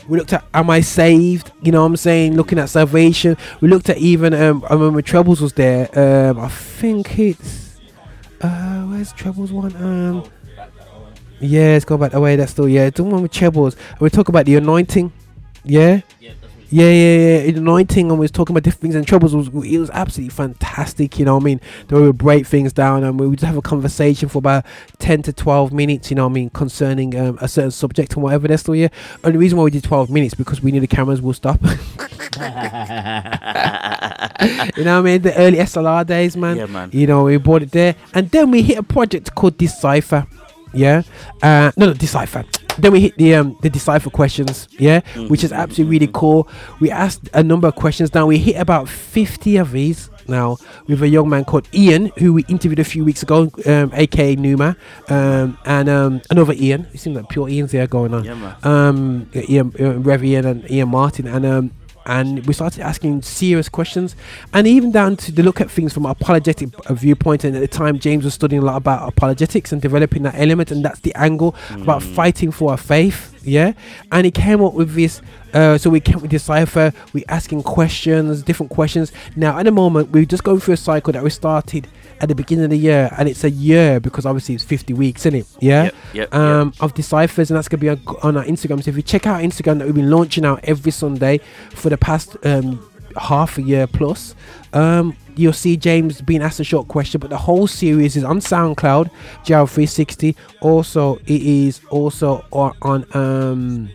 [0.07, 1.51] We looked at Am I Saved?
[1.61, 2.35] You know what I'm saying?
[2.35, 3.37] Looking at salvation.
[3.61, 5.87] We looked at even um I remember Trebles was there.
[5.97, 7.77] Um I think it's
[8.41, 9.75] uh where's Trebles one?
[9.75, 10.23] Um
[11.41, 13.75] Yeah, let's go back away, that's still yeah, it's the one with Trebles.
[13.99, 15.11] We talk about the anointing.
[15.63, 16.01] Yeah?
[16.71, 17.51] Yeah, yeah, yeah.
[17.51, 20.29] The anointing and we was talking about different things and troubles was it was absolutely
[20.29, 21.61] fantastic, you know what I mean?
[21.87, 24.65] They would break things down and we would have a conversation for about
[24.99, 28.21] ten to twelve minutes, you know what I mean, concerning um, a certain subject and
[28.21, 28.89] whatever that's still yeah.
[29.23, 31.59] And the reason why we did twelve minutes because we knew the cameras will stop.
[31.63, 31.69] you
[34.83, 35.21] know what I mean?
[35.23, 36.57] The early SLR days, man.
[36.57, 36.91] Yeah, man.
[36.93, 37.95] You know, we bought it there.
[38.13, 40.27] And then we hit a project called Decipher.
[40.73, 41.03] Yeah.
[41.41, 42.45] Uh no no Decipher.
[42.77, 46.47] Then we hit the um the decipher questions, yeah, which is absolutely really cool.
[46.79, 48.25] We asked a number of questions now.
[48.25, 52.45] We hit about 50 of these now with a young man called Ian, who we
[52.47, 54.77] interviewed a few weeks ago, um, aka Numa,
[55.09, 56.87] um, and um, another Ian.
[56.93, 58.23] It seems like pure Ian's there going on.
[58.23, 58.55] Yeah, man.
[58.63, 61.71] Um, Ian, uh, Rev Ian and Ian Martin, and um,
[62.09, 64.15] and we started asking serious questions,
[64.51, 67.43] and even down to the look at things from an apologetic viewpoint.
[67.43, 70.71] And at the time, James was studying a lot about apologetics and developing that element,
[70.71, 73.35] and that's the angle about fighting for our faith.
[73.43, 73.73] Yeah,
[74.11, 75.21] and he came up with this.
[75.53, 76.93] Uh, so we came with decipher.
[77.13, 79.11] We asking questions, different questions.
[79.35, 81.87] Now at the moment, we're just going through a cycle that we started
[82.21, 85.25] at the beginning of the year, and it's a year because obviously it's 50 weeks,
[85.25, 85.47] isn't it?
[85.59, 85.83] Yeah.
[85.83, 88.83] Yep, yep, um, Of deciphers, and that's gonna be on, our Instagram.
[88.83, 91.39] So if you check out Instagram, that we've been launching out every Sunday
[91.71, 92.85] for the past um,
[93.17, 94.35] half a year plus.
[94.73, 98.39] Um, you'll see James being asked a short question, but the whole series is on
[98.39, 99.09] SoundCloud,
[99.45, 100.35] GL360.
[100.61, 103.89] Also, it is also on, on um,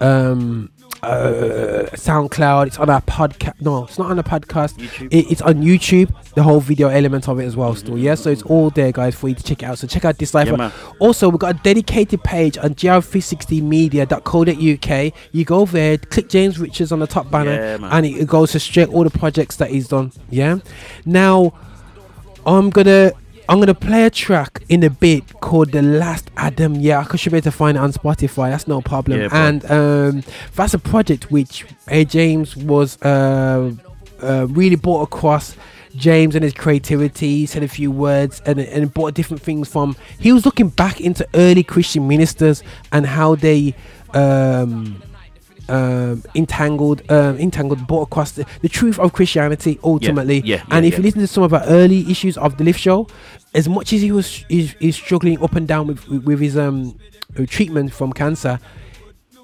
[0.00, 0.70] um,
[1.02, 2.68] uh, SoundCloud.
[2.68, 3.60] It's on our podcast.
[3.60, 4.80] No, it's not on the podcast.
[5.10, 6.12] It, it's on YouTube.
[6.34, 7.74] The whole video element of it as well.
[7.74, 8.14] Still, yeah.
[8.14, 9.78] So it's all there, guys, for you to check it out.
[9.78, 10.56] So check out Decipher.
[10.56, 15.12] Yeah, also, we've got a dedicated page on gl360media.co.uk.
[15.32, 18.52] You go there, click James Richards on the top banner, Yeah, and it, it goes
[18.52, 20.12] to straight all the projects that he's done.
[20.30, 20.58] Yeah.
[21.04, 21.52] Now,
[22.46, 23.12] I'm gonna
[23.50, 27.32] I'm gonna play a track in a bit called "The Last Adam." Yeah, I should
[27.32, 28.48] be able to find it on Spotify.
[28.48, 29.22] That's no problem.
[29.22, 30.22] Yeah, and um,
[30.54, 32.04] that's a project which A.
[32.04, 33.72] James was uh,
[34.22, 35.56] uh, really brought across.
[35.96, 39.96] James and his creativity, said a few words and and brought different things from.
[40.20, 42.62] He was looking back into early Christian ministers
[42.92, 43.74] and how they.
[44.14, 45.02] Um,
[45.70, 50.40] um, entangled, um, entangled, brought across the, the truth of Christianity ultimately.
[50.44, 52.80] yeah, and yeah, if you listen to some of our early issues of the Lift
[52.80, 53.06] Show,
[53.54, 56.98] as much as he was is, is struggling up and down with with, his um
[57.38, 58.58] uh, treatment from cancer,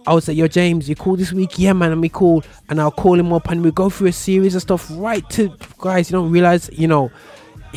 [0.06, 1.58] I would say, "Yo, James, you cool this week?
[1.58, 4.12] Yeah, man, I'm me cool." And I'll call him up and we go through a
[4.12, 6.10] series of stuff right to guys.
[6.10, 7.10] You don't realize, you know,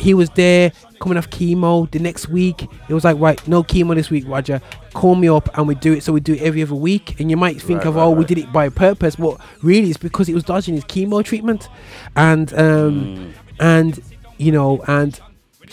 [0.00, 1.90] he was there coming off chemo.
[1.90, 4.60] The next week, it was like, right, no chemo this week, Roger.
[4.94, 6.02] Call me up and we do it.
[6.02, 7.20] So we do it every other week.
[7.20, 9.88] And you might think Right, of, right, oh, we did it by purpose, but really,
[9.90, 11.68] it's because he was dodging his chemo treatment,
[12.16, 14.00] and um, and
[14.38, 15.20] you know, and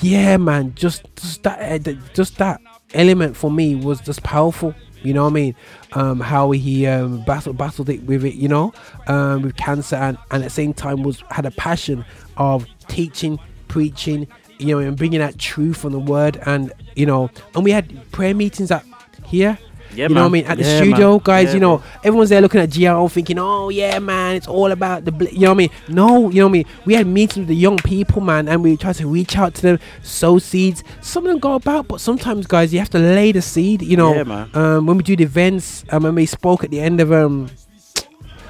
[0.01, 2.61] yeah, man, just just that uh, just that
[2.93, 4.73] element for me was just powerful.
[5.03, 5.55] You know what I mean?
[5.93, 8.73] Um, how he um, battled battled it with it, you know,
[9.07, 12.03] um, with cancer, and, and at the same time was had a passion
[12.35, 13.39] of teaching,
[13.77, 14.27] preaching,
[14.57, 17.85] you know, and bringing that truth from the word, and you know, and we had
[18.11, 18.83] prayer meetings at
[19.25, 19.57] here.
[19.95, 20.45] Yeah, you know what I mean?
[20.45, 21.21] At the Yeah, studio, man.
[21.23, 21.85] guys, Yeah, you know, bro.
[22.03, 25.41] everyone's there looking at GRO thinking, oh, yeah, man, it's all about the, bl-, you
[25.47, 25.69] know what I mean?
[25.87, 26.65] No, you know what I mean?
[26.85, 29.61] We had meetings with the young people, man, and we tried to reach out to
[29.61, 30.83] them, sow seeds.
[31.01, 33.95] Some of them go about, but sometimes, guys, you have to lay the seed, you
[33.95, 34.13] know.
[34.13, 34.49] Yeah, man.
[34.53, 37.49] Um, when we do the events, um, when we spoke at the end of, um,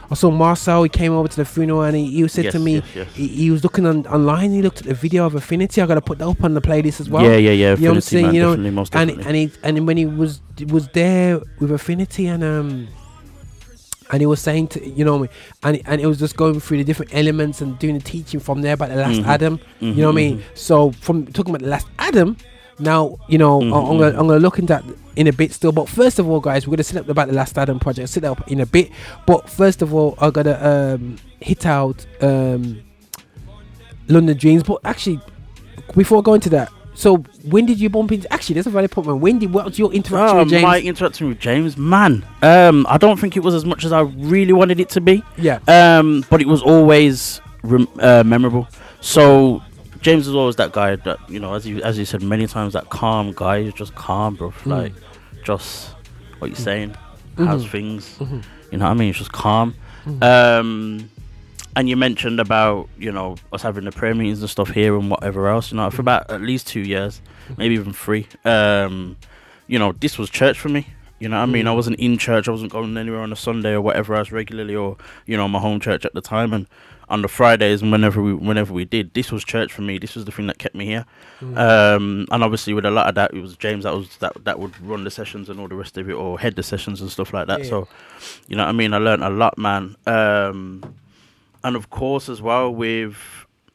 [0.09, 2.75] I saw Marcel, he came over to the funeral and he, he said to me,
[2.75, 3.07] yes, yes.
[3.13, 5.81] He, he was looking on, online, he looked at the video of Affinity.
[5.81, 7.23] I got to put that up on the playlist as well.
[7.23, 8.25] Yeah, yeah, yeah, You know what I'm saying?
[8.27, 9.41] man, you know, definitely, most and, definitely.
[9.43, 12.87] and he and when he was was there with Affinity and um
[14.11, 15.27] and he was saying to you know
[15.63, 18.61] and and it was just going through the different elements and doing the teaching from
[18.61, 19.25] there about the last Mhm.
[19.27, 19.59] Adam.
[19.81, 20.37] You know what I mean?
[20.37, 22.37] Mhm, So from talking about the last Adam,
[22.79, 24.19] now you know Mhm, I- I'm gonna.
[24.19, 24.83] I'm gonna look into that
[25.15, 25.71] in a bit still.
[25.71, 28.09] But first of all, guys, we're gonna sit up about the last Adam project.
[28.09, 28.91] Sit up in a bit.
[29.25, 32.79] But first of all, I gotta um hit out um
[34.07, 34.63] London Dreams.
[34.63, 35.19] But actually,
[35.95, 36.71] before going to that.
[36.93, 38.31] So when did you bump into?
[38.33, 39.05] Actually, that's a valid point.
[39.07, 39.19] Man.
[39.19, 40.63] When did what was your interaction Oh, with James?
[40.63, 42.25] my interaction with James, man.
[42.41, 45.23] Um, I don't think it was as much as I really wanted it to be.
[45.37, 45.59] Yeah.
[45.67, 48.67] Um, but it was always rem- uh, memorable.
[48.99, 49.61] So
[50.01, 52.73] James was always that guy that you know, as you as you said many times,
[52.73, 53.63] that calm guy.
[53.63, 54.51] He's just calm, bro.
[54.51, 54.65] Mm.
[54.67, 54.93] Like,
[55.43, 55.89] just
[56.39, 56.95] what you saying,
[57.37, 57.69] how's Mhm.
[57.71, 58.17] things.
[58.19, 58.43] Mhm.
[58.71, 59.09] You know what I mean?
[59.09, 59.73] It's just calm.
[60.05, 60.23] Mhm.
[60.23, 61.09] Um,
[61.75, 65.09] and you mentioned about you know us having the prayer meetings and stuff here and
[65.09, 65.71] whatever else.
[65.71, 67.21] You know, for about at least two years,
[67.57, 68.27] maybe even three.
[68.45, 69.15] Um,
[69.67, 70.87] you know, this was church for me.
[71.19, 71.67] You know what I mean?
[71.67, 71.75] I Mm.
[71.75, 72.47] wasn't in church.
[72.47, 75.59] I wasn't going anywhere on a Sunday or whatever else regularly, or you know, my
[75.59, 76.53] home church at the time.
[76.53, 76.67] And
[77.09, 79.97] on the Fridays and whenever we whenever we did, this was church for me.
[79.97, 81.05] This was the thing that kept me here.
[81.41, 81.57] Mm.
[81.57, 84.59] Um, and obviously with a lot of that, it was James that was that that
[84.59, 87.09] would run the sessions and all the rest of it, or head the sessions and
[87.09, 87.63] stuff like that.
[87.63, 87.69] Yeah.
[87.69, 87.87] So,
[88.47, 88.93] you know what I mean?
[88.93, 89.95] I learned a lot, man.
[90.05, 90.83] Um,
[91.63, 93.17] and of course as well with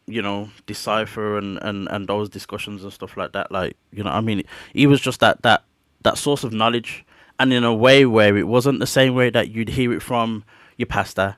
[0.07, 4.11] you know decipher and and and those discussions and stuff like that like you know
[4.11, 4.43] i mean
[4.73, 5.63] he was just that that
[6.03, 7.05] that source of knowledge
[7.43, 10.45] and in a way where it wasn't the same way that you'd hear it from
[10.77, 11.37] your pastor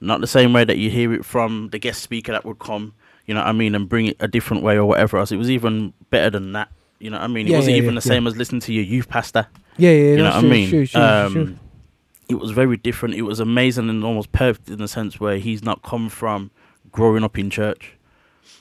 [0.00, 2.92] not the same way that you hear it from the guest speaker that would come
[3.26, 5.36] you know what i mean and bring it a different way or whatever else it
[5.36, 6.68] was even better than that
[6.98, 8.60] you know what i mean Yeah, it wasn't yeah, even yeah, the same as listening
[8.62, 9.46] to your youth pastor
[9.76, 11.58] Yeah, yeah, you no, know what sure, i mean sure, sure, um,
[12.28, 13.14] it was very different.
[13.14, 16.50] It was amazing and almost perfect in the sense where he's not come from
[16.90, 17.92] growing up in church.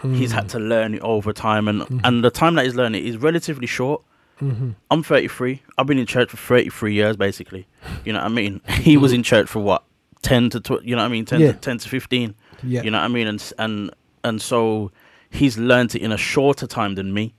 [0.01, 0.35] He's Mm.
[0.35, 2.01] had to learn it over time, and Mhm.
[2.03, 4.01] and the time that he's learning is relatively short.
[4.41, 4.75] Mhm.
[4.89, 5.61] I'm 33.
[5.77, 7.67] I've been in church for 33 years, basically.
[8.05, 8.61] You know what I mean?
[8.81, 9.83] He was in church for what
[10.21, 11.51] ten to tw- you know what I mean, ten Yeah.
[11.53, 12.35] to ten to fifteen.
[12.63, 12.83] Yeah.
[12.83, 13.91] You know what I mean, and and
[14.23, 14.91] and so
[15.29, 17.33] he's learned it in a shorter time than me.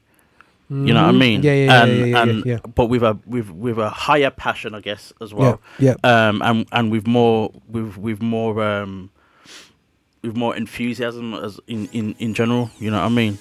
[0.70, 1.19] You know what I Mhm.
[1.19, 1.43] mean?
[1.43, 2.59] Yeah, yeah, yeah, and, yeah, yeah, and yeah.
[2.74, 5.61] but with a with with a higher passion, I guess, as well.
[5.79, 9.11] Yeah, Um, and and with more with with more um,
[10.23, 12.70] with more enthusiasm as in in in general.
[12.79, 13.39] You know what I mean?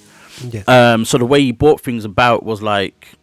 [0.51, 0.63] Yeah.
[0.67, 3.13] Um, so the way he brought things about was like,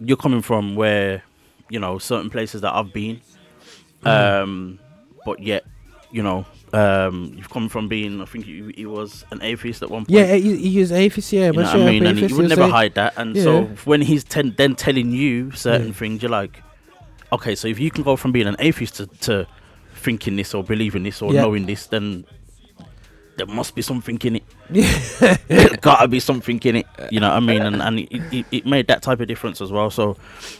[0.00, 1.22] you're coming from where,
[1.68, 3.20] you know, certain places that I've been,
[4.02, 4.42] Mhm.
[4.42, 4.78] um,
[5.24, 5.64] but yet,
[6.10, 9.90] you know, um, you've come from being, I think he, he was an atheist at
[9.90, 10.10] one point.
[10.10, 11.32] Yeah, he, he was atheist.
[11.32, 12.06] Yeah, You know what I mean?
[12.06, 13.14] And he atheist, would never hide that.
[13.16, 13.42] And Yeah.
[13.44, 15.92] so when he's ten, then telling you certain Yeah.
[15.92, 16.62] things, you're like,
[17.32, 19.46] okay, so if you can go from being an atheist to, to
[19.94, 21.42] thinking this or believing this or Yeah.
[21.42, 22.24] knowing this, then
[23.40, 24.42] there must be something in it.
[25.48, 26.86] There gotta be something in it.
[27.10, 27.62] You know what I mean?
[27.62, 29.90] And and it, it, it made that type of difference as well.
[29.90, 30.16] So,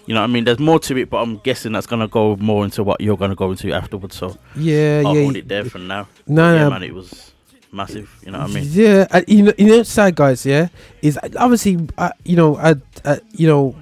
[0.06, 0.44] you know what I mean?
[0.44, 3.34] There's more to it, but I'm guessing that's gonna go more into what you're gonna
[3.34, 4.16] go into afterwards.
[4.16, 6.08] So Yeah, I'll yeah, hold it there for now.
[6.26, 6.70] No, yeah, no.
[6.70, 7.32] man, it was
[7.70, 8.08] massive.
[8.24, 8.64] You know what I mean?
[8.70, 10.46] Yeah, and you know, you know, sad guys.
[10.46, 10.68] Yeah,
[11.02, 13.76] is uh, obviously, uh, you know, I, uh, you know,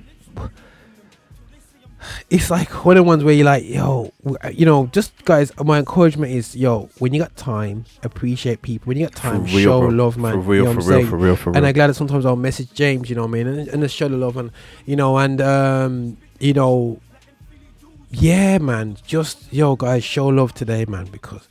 [2.30, 4.12] it's like one of the ones where you're like, yo,
[4.42, 5.52] uh, you know, just guys.
[5.64, 8.86] My encouragement is, yo, when you got time, appreciate people.
[8.88, 9.88] When you got time, real, show bro.
[9.90, 10.32] love, man.
[10.34, 11.66] For real, you know for I'm real, for real, And.
[11.66, 13.94] I'm glad that sometimes I'll message James, you know what I mean, and, and just
[13.96, 14.50] show the love, and
[14.86, 17.00] you know, and um, you know,
[18.10, 21.48] yeah, man, just yo, guys, show love today, man, because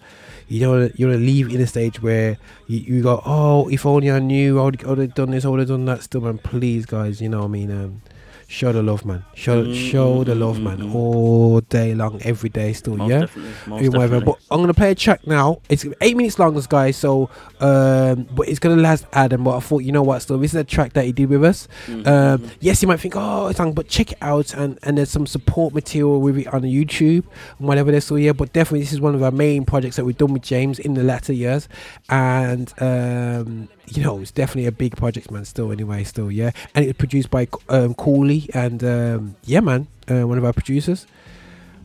[0.48, 3.86] you don't you want to leave in a stage where you, you go, oh, if
[3.86, 6.04] only I knew, I would, I would have done this, I would have done that.
[6.04, 8.02] Still, man, please, guys, you know, what I mean, um,
[8.48, 10.96] show the love, man, show Mm, show the mm, love, mm, man, mm.
[10.96, 14.22] all day long, every day, still, Most yeah, whatever.
[14.22, 15.60] But I'm gonna play a track now.
[15.70, 16.96] It's eight minutes long, guys.
[16.98, 17.30] So,
[17.60, 19.44] um, but it's gonna last Adam.
[19.44, 20.22] But I thought, you know what?
[20.22, 21.68] Still, this is a track that he did with us.
[21.88, 22.50] Mhm, Um, mhm.
[22.62, 25.28] yes, you might think, oh, it's long, but check it out, and and there's some
[25.28, 27.24] support material with it on YouTube
[27.60, 28.32] and whatever there's still yeah.
[28.32, 30.94] But definitely, this is one of our main projects that we've done with James in
[30.94, 31.68] the latter years,
[32.10, 35.46] and um, you know, it's definitely a big project, man.
[35.46, 36.52] Still, anyway, still, yeah.
[36.76, 40.54] And it was produced by um, Cooley, and um, yeah, man, uh, one of our
[40.54, 41.08] producers.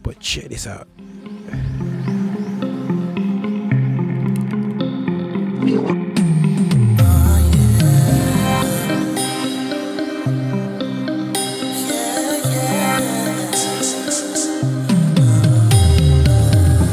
[0.03, 0.89] But check this out.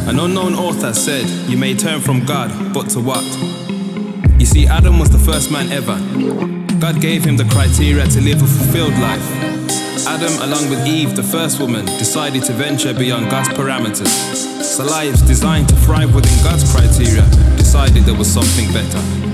[0.07, 3.68] An unknown author said, You may turn from God, but to what?
[4.49, 5.95] See, Adam was the first man ever.
[6.79, 9.21] God gave him the criteria to live a fulfilled life.
[10.07, 14.09] Adam, along with Eve, the first woman, decided to venture beyond God's parameters.
[14.63, 19.28] So lives designed to thrive within God's criteria decided there was something better.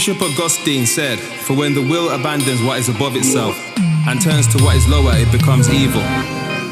[0.00, 3.54] Bishop Augustine said, For when the will abandons what is above itself
[4.08, 6.00] and turns to what is lower, it becomes evil.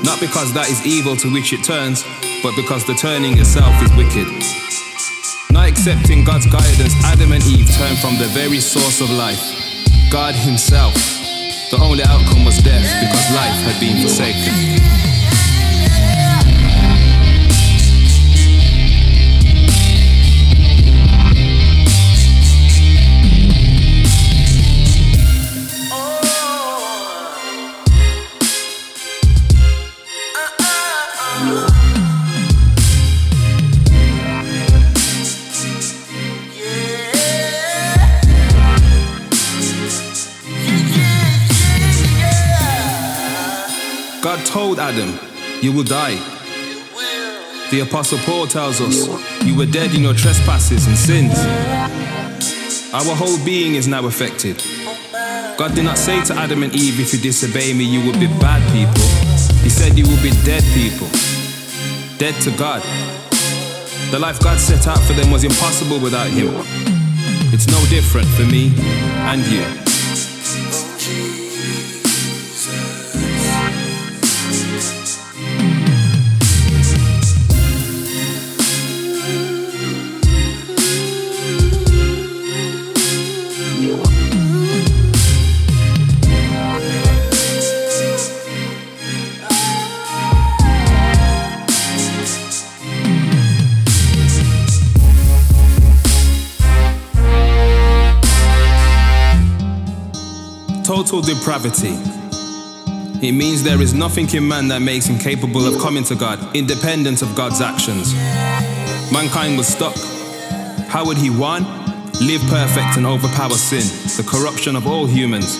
[0.00, 2.04] Not because that is evil to which it turns,
[2.42, 4.24] but because the turning itself is wicked.
[5.52, 9.44] Not accepting God's guidance, Adam and Eve turned from the very source of life,
[10.08, 10.96] God Himself.
[11.68, 15.17] The only outcome was death because life had been forsaken.
[44.48, 45.18] Told Adam,
[45.62, 46.16] You will die.
[47.70, 49.06] The Apostle Paul tells us,
[49.44, 51.34] You were dead in your trespasses and sins.
[52.94, 54.56] Our whole being is now affected.
[55.58, 58.26] God did not say to Adam and Eve, If you disobey me, you will be
[58.40, 59.04] bad people.
[59.62, 61.08] He said, You will be dead people.
[62.16, 62.82] Dead to God.
[64.10, 66.54] The life God set out for them was impossible without Him.
[67.52, 68.72] It's no different for me
[69.28, 69.87] and you.
[101.48, 101.96] Depravity.
[103.26, 106.38] It means there is nothing in man that makes him capable of coming to God,
[106.54, 108.12] independent of God's actions.
[109.10, 109.96] Mankind was stuck.
[110.92, 111.64] How would he, one,
[112.20, 113.80] live perfect and overpower sin,
[114.20, 115.56] the corruption of all humans?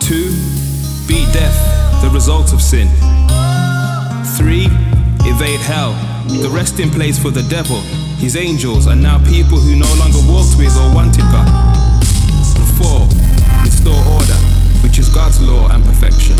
[0.00, 0.32] Two,
[1.06, 1.58] beat death,
[2.00, 2.88] the result of sin.
[4.40, 4.72] Three,
[5.28, 5.92] evade hell,
[6.40, 7.76] the resting place for the devil,
[8.16, 11.44] his angels, and now people who no longer walked with or wanted God.
[12.80, 13.04] Four,
[13.62, 14.41] restore order,
[14.82, 16.36] which is God's law and perfection.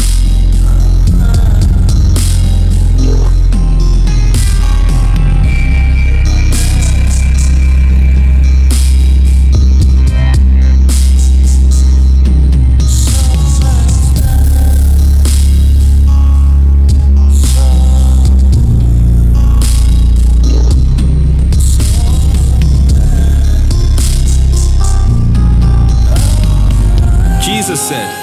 [27.43, 28.22] Jesus said,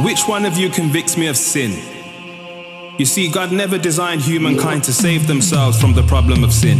[0.00, 1.70] Which one of you convicts me of sin?
[2.98, 6.78] You see, God never designed humankind to save themselves from the problem of sin.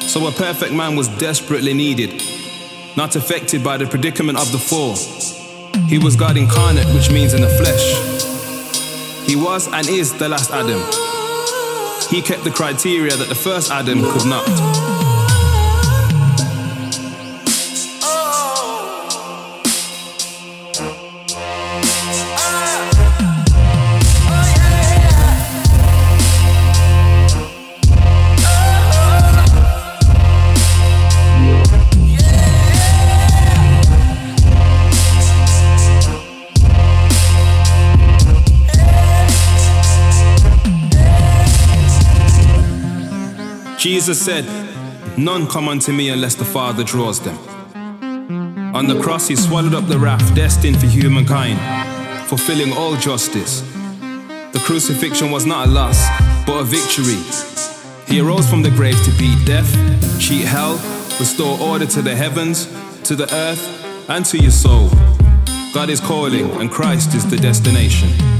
[0.00, 2.22] So a perfect man was desperately needed,
[2.98, 4.94] not affected by the predicament of the fall.
[5.86, 9.26] He was God incarnate, which means in the flesh.
[9.26, 10.80] He was and is the last Adam.
[12.10, 15.05] He kept the criteria that the first Adam could not.
[43.86, 44.44] Jesus said,
[45.16, 47.38] None come unto me unless the Father draws them.
[48.74, 51.56] On the cross, he swallowed up the wrath destined for humankind,
[52.26, 53.60] fulfilling all justice.
[54.50, 56.04] The crucifixion was not a loss,
[56.44, 57.22] but a victory.
[58.12, 59.70] He arose from the grave to beat death,
[60.20, 60.74] cheat hell,
[61.20, 62.66] restore order to the heavens,
[63.04, 64.88] to the earth, and to your soul.
[65.72, 68.35] God is calling, and Christ is the destination.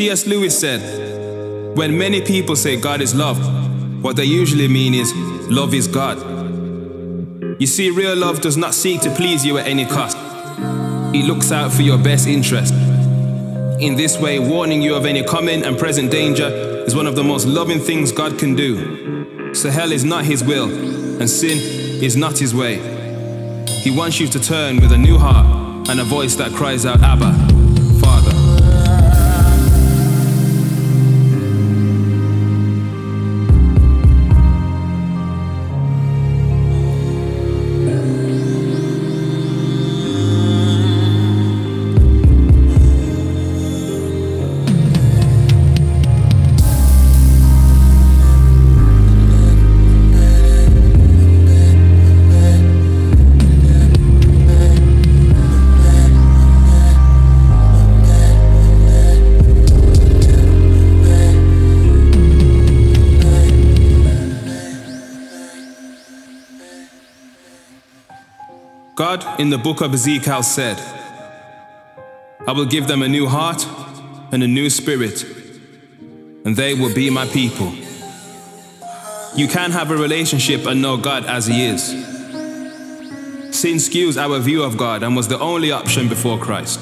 [0.00, 0.26] C.S.
[0.26, 3.38] Lewis said, When many people say God is love,
[4.02, 5.12] what they usually mean is
[5.50, 6.16] love is God.
[7.60, 10.16] You see, real love does not seek to please you at any cost,
[11.14, 12.72] it looks out for your best interest.
[13.82, 16.48] In this way, warning you of any coming and present danger
[16.86, 19.52] is one of the most loving things God can do.
[19.52, 20.70] So, hell is not His will,
[21.20, 21.58] and sin
[22.02, 22.76] is not His way.
[23.82, 27.02] He wants you to turn with a new heart and a voice that cries out,
[27.02, 27.49] Abba,
[69.40, 70.78] in the book of Ezekiel said,
[72.46, 73.66] I will give them a new heart
[74.32, 75.24] and a new spirit,
[76.44, 77.72] and they will be my people.
[79.34, 81.82] You can have a relationship and know God as He is.
[83.56, 86.78] Sin skews our view of God and was the only option before Christ.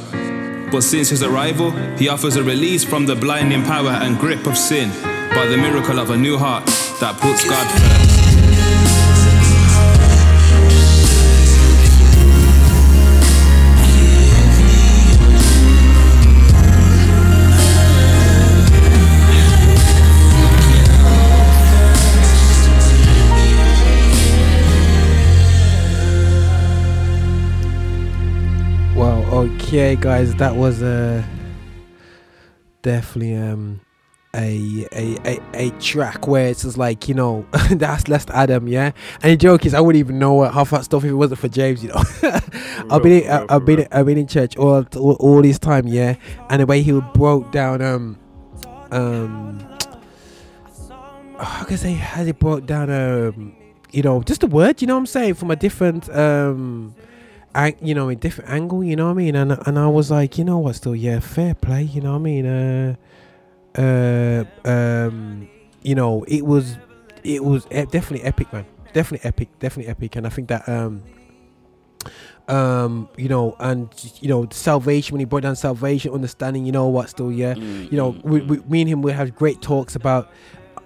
[0.73, 4.59] But since His arrival, He offers a release from the blinding power and grip of
[4.59, 4.91] sin
[5.33, 6.67] by the miracle of a new heart
[6.99, 8.08] that puts God first.
[29.69, 31.23] Okay, guys, that was uh,
[32.81, 33.83] definitely um,
[34.35, 38.93] a, a a a track where it's just like you know that's Last Adam, yeah.
[39.23, 41.41] And the joke is, I wouldn't even know what half that stuff if it wasn't
[41.41, 42.03] for James, you know.
[42.91, 46.15] I've been in, I've been I've been in church all, all all this time, yeah.
[46.49, 48.19] And the way he broke down um
[48.91, 49.59] um
[51.39, 53.55] how can I say how he broke down um
[53.93, 56.95] you know just the word, you know what I'm saying, from a different um
[57.55, 59.35] ang- you know, a different angle, you know what I mean?
[59.37, 62.19] And and I was like, you know what, still, yeah, fair play, you know what
[62.19, 62.47] I mean?
[62.47, 62.97] Uh,
[63.77, 65.49] uh, um,
[65.83, 66.77] you know, it was,
[67.25, 68.67] it was definitely epic, man.
[68.93, 70.17] Definitely epic, definitely epic.
[70.17, 71.03] And I think that, um,
[72.49, 73.89] um, you know, and
[74.21, 77.97] you know, salvation when he brought down salvation, understanding, you know what, still, yeah, you
[77.97, 80.31] know, we, we, me and him we have great talks about.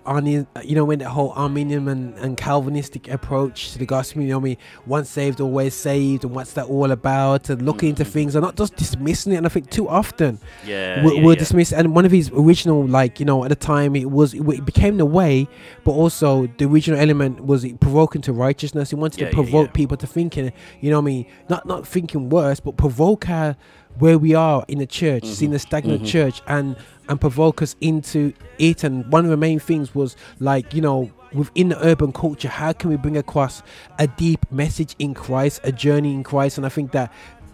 [0.04, 4.28] Arni, you know, when the whole Arminian and, and Calvinistic approach to the gospel, you
[4.28, 4.56] know, I mean,
[4.86, 8.12] once saved, always saved, and what's that all about, and looking into mm-hmm.
[8.12, 9.36] things and not just dismissing it.
[9.36, 11.38] And I think too often, Yeah, we're, yeah, we're yeah.
[11.38, 11.72] dismissed.
[11.72, 14.96] And one of his original, like you know, at the time it was it became
[14.96, 15.48] the way,
[15.84, 18.90] but also the original element was it provoking to righteousness.
[18.90, 22.28] He wanted to provoke people to thinking, you know, what I mean, not not thinking
[22.28, 23.56] worse, but provoke our
[23.98, 26.06] where we are in the church, seeing the stagnant mhm.
[26.06, 26.76] church, and
[27.08, 28.84] and provoke us into it.
[28.84, 32.72] And one of the main things was like you know within the urban culture, how
[32.72, 33.62] can we bring across
[33.98, 36.58] a deep message in Christ, a journey in Christ?
[36.58, 37.12] And I think that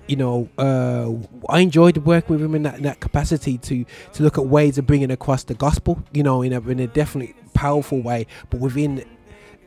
[0.09, 1.13] you know, uh,
[1.51, 3.85] I enjoyed working with him in that, in that capacity to
[4.15, 6.87] to look at ways of bringing across the gospel, you know, in a, in a
[6.87, 9.05] definitely powerful way, but within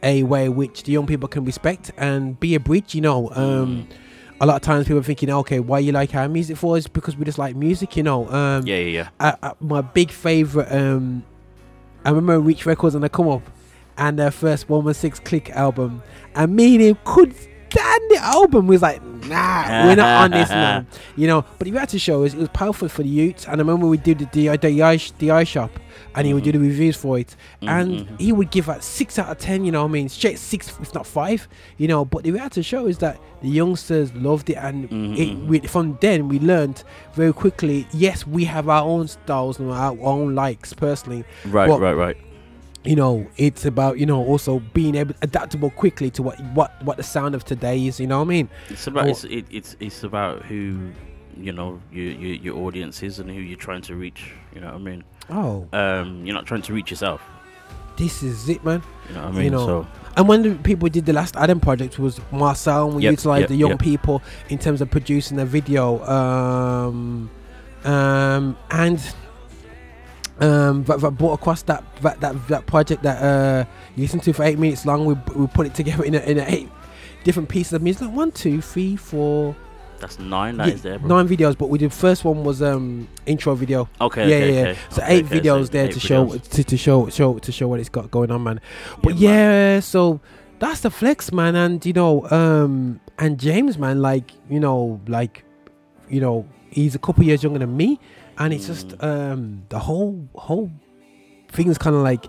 [0.04, 3.30] a way which the young people can respect and be a bridge, you know.
[3.34, 3.88] Um,
[4.42, 6.76] a lot of times people are thinking, okay, why you like our music for?
[6.76, 8.28] Is because we just like music, you know.
[8.30, 9.10] Um, Yeah, yeah, yeah.
[9.20, 10.70] I, I, my big favorite.
[10.72, 11.24] Um,
[12.04, 13.44] I remember Reach Records and they come up,
[14.00, 16.02] and their first One One Six Clique album,
[16.34, 18.66] and me and him could stand the album.
[18.66, 20.88] We was like, nah, we're not on this, man.
[21.16, 21.46] You know.
[21.60, 23.46] But the reality show is it was powerful for the youths.
[23.46, 25.70] And I remember we did the eye, the eye shop,
[26.16, 28.20] and he would do the reviews for it, mm, and Mhm.
[28.20, 29.64] he would give like six out of ten.
[29.66, 31.48] You know, what I mean, straight six, if not five.
[31.78, 32.06] You know.
[32.06, 35.98] But the reality show is that the youngsters loved it, and mm, it, we, from
[36.02, 36.84] then we learned
[37.14, 37.88] very quickly.
[37.94, 41.24] Yes, we have our own styles and our own likes personally.
[41.46, 42.18] Right, right, right.
[42.84, 46.98] You know, it's about you know also being able adaptable quickly to what what what
[46.98, 48.00] the sound of today is.
[48.00, 48.50] You know what I mean?
[48.70, 50.90] It's about Or- it's, it, it's it's about who
[51.38, 54.32] you know your, your your audience is and who you're trying to reach.
[54.56, 55.04] You know what I mean?
[55.32, 55.68] Oh.
[55.74, 57.22] Um, you're not trying to reach yourself.
[57.98, 58.82] this is it, man.
[59.10, 59.52] You know what I mean?
[59.54, 59.88] So-
[60.18, 63.42] and when the people did the last Adam project was Marcel, and we Yep, utilized
[63.42, 63.80] yep, the young yep.
[63.80, 67.30] people in terms of producing the video, um,
[67.86, 69.00] um, and
[70.40, 74.34] um, that, that brought across that that that, that project that uh, you listened to
[74.34, 75.06] for eight minutes long.
[75.06, 76.70] We, we put it together in a, in a eight
[77.24, 79.56] different pieces of music, like one, two, three, four.
[80.02, 80.58] That's nine.
[80.58, 81.08] That Yeah, is there, bro.
[81.08, 83.88] nine videos, but we did first one was um intro video.
[84.02, 84.62] Okay, yeah, okay, yeah.
[84.72, 84.80] okay.
[84.90, 87.68] So Okay, eight videos so there eight to show to, to show show to show
[87.68, 88.60] what it's got going on, man.
[89.04, 90.20] But yeah, so
[90.60, 95.44] that's the flex, man, and you know, um, and James, man, like you know, like
[96.10, 98.00] you know, he's a couple years younger than me,
[98.38, 99.04] and it's just Mm.
[99.32, 100.72] um the whole whole
[101.52, 102.26] thing is kind of like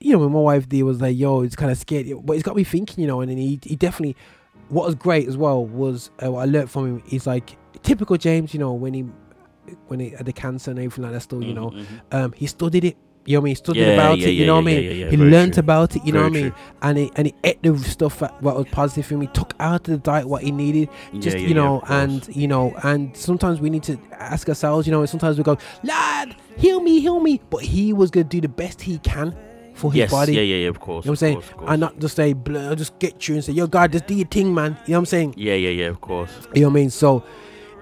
[0.00, 2.42] you know when my wife did was like yo it's kind of scared but it's
[2.42, 4.16] got me thinking you know and then he, he definitely
[4.68, 8.16] what was great as well was uh, what I learned from him is like typical
[8.16, 9.02] James you know when he
[9.88, 11.74] when he had the cancer and everything like that still you know.
[12.12, 12.96] um he studied it.
[13.28, 13.50] You know what I mean?
[13.50, 14.82] He studied Mm-hmm, Yeah, about yeah, it you yeah, know what I mean?
[15.10, 15.60] he very learned true.
[15.60, 16.52] about it you know what I mean?
[16.82, 19.22] and he and he ate the stuff that what was positive for him.
[19.22, 20.88] He took out of the diet what he needed
[21.18, 25.04] just you know and you know and sometimes we need to ask ourselves you know
[25.06, 27.40] sometimes we go lad heal me heal me.
[27.50, 29.34] But he was gonna do the best he can
[29.76, 31.70] for his Yes, body yeah, yeah, yeah, of course, you know what I'm saying course,
[31.70, 34.26] and not just say "Blah," just get you and say yo God just do your
[34.26, 35.86] thing man you know what I'm saying Yeah, yeah, yeah.
[35.86, 36.30] Of course.
[36.54, 36.90] you know what I mean?
[36.90, 37.22] So,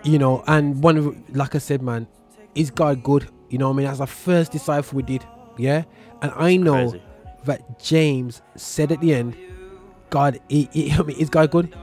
[0.03, 2.07] you know, and one like I said, man,
[2.55, 3.29] is God good?
[3.49, 3.87] You know what I mean?
[3.87, 5.25] That's the first disciple we did,
[5.57, 5.85] yeah.
[6.21, 7.03] And I know Crazy.
[7.45, 9.37] that James said at the end,
[10.11, 11.75] God, he, he, I mean, is God good?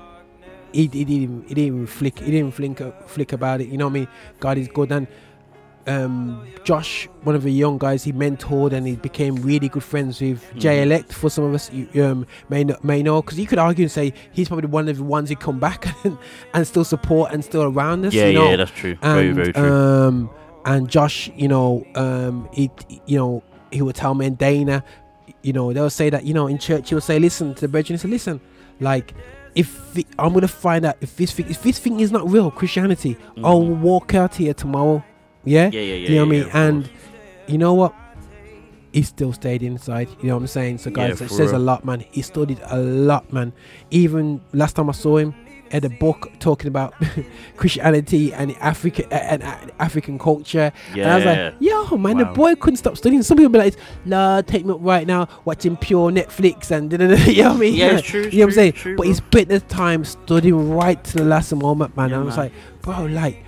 [0.73, 3.67] He, he didn't he didn't even flick, he didn't flick, flick about it.
[3.69, 4.07] You know what I mean?
[4.39, 4.91] God is good.
[4.91, 5.07] And
[5.87, 10.21] um, Josh, one of the young guys, he mentored and he became really good friends
[10.21, 10.83] with Jay Mhm.
[10.83, 11.13] Elect.
[11.13, 13.91] For some of us, you um, may know, may know, because you could argue and
[13.91, 16.17] say he's probably one of the ones who come back and,
[16.53, 18.13] and still support and still around us.
[18.13, 18.49] Yeah, you know?
[18.49, 18.95] yeah, that's true.
[19.01, 19.71] Very, And, very true.
[19.73, 20.29] Um,
[20.65, 22.69] and Josh, you know, um, he,
[23.05, 24.83] you know, he would tell me and Dana,
[25.41, 27.67] you know, they'll say that, you know, in church, he would say, listen to the
[27.67, 28.39] brethren, he said, listen,
[28.79, 29.13] like,
[29.55, 32.51] if the- I'm gonna find out if this thing, if this thing is not real
[32.51, 35.03] Christianity, I'll walk out here tomorrow.
[35.43, 35.69] Yeah.
[35.71, 36.51] Yeah, yeah, yeah, You know what I yeah, mean?
[36.53, 36.89] yeah, of and
[37.47, 37.93] you know what?
[38.93, 40.09] He still stayed inside.
[40.21, 40.79] You know what I'm saying?
[40.79, 41.61] So Yeah, guys, it for says a real.
[41.61, 42.03] lot, man.
[42.11, 43.53] He studied a lot, man.
[43.89, 45.33] Even last time I saw him,
[45.71, 46.93] had a book talking about
[47.55, 50.73] Christianity and African and, and African culture.
[50.93, 51.31] And I was Yeah.
[51.45, 52.33] like, yo, man, the Wow.
[52.33, 53.23] boy couldn't stop studying.
[53.23, 57.15] Some people be like, Lord, take me up right now, watching pure Netflix and da-da-da,"
[57.31, 57.73] you know what I mean?
[57.75, 58.71] Yeah, it's true, it's you know what I'm true, saying?
[58.73, 59.09] true, but bro.
[59.09, 62.09] he spent the time studying right to the last moment, man.
[62.09, 62.45] Yeah, and I was man.
[62.47, 63.45] like, bro, like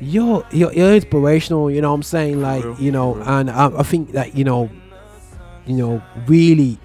[0.00, 1.70] you're you're, you're inspirational.
[1.70, 2.40] You know what I'm saying?
[2.40, 4.70] Like you know, and I, I think that you know,
[5.66, 6.78] you know, really,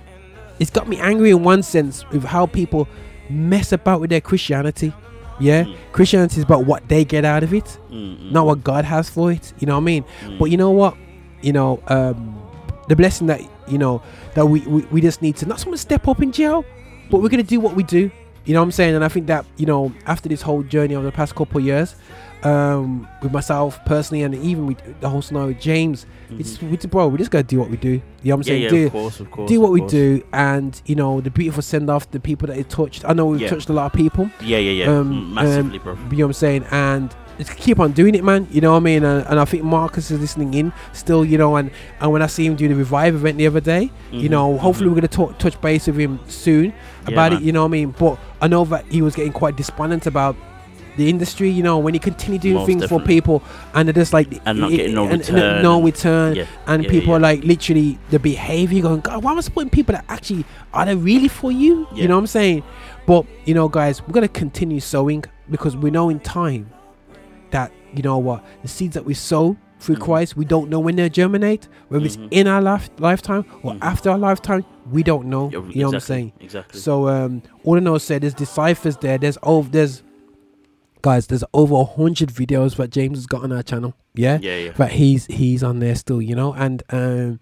[0.60, 2.88] it's got me angry in one sense with how people
[3.30, 4.94] mess about with their Christianity.
[5.40, 9.10] Yeah, Christianity is about what they get out of it, Mm, not what God has
[9.10, 9.52] for it.
[9.60, 10.04] You know what I mean?
[10.22, 10.38] Mm.
[10.38, 10.96] But you know what?
[11.42, 12.40] You know, um,
[12.88, 14.02] the blessing that you know
[14.36, 16.64] that we, we we just need to not someone step up in jail,
[17.10, 18.12] but we're gonna do what we do.
[18.46, 18.94] You know what I'm saying?
[18.96, 21.66] And I think that you know after this whole journey over the past couple of
[21.66, 21.96] years,
[22.46, 26.06] um, with myself personally, and even with the whole scenario with James,
[26.40, 27.90] it's we, bro, we just gotta do what we do.
[27.90, 28.02] You
[28.32, 28.40] know what I'm Mm-hmm.
[28.42, 28.64] Yeah, saying?
[28.64, 29.92] yeah, do, of course, of course, do what we course.
[29.92, 33.06] do, and you know the beautiful send off, the people that it touched.
[33.06, 33.50] I know we've Yeah.
[33.50, 34.30] touched a lot of people.
[34.42, 34.88] Yeah, yeah, yeah.
[34.88, 35.94] Mm, massively, bro.
[35.94, 36.66] You know what I'm saying?
[36.72, 38.48] And just keep on doing it, man.
[38.52, 39.04] You know what I mean?
[39.04, 41.56] And, and I think Marcus is listening in still, you know.
[41.56, 44.32] And, and when I see him do the revive event the other day, you Mhm,
[44.32, 46.74] know, hopefully we're gonna talk, touch base with him soon Yeah,
[47.08, 47.42] about it.
[47.42, 47.96] You know what I mean?
[47.98, 50.36] But I know that he was getting quite despondent about
[50.98, 51.50] the industry.
[51.50, 53.06] You know, when you continue doing Most things definitely.
[53.06, 53.44] for people
[53.74, 56.36] and they're just like And not it- getting no and- and return no and- return,
[56.36, 57.16] Yeah, and yeah, people yeah.
[57.16, 60.86] are like literally the behavior going, God, why am I supporting people that actually are
[60.86, 61.88] they really for you?
[61.94, 62.64] You know what I'm saying?
[63.06, 66.70] But you know, guys, we're gonna continue sowing because we know in time
[67.52, 70.04] that you know what the seeds that we sow through Mm-hmm.
[70.06, 74.10] Christ, we don't know when they germinate, whether it's in our life lifetime or after
[74.12, 75.50] our lifetime, we don't know.
[75.50, 75.72] Mm-hmm.
[75.72, 76.32] You know what I'm saying?
[76.40, 76.80] exactly.
[76.80, 79.18] So um, all I know is that there's deciphers there.
[79.18, 80.02] There's over there's
[81.04, 81.28] guys.
[81.28, 83.94] There's over a hundred videos that James has got on our channel.
[84.16, 84.72] Yeah, Yeah, yeah.
[84.76, 87.40] But he's he's on there still, you know, and um.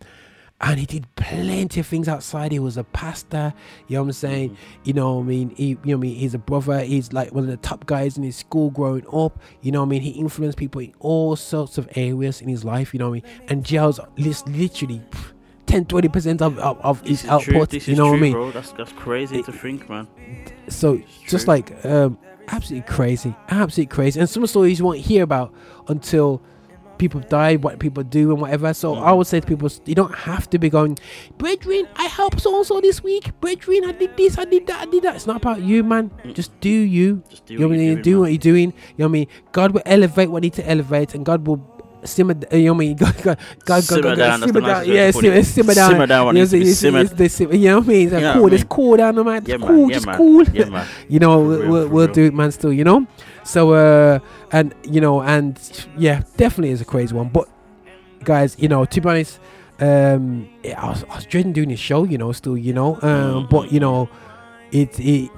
[0.63, 2.51] And he did plenty of things outside.
[2.51, 3.51] He was a pastor,
[3.87, 4.49] you know what I'm saying?
[4.51, 4.81] Mm-hmm.
[4.83, 5.49] You know what I mean?
[5.55, 6.15] He, you know what I mean?
[6.17, 6.81] He's a brother.
[6.81, 9.41] He's like one of the top guys in his school growing up.
[9.61, 10.03] You know what I mean?
[10.03, 13.27] He influenced people in all sorts of areas in his life, you know what I
[13.27, 13.45] mean?
[13.47, 15.01] And jails literally
[15.65, 17.31] 10 20% of, of, of his true.
[17.31, 18.33] output, you know what I mean?
[18.33, 18.51] bro.
[18.51, 20.07] That's that's crazy to think, man.
[20.67, 22.19] So just like um,
[22.51, 25.53] absolutely crazy, absolutely crazy, and some stories you won't hear about
[25.87, 26.41] until
[26.97, 28.73] people die, what people do, and whatever.
[28.75, 29.01] So Mm.
[29.03, 30.99] I would say to people, you don't have to be going,
[31.39, 34.81] brethren, I helped so and so this week, brethren, I did this, I did that,
[34.81, 35.15] I did that.
[35.15, 36.11] It's not about you, man.
[36.33, 37.15] Just do you.
[37.15, 37.45] Mm.
[37.47, 37.95] do you know what I you're mean?
[37.95, 38.19] doing, Do man.
[38.21, 38.69] what you're doing.
[38.69, 39.27] You know what I mean?
[39.51, 41.67] God will elevate what need to elevate, and God will.
[42.03, 42.95] Simmer, you know what I mean?
[42.95, 46.39] God, God, God, Simmer down, simmer down, yeah, simmer, simmer down, Simmer down You know
[46.39, 46.51] needs
[46.81, 48.03] to be it's- it's- it's- You know what I mean?
[48.07, 49.43] It's like, what cool, it's cool down, the man.
[49.45, 50.43] Yeah, It's cool, Yeah, just cool.
[50.49, 52.51] Yeah, you know, we'll, we'll, do it, man.
[52.51, 53.05] Still, you know.
[53.43, 54.19] So, uh,
[54.51, 55.59] and you know, and
[55.97, 57.29] yeah, definitely is a crazy one.
[57.29, 57.47] But
[58.23, 59.39] guys, you know, to be honest,
[59.79, 62.03] um, yeah, I was, I was dreading doing this show.
[62.03, 64.09] You know, still, you know, um, but you know,
[64.71, 65.29] it it.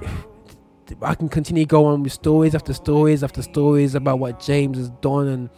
[1.00, 5.28] I can continue going with stories after stories after stories about what James has done
[5.28, 5.50] and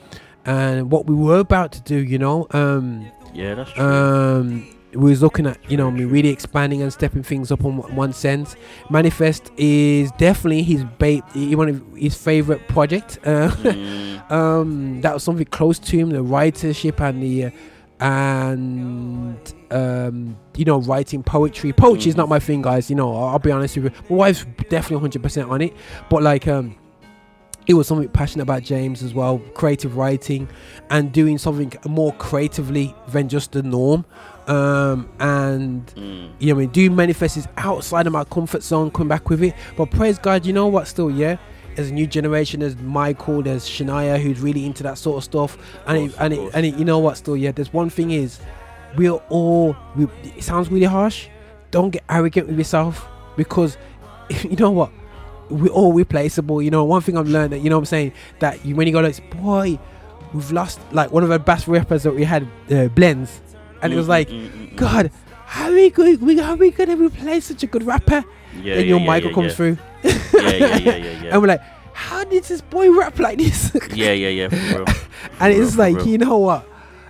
[0.46, 1.96] and what we were about to do.
[1.96, 3.84] You know, um, Yeah, that's true.
[3.84, 7.64] um, we was looking at you know I mean really expanding and stepping things up
[7.64, 8.56] on one- sense.
[8.88, 11.22] Manifest is definitely his ba-
[11.56, 13.18] one of his favorite project.
[13.26, 14.30] Uh, Mm.
[14.30, 17.50] um, that was something close to him, the writership and the uh,
[17.98, 21.72] and um, you know writing poetry.
[21.72, 22.88] Poetry is not my thing, guys.
[22.90, 23.90] You know I'll, I'll be honest with you.
[24.10, 25.74] My wife's definitely hundred percent on it,
[26.08, 26.76] but like um
[27.66, 30.48] it was something passionate about James as well, creative writing
[30.90, 34.04] and doing something more creatively than just the norm.
[34.46, 36.30] Um, and Mm.
[36.38, 39.42] you know, I mean, doing manifest is outside of my comfort zone, come back with
[39.42, 39.54] it.
[39.76, 40.86] But praise God, you know what?
[40.86, 41.36] Still, yeah,
[41.74, 42.60] there's a new generation.
[42.60, 45.58] There's Michael, there's Shania, who's really into that sort of stuff.
[45.88, 47.16] And it, and it, and it, you know what?
[47.16, 48.38] Still, yeah, there's one thing is,
[48.96, 49.76] we're all.
[49.96, 51.26] We, it sounds really harsh.
[51.72, 53.06] Don't get arrogant with yourself
[53.36, 53.76] because,
[54.44, 54.92] you know what?
[55.50, 56.60] We're all replaceable.
[56.62, 58.86] You know, one thing I've learned that you know what I'm saying that you, when
[58.86, 59.78] you go like, boy,
[60.32, 63.40] we've lost like one of the best rappers that we had, uh, Blends,
[63.82, 64.76] and it was Mm, like, mm, mm.
[64.76, 65.10] God,
[65.46, 66.18] how are we going?
[66.20, 68.24] We how are we gonna replace such a good rapper?
[68.62, 69.78] Yeah, then your yeah, Michael yeah, comes through.
[70.02, 71.30] Yeah, yeah, yeah, yeah, yeah.
[71.32, 71.62] and we're like,
[71.92, 73.70] how did this boy rap like this?
[73.94, 74.86] Yeah, yeah, yeah, for real.
[75.40, 76.68] and it's like, you know what?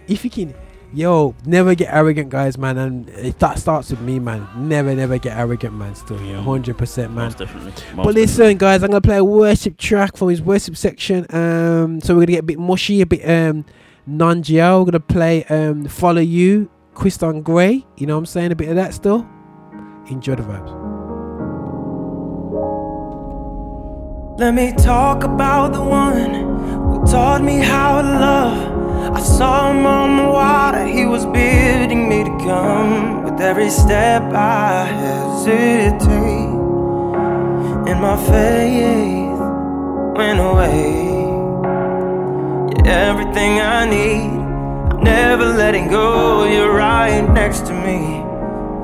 [0.09, 0.55] If you can,
[0.97, 2.79] yo, never get arrogant, guys, man.
[2.79, 4.49] And it, that starts with me, man.
[4.57, 5.95] Never, never get arrogant, man.
[5.95, 7.27] Still, yeah, hundred percent, man.
[7.27, 7.73] Most definitely.
[7.95, 11.27] But Most listen, guys, I'm gonna play a worship track from his worship section.
[11.31, 13.65] Um, so we're gonna get a bit mushy, a bit um,
[14.07, 14.81] non-gel.
[14.81, 17.85] We're gonna play um, "Follow You," Christon Gray.
[17.97, 18.53] You know what I'm saying?
[18.53, 19.29] A bit of that still.
[20.09, 20.96] Enjoy the vibes.
[24.39, 29.17] Let me talk about the one who taught me how to love.
[29.17, 33.25] I saw him on the water, he was bidding me to come.
[33.25, 36.53] With every step I hesitate,
[37.89, 39.41] and my faith
[40.19, 41.15] went away.
[42.85, 44.29] Yeah, everything I need,
[44.93, 46.45] I'm never letting go.
[46.45, 48.21] You're right next to me,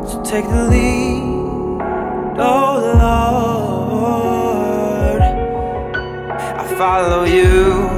[0.08, 4.61] so take the lead, oh Lord.
[6.62, 7.88] I follow you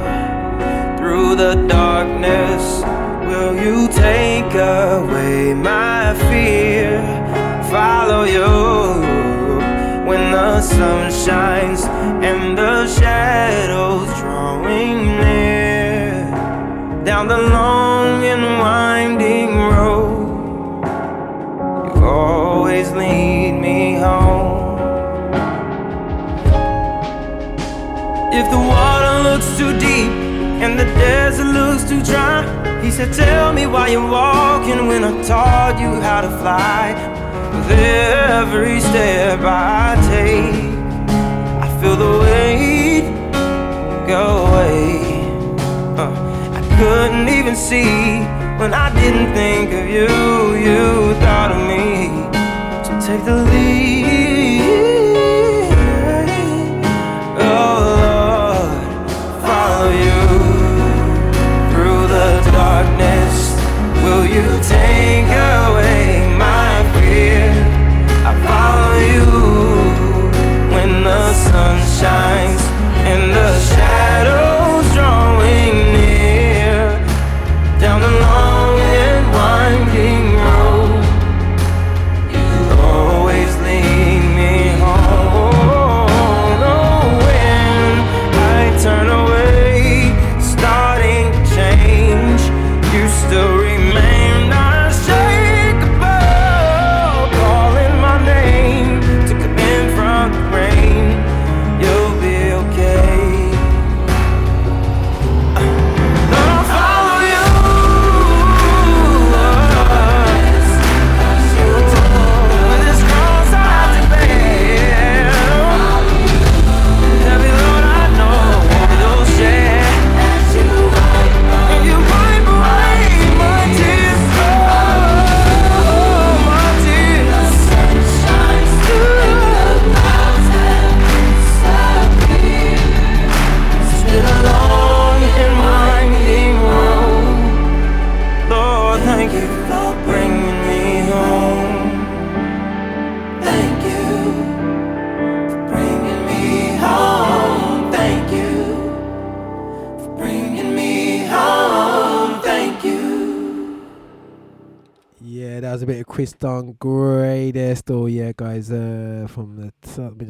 [0.97, 2.81] through the darkness.
[3.29, 6.99] Will you take away my fear?
[7.69, 8.49] Follow you
[10.09, 11.83] when the sun shines
[12.25, 16.25] and the shadows drawing near.
[17.05, 20.87] Down the long and winding road,
[21.85, 24.64] you always lead me home.
[28.37, 30.11] If the water looks too deep
[30.63, 32.43] and the desert looks too dry,
[32.83, 36.91] he said, Tell me why you're walking when I taught you how to fly.
[37.55, 40.67] With every step I take,
[41.63, 43.07] I feel the weight
[44.05, 44.99] go away.
[45.97, 46.11] Uh,
[46.59, 48.19] I couldn't even see
[48.59, 50.11] when I didn't think of you.
[50.67, 52.09] You thought of me.
[52.83, 54.44] So take the lead.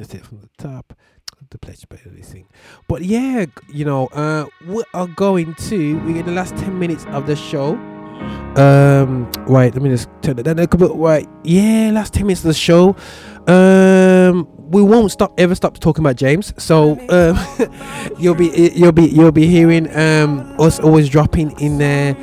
[0.07, 0.93] Top let me just hit from the top.
[1.51, 2.47] The pleasure better listening.
[2.87, 7.05] But yeah, you know, uh we are going to we get the last ten minutes
[7.07, 7.75] of the show.
[8.55, 11.27] Um right, let me just turn it down a couple right.
[11.43, 12.95] Yeah, last ten minutes of the show.
[13.47, 16.53] Um we won't stop ever stop talking about James.
[16.57, 17.37] So um
[18.17, 22.15] you'll be you'll be you'll be hearing um us always dropping in there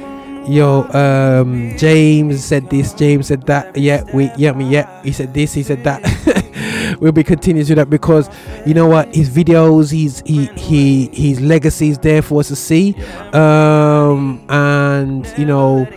[0.49, 5.33] yo um james said this james said that yeah we yeah me yeah he said
[5.33, 6.03] this he said that
[7.01, 8.29] we'll be continuing to that because
[8.67, 12.57] you know what his videos he's he he his legacy is there for us to
[12.57, 12.95] see.
[13.33, 15.89] Um and you know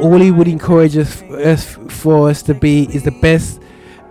[0.00, 3.60] all he would encourage us, us for us to be is the best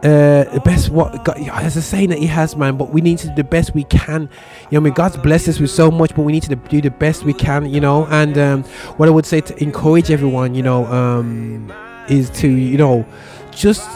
[0.03, 3.18] uh the best what God, there's a saying that he has man but we need
[3.19, 4.30] to do the best we can.
[4.69, 6.82] You know I mean God's blessed us with so much but we need to do
[6.82, 8.06] the best we can you know?
[8.07, 8.64] And um
[8.98, 11.72] what I would say to encourage everyone you know um
[12.10, 13.06] is to you know
[13.52, 13.90] just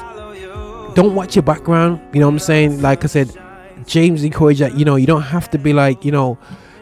[0.95, 2.81] don't watch your background you know what I'm saying?
[2.81, 3.35] Like I said
[3.85, 6.37] James encouraged that you know you don't have to be like you know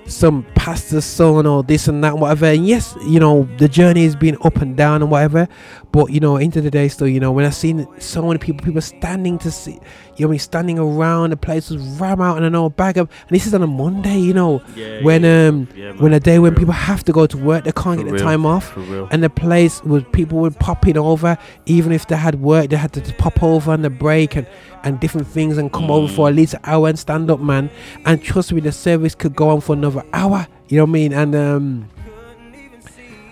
[0.06, 2.48] some pastor's son or this and that and whatever.
[2.48, 5.48] And yes you know the journey has been up and down and whatever
[5.92, 8.64] but you know into the day still you know when i seen so many people
[8.64, 9.80] people standing to see
[10.18, 12.98] you know me standing around the place was ram out and I know a bag
[12.98, 16.14] of and this is on a monday you know Yeah, when yeah, um yeah, when
[16.14, 16.60] a day when real.
[16.60, 18.76] people have to go to work they can't For get the real, time off.
[19.12, 22.76] and the place was people would pop in over even if they had work they
[22.76, 24.46] had to just pop over on the break and
[24.84, 27.70] and different things and come over for at least an hour and stand up man.
[28.06, 30.94] And trust me the service could go on for another hour you know what i
[30.94, 31.14] mean?
[31.14, 31.90] And um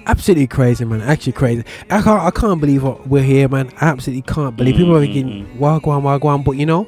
[0.08, 1.02] absolutely crazy man.
[1.02, 1.64] Actually crazy.
[1.90, 3.72] I can't i can't believe what we're here man.
[3.82, 4.76] I absolutely can't believe.
[4.76, 6.88] People are thinking wagwan wagwan but you know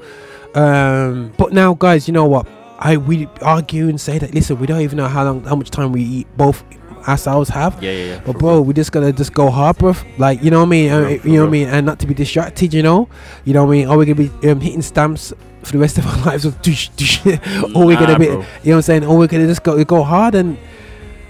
[0.56, 2.48] um but now guys you know what?
[2.80, 5.70] I we argue and say that listen we don't even know how long how much
[5.70, 6.64] time we eat both
[7.08, 7.82] ourselves have.
[7.82, 10.60] Yeah, yeah, yeah, but bro we just gotta just go hard bro like you know
[10.60, 10.92] what i mean?
[10.92, 11.68] Uh, real, you know what i mean?
[11.68, 13.10] And not to be distracted you know?
[13.46, 13.88] You know what i mean?
[13.88, 15.34] Are we gonna be um, hitting stamps
[15.64, 17.26] for the rest of our lives of douche, douche.
[17.76, 18.36] or we're gonna be, bro.
[18.36, 20.58] you know what I'm saying, or we're gonna just go go hard and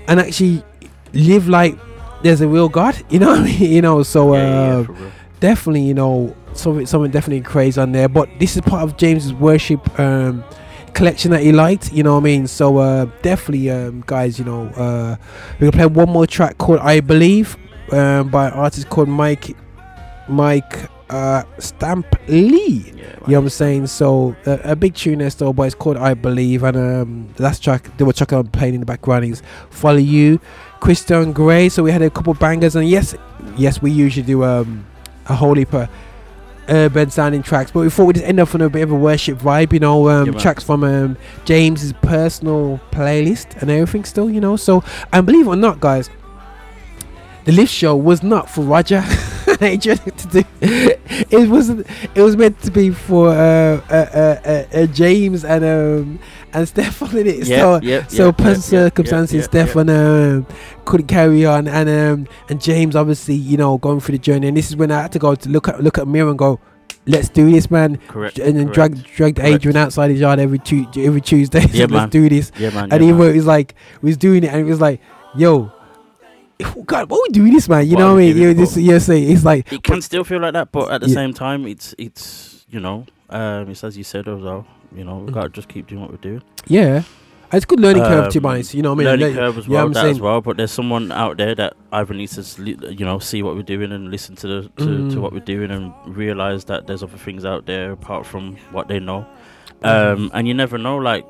[0.07, 0.63] and actually
[1.13, 1.77] live like
[2.23, 2.95] there's a real God.
[3.09, 3.71] You know what I mean?
[3.71, 4.85] You know, so uh,
[5.39, 8.07] definitely, you know, something something definitely crazy on there.
[8.07, 10.43] But this is part of James's worship um,
[10.93, 11.91] collection that he liked.
[11.91, 12.47] You know what I mean?
[12.47, 15.15] So uh, definitely, um, guys, you know, uh,
[15.59, 17.57] we're gonna play one more track called "I Believe"
[17.91, 19.55] um, by an artist called Mike
[20.27, 22.91] Mike uh, Stamp Lee.
[22.91, 23.87] you know what I'm saying?
[23.87, 27.43] So uh, a big tune there still, but it's called "I Believe," and um, the
[27.43, 30.39] last track they were chucking on playing in the background is "Follow You,"
[30.79, 31.69] Christon Gray.
[31.69, 33.15] So we had a couple bangers, and yes,
[33.57, 34.85] yes, we usually do um,
[35.27, 35.89] a whole heap of
[36.69, 38.95] urban sounding tracks, but we thought we'd just end up on a bit of a
[38.95, 44.29] worship vibe, you know, um, Yeah, tracks from um, James's personal playlist and everything still,
[44.29, 44.55] you know.
[44.55, 46.09] So, and believe it or not, guys,
[47.45, 49.01] the lift show was not for Roger
[49.45, 50.43] to do.
[50.61, 51.87] It wasn't.
[52.13, 56.19] It was meant to be for uh, uh, uh, uh, uh, James and um
[56.53, 57.47] and Stefan in it.
[57.47, 59.65] Yeah, so yeah, so yeah, personal yeah, yeah, circumstances, yeah, yeah.
[59.65, 60.47] Stefan um,
[60.85, 64.47] couldn't carry on, and um and James obviously you know going through the journey.
[64.47, 66.37] And this is when I had to go to look at look at mirror and
[66.39, 66.59] go.
[67.05, 67.97] Let's do this, man.
[68.07, 71.65] Correct, And then correct, drag dragged Adrian outside his yard every tu- every Tuesday.
[71.71, 72.01] Yeah, man.
[72.01, 72.51] Let's do this.
[72.59, 73.35] Yeah, man, And yeah, he man.
[73.35, 75.01] was like, was doing it, and he was like,
[75.35, 75.71] "Yo,
[76.85, 77.87] God, what we doing this, man?
[77.87, 78.37] You What know what I mean?
[78.37, 78.99] You doing this, for?
[78.99, 81.13] say it's like it can still feel like that, but at the Yeah.
[81.15, 84.67] same time, it's it's you know, um, it's as you said as well.
[84.95, 85.33] You know, we Mm.
[85.33, 86.41] gotta just keep doing what we're doing.
[86.67, 87.03] Yeah,
[87.53, 88.73] it's good learning curve to be Um, honest.
[88.73, 89.19] You know what I mean?
[89.19, 90.41] Learning curve as yeah, well, I'm that as well.
[90.41, 93.91] But there's someone out there that either needs to, you know, see what we're doing
[93.91, 95.13] and listen to the to, Mm.
[95.13, 98.87] to what we're doing and realize that there's other things out there apart from what
[98.87, 99.25] they know.
[99.83, 100.13] Mhm.
[100.13, 101.25] Um, and you never know, like,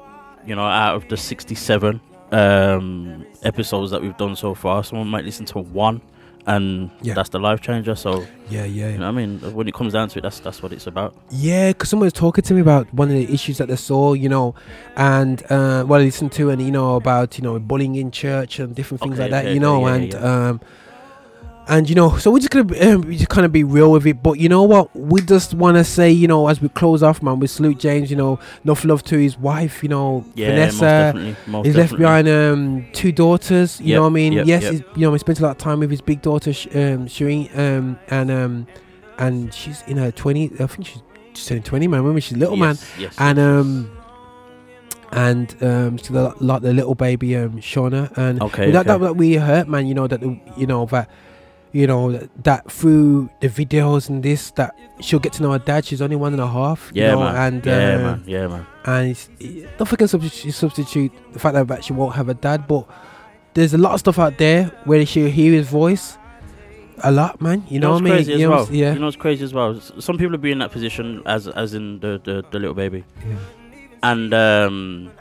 [0.47, 1.99] you know, out of the 67
[2.31, 6.01] um episodes that we've done so far, someone might listen to one.
[6.49, 7.13] And Yeah.
[7.13, 7.95] that's the life changer.
[7.95, 8.89] So Yeah, yeah.
[8.89, 11.13] You know I mean, when it comes down to it, that's that's what it's about.
[11.29, 14.13] Yeah, because someone was talking to me about one of the issues that they saw,
[14.13, 14.55] you know,
[14.97, 18.59] and uh, what I listened to, and you know about you know bullying in church
[18.59, 20.61] and different things Okay, like that, okay, you know, yeah, and um,
[21.69, 23.91] and you know, so we're just gonna be, um, we just kind of be real
[23.91, 24.21] with it.
[24.21, 27.21] But you know what, we just want to say, you know, as we close off,
[27.21, 28.09] man, we salute James.
[28.09, 29.83] You know, enough love to his wife.
[29.83, 30.73] You know, Yeah, Vanessa.
[30.73, 33.79] most definitely, most he's left behind um two daughters.
[33.79, 34.33] You Yep, know what I mean?
[34.33, 34.71] yep, yes, yep.
[34.73, 37.07] he's, you know, he spent a lot of time with his big daughter, Sh- um,
[37.07, 38.67] Shireen, um, and um,
[39.19, 40.45] and she's in her twenty.
[40.59, 41.01] I think she's
[41.33, 42.01] just turning twenty, man.
[42.01, 43.91] Remember, she's little man, Yes, yes, and um.
[45.11, 49.05] And um, so the, like the little baby um, Shauna, and Okay, that, that okay.
[49.05, 49.87] that we hurt, man.
[49.87, 51.09] You know that the, you know that
[51.71, 52.11] you know
[52.43, 55.85] that, through the videos and this that she'll get to know her dad.
[55.85, 56.91] She's only one and a half.
[56.93, 57.53] you Yeah, know, man.
[57.53, 58.23] And Yeah, uh, man.
[58.25, 58.65] Yeah, man.
[58.85, 59.29] And it's,
[59.79, 62.87] nothing can substitute, substitute the fact that she won't have a dad, but
[63.53, 66.17] there's a lot of stuff out there where she'll hear his voice
[67.03, 67.63] a lot, man.
[67.69, 68.13] You, know what I mean?
[68.13, 68.67] Crazy You as know well.
[68.71, 68.93] yeah.
[68.93, 69.79] You know what's crazy as well.
[69.79, 73.03] Some people will be in that position as as in the the, the little baby,
[73.27, 73.35] Yeah.
[74.03, 75.11] and um,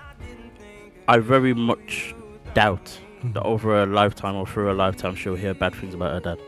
[1.06, 2.14] I very much
[2.54, 2.98] doubt.
[3.24, 6.38] That over a lifetime or through a lifetime she'll hear bad things about her dad.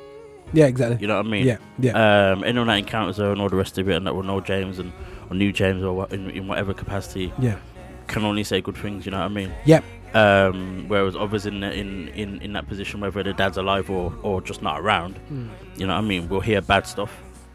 [0.52, 0.98] Yeah, exactly.
[1.00, 1.46] You know what I mean?
[1.46, 2.30] Yeah, yeah.
[2.32, 4.40] Um, anyone that encounters her and all the rest of it, and that will know
[4.40, 4.92] James and
[5.30, 7.56] or knew James or what, in, in whatever capacity, Yeah.
[8.08, 9.06] can only say good things.
[9.06, 9.52] You know what I mean?
[9.64, 9.84] Yep.
[10.12, 14.12] Um, whereas others in the- in in in that position, whether the dad's alive or
[14.24, 15.48] or just not around, Mm.
[15.76, 17.12] you know what I mean, we'll hear bad stuff.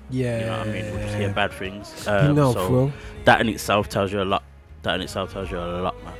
[0.09, 0.39] Yeah.
[0.39, 0.85] You know what I mean?
[0.91, 2.03] We'll just hear bad things.
[2.05, 2.93] You Um, know, so bro.
[3.25, 4.43] that in itself tells you a lot.
[4.83, 6.13] That in itself tells you a lot, man.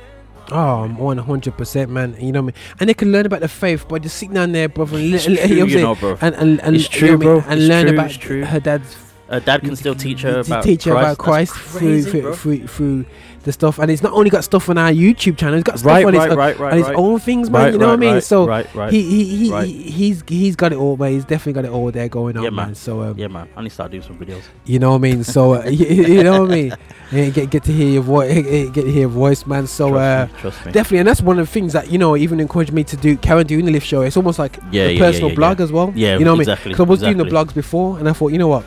[0.52, 2.16] Oh, one hundred percent, man.
[2.20, 2.76] You know what I mean?
[2.80, 4.96] And they can learn about the faith by just sitting down there, brother.
[4.96, 6.18] And, It's li- true, I'm you know, bro.
[6.20, 7.40] And and, and It's you know true, what I mean?
[7.42, 7.50] bro.
[7.52, 8.44] And It's learn true, about it's true.
[8.44, 8.96] her dad's.
[9.28, 11.52] A dad can still teach her about teach her about Christ.
[11.52, 13.04] Christ through, crazy, through, through through
[13.42, 15.54] the stuff, and it's not only got stuff on our YouTube channel.
[15.54, 17.72] It's got stuff Right, on his, right, uh, right, on his own things, man.
[17.72, 18.20] You know what I mean?
[18.20, 18.46] so
[18.88, 21.10] he he, he, he he's he's got it all, man.
[21.12, 22.66] He's definitely got it all there going on, Yeah, man.
[22.66, 22.74] man.
[22.76, 23.48] So um, yeah, man.
[23.56, 24.42] I need to start doing some videos.
[24.64, 25.24] you know what I mean?
[25.24, 26.72] So uh, you, you know what I mean?
[27.10, 29.66] Yeah, get get to hear your voice, get to hear your voice, man.
[29.66, 30.72] So Trust uh, me, trust me.
[30.72, 33.16] definitely, and that's one of the things that you know even encouraged me to do
[33.16, 34.02] Karen doing the lift show.
[34.02, 35.92] It's almost like Yeah, a yeah, personal blog as well.
[35.96, 36.58] Yeah, you know what I mean?
[36.64, 38.64] Because I was doing the blogs before, and I thought, you know what?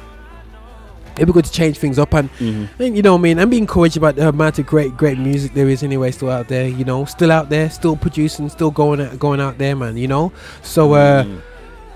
[1.20, 2.70] It'd be good to change things up and, Mhm.
[2.80, 5.20] and you know what I mean, and be encouraged about the amount of great, great
[5.20, 6.68] music there is anyway, still out there.
[6.68, 9.98] You know, still out there, still producing, still going, out, going out there, man.
[9.98, 10.32] You know,
[10.64, 11.42] so uh, Mm.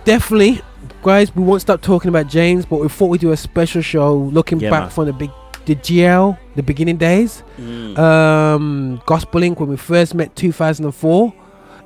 [0.06, 0.62] definitely,
[1.04, 4.14] guys, we won't stop talking about James, but we thought we'd do a special show
[4.14, 4.90] looking Yeah, back man.
[4.90, 5.32] from the big,
[5.66, 7.98] the GL, the beginning days, Mm.
[7.98, 11.32] um, Gospel Link when we first met, 2004,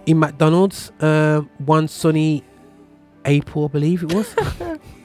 [0.08, 2.44] in McDonald's, um, one sunny
[3.26, 4.34] April, I believe it was.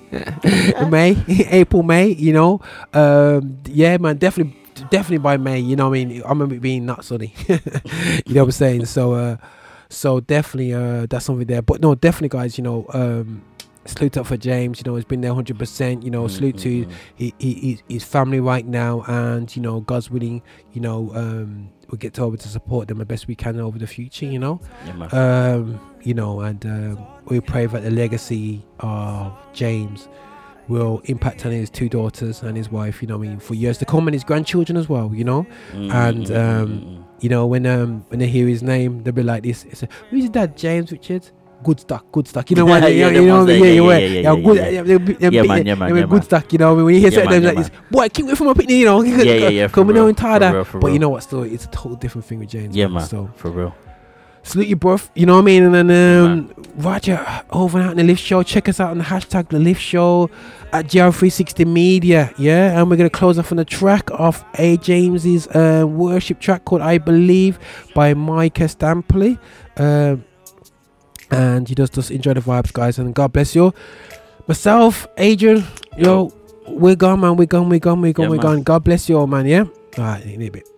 [0.90, 1.16] May,
[1.50, 2.60] April, May, you know.
[2.92, 4.56] Um, yeah, man, definitely,
[4.90, 5.60] definitely by May.
[5.60, 7.34] You know, what I mean, I remember it being not sunny.
[7.48, 7.58] you
[8.34, 8.84] know what I'm saying?
[8.86, 9.36] So, uh,
[9.88, 11.62] so definitely, uh, that's something there.
[11.62, 12.58] But no, definitely, guys.
[12.58, 13.42] You know, um,
[13.84, 14.78] salute up for James.
[14.78, 15.58] You know, he's been there 100.
[15.58, 16.86] percent You know, salute to
[17.16, 20.42] he, he, his- his family right now, and you know, God's willing.
[20.72, 23.78] You know, um, we'll get to over to support them the best we can over
[23.78, 24.26] the future.
[24.26, 25.06] You know, Yeah,
[25.54, 30.08] um, you know, and um, we pray that the legacy of James
[30.68, 33.78] will impact on his two daughters and his wife, you know I mean, for years
[33.78, 35.46] to come and his grandchildren as well, you know.
[35.72, 35.90] Mm-hmm.
[35.90, 39.64] And um, you know, when um when they hear his name, they'll be like this,
[39.64, 41.32] it's a, who's that James Richards?
[41.62, 42.50] Good stuff, good stuff.
[42.50, 42.82] You know what?
[42.92, 46.06] yeah, you know, yeah, yeah, yeah, yeah, yeah, good, yeah, yeah, man, yeah, man, yeah,
[46.06, 46.44] good stuff.
[46.50, 48.78] You know, when you hear certain names like this, boy, keep away from my picnic.
[48.78, 51.22] You know, yeah, yeah, yeah, coming on that But you know what?
[51.22, 52.74] Still, it's a total different thing with James.
[52.74, 53.06] Yeah, man.
[53.06, 53.76] So for real
[54.42, 55.08] salute you, bruv.
[55.14, 55.62] You know what I mean?
[55.64, 58.42] And then um, Roger over and out in the Lift Show.
[58.42, 60.30] Check us out on the hashtag the Lift Show
[60.72, 62.32] at GL360 Media.
[62.38, 66.64] Yeah, and we're gonna close off on the track of A James's uh, worship track
[66.64, 67.58] called "I Believe"
[67.94, 69.38] by Micah Stampley.
[69.76, 70.24] Um,
[71.30, 73.72] and you just just enjoy the vibes, guys, and God bless you.
[74.46, 75.64] Myself, Adrian,
[75.96, 76.32] yo,
[76.68, 77.36] we're gone, man.
[77.36, 77.68] We're gone.
[77.68, 78.00] We're gone.
[78.00, 78.24] We're gone.
[78.24, 78.42] Yeah, we're man.
[78.42, 78.62] gone.
[78.62, 79.46] God bless you all, man.
[79.46, 79.64] Yeah.
[79.98, 80.68] All right, in a bit.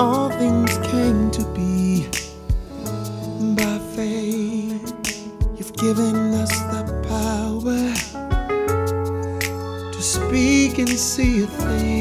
[0.00, 2.08] All things came to be.
[3.56, 4.94] By faith,
[5.56, 7.82] you've given us the power
[9.92, 11.99] to speak and see a thing.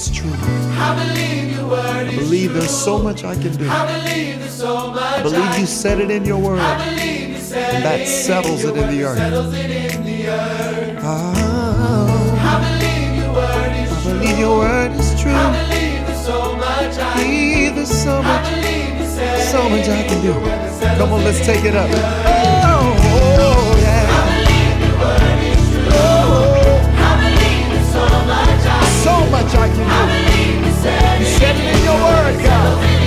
[0.00, 0.32] Is true.
[0.32, 3.68] I believe your word I believe there's so much I can do.
[3.68, 6.58] I believe there's so much I believe you said it in your word.
[6.58, 9.18] I believe you said And that it settles it in the earth.
[9.18, 10.98] Settles it in the earth.
[11.02, 15.32] Ah, I believe your word is I believe your word is true.
[15.32, 18.90] I believe there's so much I Believe there's so much, believe
[19.52, 20.32] so much I can do.
[20.98, 22.39] Come on, let's take it up.
[29.60, 29.90] like we do.
[31.20, 32.99] You said it in your word, God.